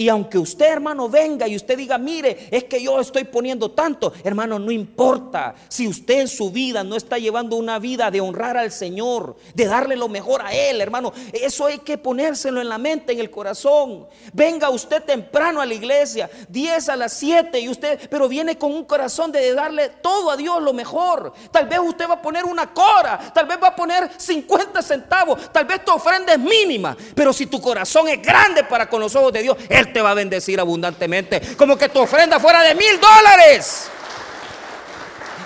Y 0.00 0.08
aunque 0.08 0.38
usted, 0.38 0.66
hermano, 0.66 1.08
venga 1.08 1.48
y 1.48 1.56
usted 1.56 1.76
diga, 1.76 1.98
mire, 1.98 2.46
es 2.52 2.62
que 2.64 2.80
yo 2.80 3.00
estoy 3.00 3.24
poniendo 3.24 3.72
tanto, 3.72 4.12
hermano, 4.22 4.56
no 4.56 4.70
importa. 4.70 5.56
Si 5.66 5.88
usted 5.88 6.20
en 6.20 6.28
su 6.28 6.52
vida 6.52 6.84
no 6.84 6.94
está 6.94 7.18
llevando 7.18 7.56
una 7.56 7.80
vida 7.80 8.08
de 8.08 8.20
honrar 8.20 8.56
al 8.56 8.70
Señor, 8.70 9.34
de 9.54 9.64
darle 9.64 9.96
lo 9.96 10.08
mejor 10.08 10.40
a 10.42 10.52
Él, 10.52 10.80
hermano, 10.80 11.12
eso 11.32 11.66
hay 11.66 11.78
que 11.78 11.98
ponérselo 11.98 12.60
en 12.60 12.68
la 12.68 12.78
mente, 12.78 13.12
en 13.12 13.18
el 13.18 13.28
corazón. 13.28 14.06
Venga 14.32 14.70
usted 14.70 15.02
temprano 15.02 15.60
a 15.60 15.66
la 15.66 15.74
iglesia, 15.74 16.30
10 16.48 16.90
a 16.90 16.94
las 16.94 17.14
7, 17.14 17.58
y 17.58 17.68
usted, 17.68 18.08
pero 18.08 18.28
viene 18.28 18.56
con 18.56 18.72
un 18.72 18.84
corazón 18.84 19.32
de 19.32 19.52
darle 19.52 19.88
todo 19.88 20.30
a 20.30 20.36
Dios 20.36 20.62
lo 20.62 20.72
mejor. 20.72 21.32
Tal 21.50 21.66
vez 21.66 21.80
usted 21.80 22.08
va 22.08 22.14
a 22.14 22.22
poner 22.22 22.44
una 22.44 22.72
cora, 22.72 23.32
tal 23.34 23.46
vez 23.46 23.58
va 23.60 23.68
a 23.68 23.74
poner 23.74 24.08
50 24.16 24.80
centavos, 24.80 25.52
tal 25.52 25.64
vez 25.64 25.84
tu 25.84 25.90
ofrenda 25.90 26.34
es 26.34 26.38
mínima, 26.38 26.96
pero 27.16 27.32
si 27.32 27.46
tu 27.46 27.60
corazón 27.60 28.06
es 28.06 28.22
grande 28.22 28.62
para 28.62 28.88
con 28.88 29.00
los 29.00 29.16
ojos 29.16 29.32
de 29.32 29.42
Dios, 29.42 29.56
Él 29.68 29.87
te 29.88 30.00
va 30.00 30.12
a 30.12 30.14
bendecir 30.14 30.60
abundantemente. 30.60 31.40
Como 31.56 31.76
que 31.76 31.88
tu 31.88 32.00
ofrenda 32.00 32.38
fuera 32.38 32.62
de 32.62 32.74
mil 32.74 33.00
dólares. 33.00 33.88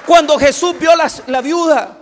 Cuando 0.07 0.39
Jesús 0.39 0.79
vio 0.79 0.95
la, 0.97 1.11
la 1.29 1.41
viuda, 1.41 1.99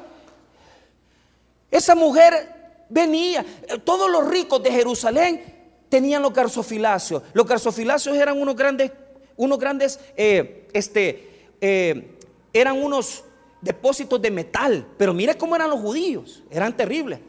esa 1.70 1.94
mujer 1.94 2.84
venía, 2.88 3.44
todos 3.84 4.10
los 4.10 4.28
ricos 4.28 4.62
de 4.62 4.70
Jerusalén 4.70 5.42
tenían 5.88 6.22
los 6.22 6.32
garzofilacios. 6.32 7.22
Los 7.32 7.46
garzofilacios 7.46 8.16
eran 8.16 8.40
unos 8.40 8.56
grandes, 8.56 8.92
unos 9.36 9.58
grandes, 9.58 10.00
eh, 10.16 10.68
este, 10.72 11.48
eh, 11.60 12.16
eran 12.52 12.82
unos 12.82 13.24
depósitos 13.60 14.20
de 14.20 14.30
metal. 14.30 14.86
Pero 14.98 15.14
mire 15.14 15.36
cómo 15.36 15.54
eran 15.56 15.70
los 15.70 15.80
judíos, 15.80 16.42
eran 16.50 16.76
terribles. 16.76 17.20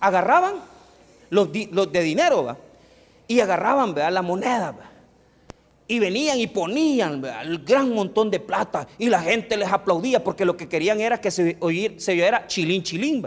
Agarraban 0.00 0.56
los, 1.30 1.52
de 1.52 2.02
dinero, 2.02 2.56
y 3.30 3.38
agarraban 3.38 3.94
la 4.12 4.22
moneda. 4.22 4.74
Y 5.86 6.00
venían 6.00 6.40
y 6.40 6.48
ponían 6.48 7.24
el 7.24 7.64
gran 7.64 7.94
montón 7.94 8.28
de 8.28 8.40
plata 8.40 8.88
y 8.98 9.08
la 9.08 9.22
gente 9.22 9.56
les 9.56 9.70
aplaudía 9.70 10.24
porque 10.24 10.44
lo 10.44 10.56
que 10.56 10.68
querían 10.68 11.00
era 11.00 11.20
que 11.20 11.30
se, 11.30 11.56
se 11.96 12.12
oyera 12.12 12.48
chilín 12.48 12.82
chilín. 12.82 13.24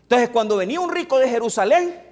Entonces 0.00 0.30
cuando 0.30 0.56
venía 0.56 0.80
un 0.80 0.90
rico 0.90 1.18
de 1.18 1.28
Jerusalén, 1.28 2.02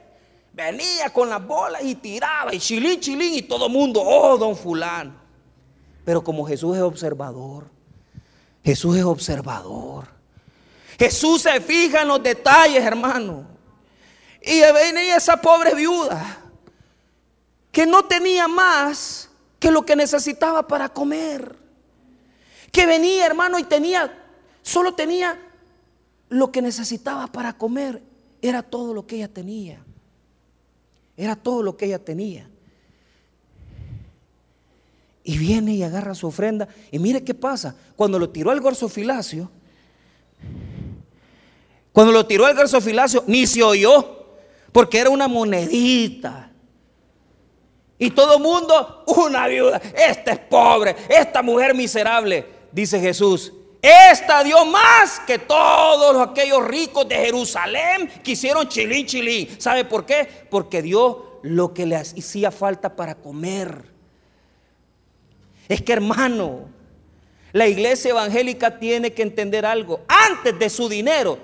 venía 0.52 1.08
con 1.14 1.30
las 1.30 1.46
bolas 1.46 1.82
y 1.82 1.94
tiraba 1.94 2.54
y 2.54 2.58
chilín 2.58 3.00
chilín 3.00 3.36
y 3.36 3.42
todo 3.42 3.68
el 3.68 3.72
mundo, 3.72 4.02
oh, 4.04 4.36
don 4.36 4.54
fulano. 4.54 5.14
Pero 6.04 6.22
como 6.22 6.44
Jesús 6.44 6.76
es 6.76 6.82
observador, 6.82 7.70
Jesús 8.62 8.98
es 8.98 9.04
observador. 9.04 10.08
Jesús 10.98 11.40
se 11.40 11.58
fija 11.62 12.02
en 12.02 12.08
los 12.08 12.22
detalles, 12.22 12.84
hermano. 12.84 13.46
Y 14.42 14.60
venía 14.60 15.16
esa 15.16 15.38
pobre 15.40 15.74
viuda 15.74 16.41
que 17.72 17.86
no 17.86 18.04
tenía 18.04 18.46
más 18.46 19.30
que 19.58 19.70
lo 19.70 19.84
que 19.84 19.96
necesitaba 19.96 20.68
para 20.68 20.90
comer. 20.90 21.56
Que 22.70 22.86
venía, 22.86 23.26
hermano, 23.26 23.58
y 23.58 23.64
tenía, 23.64 24.12
solo 24.62 24.94
tenía 24.94 25.40
lo 26.28 26.52
que 26.52 26.62
necesitaba 26.62 27.26
para 27.26 27.54
comer. 27.56 28.02
Era 28.42 28.62
todo 28.62 28.92
lo 28.92 29.06
que 29.06 29.16
ella 29.16 29.28
tenía. 29.28 29.82
Era 31.16 31.34
todo 31.34 31.62
lo 31.62 31.76
que 31.76 31.86
ella 31.86 31.98
tenía. 31.98 32.48
Y 35.24 35.38
viene 35.38 35.74
y 35.74 35.82
agarra 35.82 36.14
su 36.14 36.26
ofrenda. 36.26 36.68
Y 36.90 36.98
mire 36.98 37.24
qué 37.24 37.34
pasa. 37.34 37.74
Cuando 37.96 38.18
lo 38.18 38.28
tiró 38.30 38.50
al 38.50 38.60
garzofilacio, 38.60 39.50
cuando 41.92 42.12
lo 42.12 42.26
tiró 42.26 42.44
al 42.44 42.54
garzofilacio, 42.54 43.24
ni 43.26 43.46
se 43.46 43.62
oyó. 43.62 44.26
Porque 44.72 44.98
era 44.98 45.10
una 45.10 45.28
monedita. 45.28 46.51
Y 48.02 48.10
todo 48.10 48.40
mundo, 48.40 49.04
una 49.06 49.46
viuda, 49.46 49.80
esta 49.94 50.32
es 50.32 50.40
pobre, 50.40 50.96
esta 51.08 51.40
mujer 51.40 51.72
miserable, 51.72 52.44
dice 52.72 52.98
Jesús. 52.98 53.52
Esta 53.80 54.42
dio 54.42 54.64
más 54.64 55.20
que 55.24 55.38
todos 55.38 56.28
aquellos 56.28 56.66
ricos 56.66 57.08
de 57.08 57.14
Jerusalén 57.14 58.10
que 58.24 58.32
hicieron 58.32 58.66
chilín, 58.66 59.06
chilín. 59.06 59.48
¿Sabe 59.56 59.84
por 59.84 60.04
qué? 60.04 60.28
Porque 60.50 60.82
dio 60.82 61.38
lo 61.44 61.72
que 61.72 61.86
le 61.86 61.94
hacía 61.94 62.50
falta 62.50 62.96
para 62.96 63.14
comer. 63.14 63.84
Es 65.68 65.80
que 65.80 65.92
hermano, 65.92 66.70
la 67.52 67.68
iglesia 67.68 68.10
evangélica 68.10 68.80
tiene 68.80 69.12
que 69.12 69.22
entender 69.22 69.64
algo. 69.64 70.00
Antes 70.08 70.58
de 70.58 70.68
su 70.70 70.88
dinero, 70.88 71.38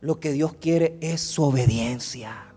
lo 0.00 0.18
que 0.18 0.32
Dios 0.32 0.54
quiere 0.54 0.96
es 1.00 1.20
su 1.20 1.44
obediencia. 1.44 2.51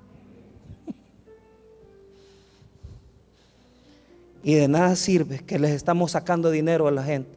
Y 4.45 4.53
de 4.53 4.67
nada 4.67 4.95
sirve 4.95 5.39
que 5.39 5.57
les 5.57 5.71
estamos 5.71 6.11
sacando 6.11 6.51
dinero 6.51 6.87
a 6.87 6.91
la 6.91 7.01
gente. 7.01 7.35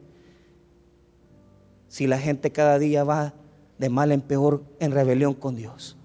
Si 1.87 2.05
la 2.05 2.19
gente 2.19 2.51
cada 2.51 2.77
día 2.77 3.03
va 3.03 3.33
de 3.79 3.89
mal 3.89 4.11
en 4.11 4.21
peor 4.21 4.61
en 4.79 4.91
rebelión 4.91 5.33
con 5.33 5.55
Dios. 5.55 5.97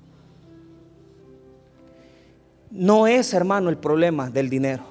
No 2.70 3.06
es, 3.06 3.34
hermano, 3.34 3.68
el 3.68 3.76
problema 3.76 4.30
del 4.30 4.48
dinero. 4.48 4.84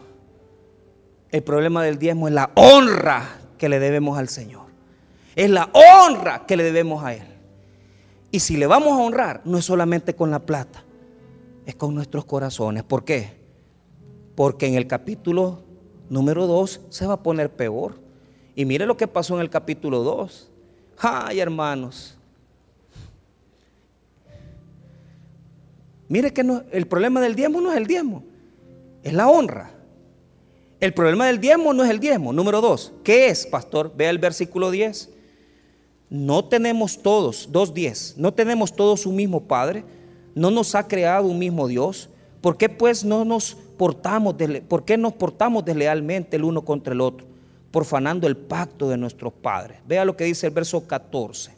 El 1.32 1.42
problema 1.42 1.84
del 1.84 1.98
diezmo 1.98 2.28
es 2.28 2.36
la 2.36 2.52
honra 2.54 3.40
que 3.58 3.68
le 3.68 3.80
debemos 3.80 4.20
al 4.20 4.30
Señor. 4.30 4.68
Es 5.36 5.50
la 5.50 5.72
honra 5.74 6.46
que 6.46 6.56
le 6.56 6.64
debemos 6.64 7.04
a 7.04 7.16
Él. 7.16 7.26
Y 8.30 8.42
si 8.42 8.56
le 8.56 8.68
vamos 8.68 8.92
a 8.92 9.02
honrar, 9.02 9.42
no 9.46 9.58
es 9.58 9.66
solamente 9.66 10.16
con 10.16 10.30
la 10.30 10.46
plata, 10.46 10.84
es 11.66 11.74
con 11.74 11.96
nuestros 11.96 12.26
corazones. 12.26 12.84
¿Por 12.84 13.04
qué? 13.04 13.32
Porque 14.36 14.68
en 14.68 14.76
el 14.76 14.86
capítulo 14.86 15.73
número 16.14 16.46
2 16.46 16.82
se 16.90 17.08
va 17.08 17.16
a 17.16 17.24
poner 17.24 17.50
peor. 17.50 17.96
Y 18.56 18.66
mire 18.66 18.86
lo 18.86 18.96
que 18.96 19.08
pasó 19.08 19.34
en 19.34 19.42
el 19.42 19.50
capítulo 19.50 20.04
2. 20.04 20.50
Ay, 21.00 21.40
hermanos. 21.40 22.16
Mire 26.08 26.32
que 26.32 26.44
no, 26.44 26.62
el 26.72 26.86
problema 26.86 27.20
del 27.20 27.34
diezmo 27.34 27.60
no 27.60 27.72
es 27.72 27.78
el 27.78 27.88
diezmo, 27.88 28.24
es 29.02 29.14
la 29.14 29.28
honra. 29.28 29.72
El 30.80 30.94
problema 30.94 31.26
del 31.26 31.40
diezmo 31.40 31.74
no 31.74 31.84
es 31.84 31.90
el 31.90 32.00
diezmo. 32.00 32.32
Número 32.32 32.62
2, 32.62 32.94
¿qué 33.04 33.30
es, 33.30 33.48
pastor? 33.48 33.92
Vea 33.96 34.12
el 34.12 34.20
versículo 34.20 34.70
10. 34.70 35.10
No 36.12 36.46
tenemos 36.46 37.02
todos, 37.02 37.52
2.10, 37.52 38.18
no 38.18 38.32
tenemos 38.32 38.76
todos 38.76 39.08
un 39.08 39.16
mismo 39.16 39.42
Padre, 39.48 39.84
no 40.36 40.52
nos 40.52 40.76
ha 40.76 40.88
creado 40.88 41.26
un 41.26 41.40
mismo 41.40 41.68
Dios. 41.68 42.10
¿Por 42.44 42.58
qué 42.58 42.68
pues 42.68 43.06
no 43.06 43.24
nos 43.24 43.56
portamos, 43.78 44.36
por 44.68 44.84
qué 44.84 44.98
nos 44.98 45.14
portamos 45.14 45.64
deslealmente 45.64 46.36
el 46.36 46.44
uno 46.44 46.66
contra 46.66 46.94
el 46.94 47.00
otro? 47.00 47.26
Profanando 47.72 48.28
el 48.28 48.36
pacto 48.36 48.90
de 48.90 48.98
nuestros 48.98 49.32
padres. 49.32 49.80
Vea 49.88 50.04
lo 50.04 50.18
que 50.18 50.26
dice 50.26 50.48
el 50.48 50.54
verso 50.54 50.86
14. 50.86 51.54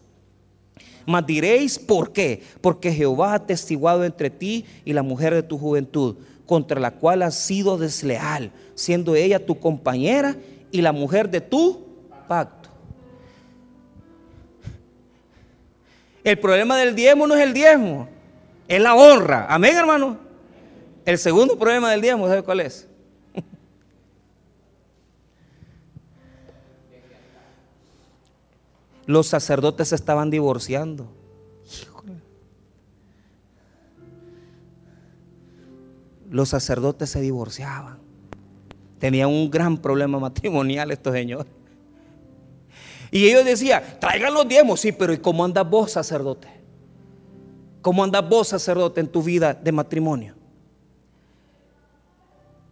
Mas 1.08 1.26
diréis, 1.26 1.80
¿por 1.80 2.14
qué? 2.14 2.44
Porque 2.62 2.94
Jehová 2.94 3.34
ha 3.34 3.48
testiguado 3.48 4.04
entre 4.04 4.30
ti 4.30 4.64
y 4.86 4.94
la 4.94 5.02
mujer 5.02 5.34
de 5.34 5.42
tu 5.42 5.58
juventud, 5.58 6.18
contra 6.46 6.80
la 6.80 6.92
cual 6.92 7.24
has 7.24 7.34
sido 7.34 7.80
desleal, 7.80 8.52
siendo 8.76 9.16
ella 9.16 9.44
tu 9.44 9.60
compañera 9.60 10.36
y 10.70 10.84
la 10.84 10.92
mujer 10.92 11.32
de 11.32 11.42
tu 11.42 11.84
pacto. 12.28 12.70
El 16.24 16.38
problema 16.38 16.78
del 16.78 16.94
diezmo 16.94 17.26
no 17.26 17.34
es 17.34 17.42
el 17.42 17.56
diezmo, 17.56 18.08
es 18.68 18.80
la 18.80 18.94
honra. 18.94 19.48
Amén, 19.50 19.76
hermano. 19.76 20.25
El 21.06 21.18
segundo 21.20 21.58
problema 21.58 21.92
del 21.92 22.02
diezmo, 22.02 22.28
¿sabe 22.28 22.42
cuál 22.42 22.62
es? 22.62 22.88
Los 29.06 29.28
sacerdotes 29.28 29.90
se 29.90 29.96
estaban 29.96 30.32
divorciando. 30.32 31.08
Los 36.32 36.50
sacerdotes 36.50 37.12
se 37.12 37.22
divorciaban. 37.22 38.00
Tenían 39.00 39.30
un 39.30 39.52
gran 39.52 39.78
problema 39.78 40.20
matrimonial 40.20 40.92
estos 40.92 41.14
señores. 41.14 41.52
Y 43.12 43.28
ellos 43.28 43.46
decían, 43.46 43.84
traigan 44.02 44.34
los 44.34 44.48
diezmos, 44.48 44.80
sí, 44.80 44.92
pero 44.92 45.14
¿y 45.14 45.20
cómo 45.20 45.46
andas 45.46 45.70
vos, 45.70 45.92
sacerdote? 45.92 46.48
¿Cómo 47.82 48.04
andas 48.04 48.28
vos, 48.28 48.48
sacerdote, 48.48 49.00
en 49.00 49.08
tu 49.08 49.22
vida 49.22 49.54
de 49.54 49.72
matrimonio? 49.72 50.35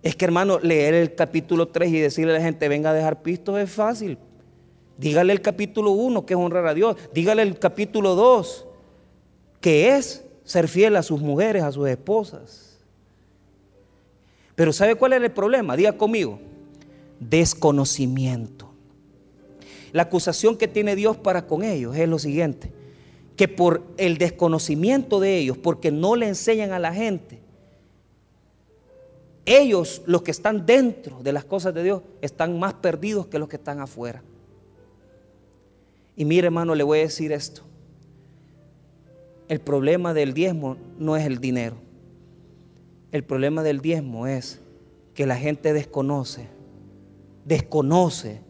Es 0.04 0.18
que 0.18 0.26
hermano, 0.26 0.60
leer 0.60 0.94
el 0.94 1.16
capítulo 1.16 1.70
3 1.70 1.90
y 1.90 2.00
decirle 2.00 2.36
a 2.36 2.40
la 2.40 2.44
gente, 2.44 2.68
venga 2.68 2.90
a 2.90 2.94
dejar 2.94 3.24
pistos 3.24 3.58
es 3.58 3.72
fácil. 3.72 4.18
Dígale 4.98 5.32
el 5.32 5.42
capítulo 5.42 5.92
1, 5.92 6.26
que 6.26 6.34
es 6.34 6.40
honrar 6.40 6.68
a 6.68 6.74
Dios. 6.74 6.98
Dígale 7.14 7.42
el 7.42 7.58
capítulo 7.58 8.14
2, 8.14 8.68
que 9.62 9.96
es 9.96 10.26
ser 10.44 10.68
fiel 10.68 10.98
a 10.98 11.04
sus 11.04 11.22
mujeres, 11.22 11.64
a 11.64 11.72
sus 11.72 11.88
esposas. 11.88 12.78
Pero 14.56 14.74
¿sabe 14.74 14.96
cuál 14.96 15.14
es 15.14 15.24
el 15.24 15.32
problema? 15.32 15.78
Diga 15.78 15.94
conmigo, 15.94 16.40
desconocimiento. 17.20 18.72
La 19.94 20.04
acusación 20.04 20.58
que 20.58 20.68
tiene 20.68 20.96
Dios 20.98 21.16
para 21.16 21.48
con 21.48 21.64
ellos 21.64 21.96
es 21.96 22.10
lo 22.10 22.20
siguiente, 22.20 22.74
que 23.38 23.48
por 23.48 23.84
el 23.98 24.18
desconocimiento 24.18 25.22
de 25.22 25.38
ellos, 25.38 25.58
porque 25.58 25.92
no 25.92 26.16
le 26.16 26.28
enseñan 26.28 26.74
a 26.74 26.80
la 26.80 26.94
gente, 26.94 27.43
ellos, 29.46 30.02
los 30.06 30.22
que 30.22 30.32
están 30.32 30.66
dentro 30.66 31.22
de 31.22 31.34
las 31.34 31.46
cosas 31.46 31.74
de 31.74 31.84
Dios, 31.84 32.02
están 32.22 32.60
más 32.60 32.74
perdidos 32.76 33.28
que 33.28 33.40
los 33.40 33.50
que 33.50 33.58
están 33.58 33.80
afuera. 33.80 34.24
Y 36.16 36.26
mire, 36.26 36.48
hermano, 36.48 36.76
le 36.76 36.84
voy 36.84 37.00
a 37.00 37.04
decir 37.04 37.32
esto. 37.32 37.64
El 39.48 39.60
problema 39.60 40.14
del 40.14 40.34
diezmo 40.34 40.78
no 40.98 41.18
es 41.18 41.26
el 41.26 41.40
dinero. 41.40 41.76
El 43.12 43.24
problema 43.24 43.64
del 43.64 43.82
diezmo 43.82 44.28
es 44.28 44.60
que 45.14 45.28
la 45.28 45.36
gente 45.36 45.74
desconoce, 45.74 46.48
desconoce, 47.46 48.42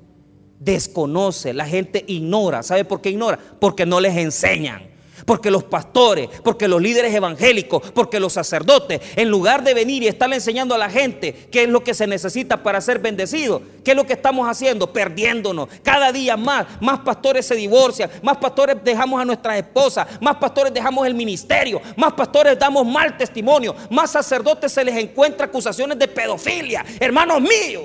desconoce, 0.59 1.53
la 1.53 1.65
gente 1.65 2.05
ignora. 2.07 2.63
¿Sabe 2.63 2.85
por 2.85 3.01
qué 3.01 3.09
ignora? 3.09 3.39
Porque 3.59 3.85
no 3.85 3.99
les 3.99 4.15
enseñan. 4.15 4.92
Porque 5.25 5.51
los 5.51 5.63
pastores, 5.63 6.29
porque 6.43 6.67
los 6.67 6.81
líderes 6.81 7.13
evangélicos, 7.13 7.91
porque 7.91 8.19
los 8.19 8.33
sacerdotes, 8.33 9.01
en 9.15 9.29
lugar 9.29 9.63
de 9.63 9.73
venir 9.73 10.03
y 10.03 10.07
estarle 10.07 10.35
enseñando 10.35 10.75
a 10.75 10.77
la 10.77 10.89
gente 10.89 11.47
qué 11.51 11.63
es 11.63 11.69
lo 11.69 11.83
que 11.83 11.93
se 11.93 12.07
necesita 12.07 12.63
para 12.63 12.81
ser 12.81 12.99
bendecido, 12.99 13.61
¿qué 13.83 13.91
es 13.91 13.97
lo 13.97 14.05
que 14.05 14.13
estamos 14.13 14.47
haciendo? 14.47 14.91
Perdiéndonos. 14.91 15.69
Cada 15.83 16.11
día 16.11 16.35
más, 16.35 16.65
más 16.81 16.99
pastores 16.99 17.45
se 17.45 17.55
divorcian, 17.55 18.09
más 18.21 18.37
pastores 18.37 18.77
dejamos 18.83 19.21
a 19.21 19.25
nuestras 19.25 19.57
esposas, 19.57 20.07
más 20.21 20.35
pastores 20.37 20.73
dejamos 20.73 21.07
el 21.07 21.13
ministerio, 21.13 21.81
más 21.95 22.13
pastores 22.13 22.57
damos 22.57 22.85
mal 22.85 23.17
testimonio, 23.17 23.75
más 23.89 24.11
sacerdotes 24.11 24.71
se 24.71 24.83
les 24.83 24.97
encuentra 24.97 25.45
acusaciones 25.45 25.97
de 25.97 26.07
pedofilia. 26.07 26.85
Hermanos 26.99 27.41
míos, 27.41 27.83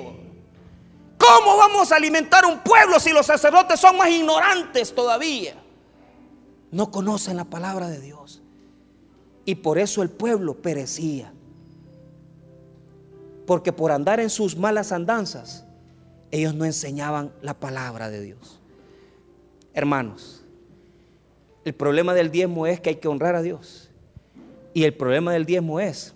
¿cómo 1.17 1.57
vamos 1.57 1.91
a 1.91 1.95
alimentar 1.95 2.45
un 2.45 2.59
pueblo 2.59 2.99
si 2.99 3.11
los 3.11 3.25
sacerdotes 3.25 3.79
son 3.79 3.97
más 3.97 4.09
ignorantes 4.09 4.93
todavía? 4.93 5.68
No 6.71 6.91
conocen 6.91 7.37
la 7.37 7.45
palabra 7.45 7.89
de 7.89 7.99
Dios. 7.99 8.41
Y 9.45 9.55
por 9.55 9.79
eso 9.79 10.03
el 10.03 10.09
pueblo 10.09 10.55
perecía. 10.55 11.33
Porque 13.45 13.73
por 13.73 13.91
andar 13.91 14.19
en 14.19 14.29
sus 14.29 14.55
malas 14.55 14.91
andanzas, 14.91 15.65
ellos 16.31 16.53
no 16.53 16.65
enseñaban 16.65 17.31
la 17.41 17.55
palabra 17.55 18.09
de 18.09 18.21
Dios. 18.21 18.59
Hermanos, 19.73 20.43
el 21.65 21.73
problema 21.73 22.13
del 22.13 22.29
diezmo 22.31 22.67
es 22.67 22.79
que 22.79 22.89
hay 22.89 22.95
que 22.97 23.07
honrar 23.07 23.35
a 23.35 23.41
Dios. 23.41 23.89
Y 24.73 24.83
el 24.83 24.93
problema 24.93 25.33
del 25.33 25.45
diezmo 25.45 25.79
es 25.79 26.13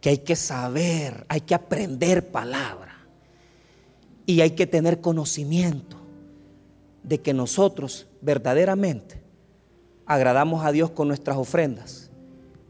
que 0.00 0.10
hay 0.10 0.18
que 0.18 0.34
saber, 0.34 1.24
hay 1.28 1.42
que 1.42 1.54
aprender 1.54 2.30
palabra. 2.30 2.96
Y 4.26 4.40
hay 4.40 4.50
que 4.50 4.66
tener 4.66 5.00
conocimiento 5.00 6.05
de 7.06 7.20
que 7.20 7.32
nosotros 7.32 8.08
verdaderamente 8.20 9.22
agradamos 10.06 10.64
a 10.64 10.72
Dios 10.72 10.90
con 10.90 11.08
nuestras 11.08 11.36
ofrendas, 11.36 12.10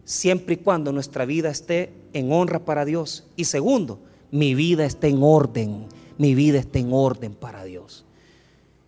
siempre 0.05 0.55
y 0.55 0.59
cuando 0.59 0.93
nuestra 0.93 1.25
vida 1.25 1.49
esté 1.49 1.93
en 2.13 2.31
honra 2.31 2.65
para 2.65 2.85
Dios. 2.85 3.27
Y 3.35 3.45
segundo, 3.45 3.99
mi 4.31 4.55
vida 4.55 4.85
esté 4.85 5.09
en 5.09 5.23
orden, 5.23 5.87
mi 6.19 6.35
vida 6.35 6.59
esté 6.59 6.81
en 6.81 6.93
orden 6.93 7.35
para 7.35 7.65
Dios. 7.65 8.05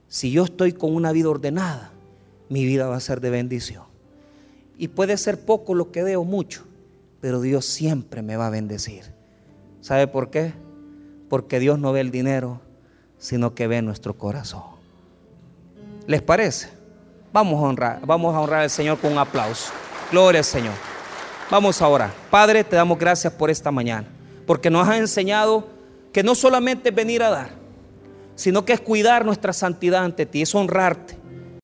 Si 0.07 0.31
yo 0.31 0.45
estoy 0.45 0.73
con 0.73 0.95
una 0.95 1.13
vida 1.13 1.31
ordenada, 1.31 1.93
mi 2.51 2.65
vida 2.67 2.87
va 2.87 2.97
a 2.97 3.01
ser 3.01 3.21
de 3.21 3.31
bendición. 3.31 3.85
Y 4.77 4.89
puede 4.89 5.17
ser 5.17 5.41
poco 5.41 5.75
lo 5.75 5.91
que 5.91 6.05
dé 6.05 6.17
o 6.17 6.25
mucho, 6.25 6.65
pero 7.21 7.41
Dios 7.41 7.65
siempre 7.65 8.23
me 8.23 8.37
va 8.37 8.47
a 8.47 8.51
bendecir. 8.51 9.15
¿Sabe 9.81 10.07
por 10.07 10.31
qué? 10.31 10.53
Porque 11.31 11.59
Dios 11.59 11.79
no 11.79 11.93
ve 11.93 12.01
el 12.01 12.11
dinero, 12.11 12.61
sino 13.19 13.55
que 13.55 13.67
ve 13.67 13.83
nuestro 13.83 14.17
corazón. 14.17 14.78
¿Les 16.09 16.23
parece? 16.23 16.71
Vamos 17.35 17.63
a 17.63 17.67
honrar, 17.67 18.01
vamos 18.03 18.35
a 18.35 18.41
honrar 18.41 18.63
al 18.63 18.71
Señor 18.71 18.97
con 18.97 19.13
un 19.13 19.19
aplauso. 19.19 19.71
Gloria 20.11 20.39
al 20.39 20.45
Señor. 20.47 20.73
Vamos 21.51 21.83
ahora. 21.83 22.11
Padre, 22.31 22.65
te 22.65 22.77
damos 22.77 22.99
gracias 22.99 23.31
por 23.31 23.51
esta 23.51 23.71
mañana, 23.71 24.09
porque 24.47 24.71
nos 24.71 24.89
has 24.89 24.97
enseñado 24.97 25.69
que 26.11 26.23
no 26.23 26.35
solamente 26.35 26.89
es 26.89 26.95
venir 26.95 27.23
a 27.23 27.29
dar, 27.29 27.51
sino 28.37 28.65
que 28.65 28.73
es 28.73 28.81
cuidar 28.81 29.27
nuestra 29.27 29.53
santidad 29.53 30.03
ante 30.03 30.25
ti, 30.25 30.41
es 30.41 30.55
honrarte, 30.55 31.18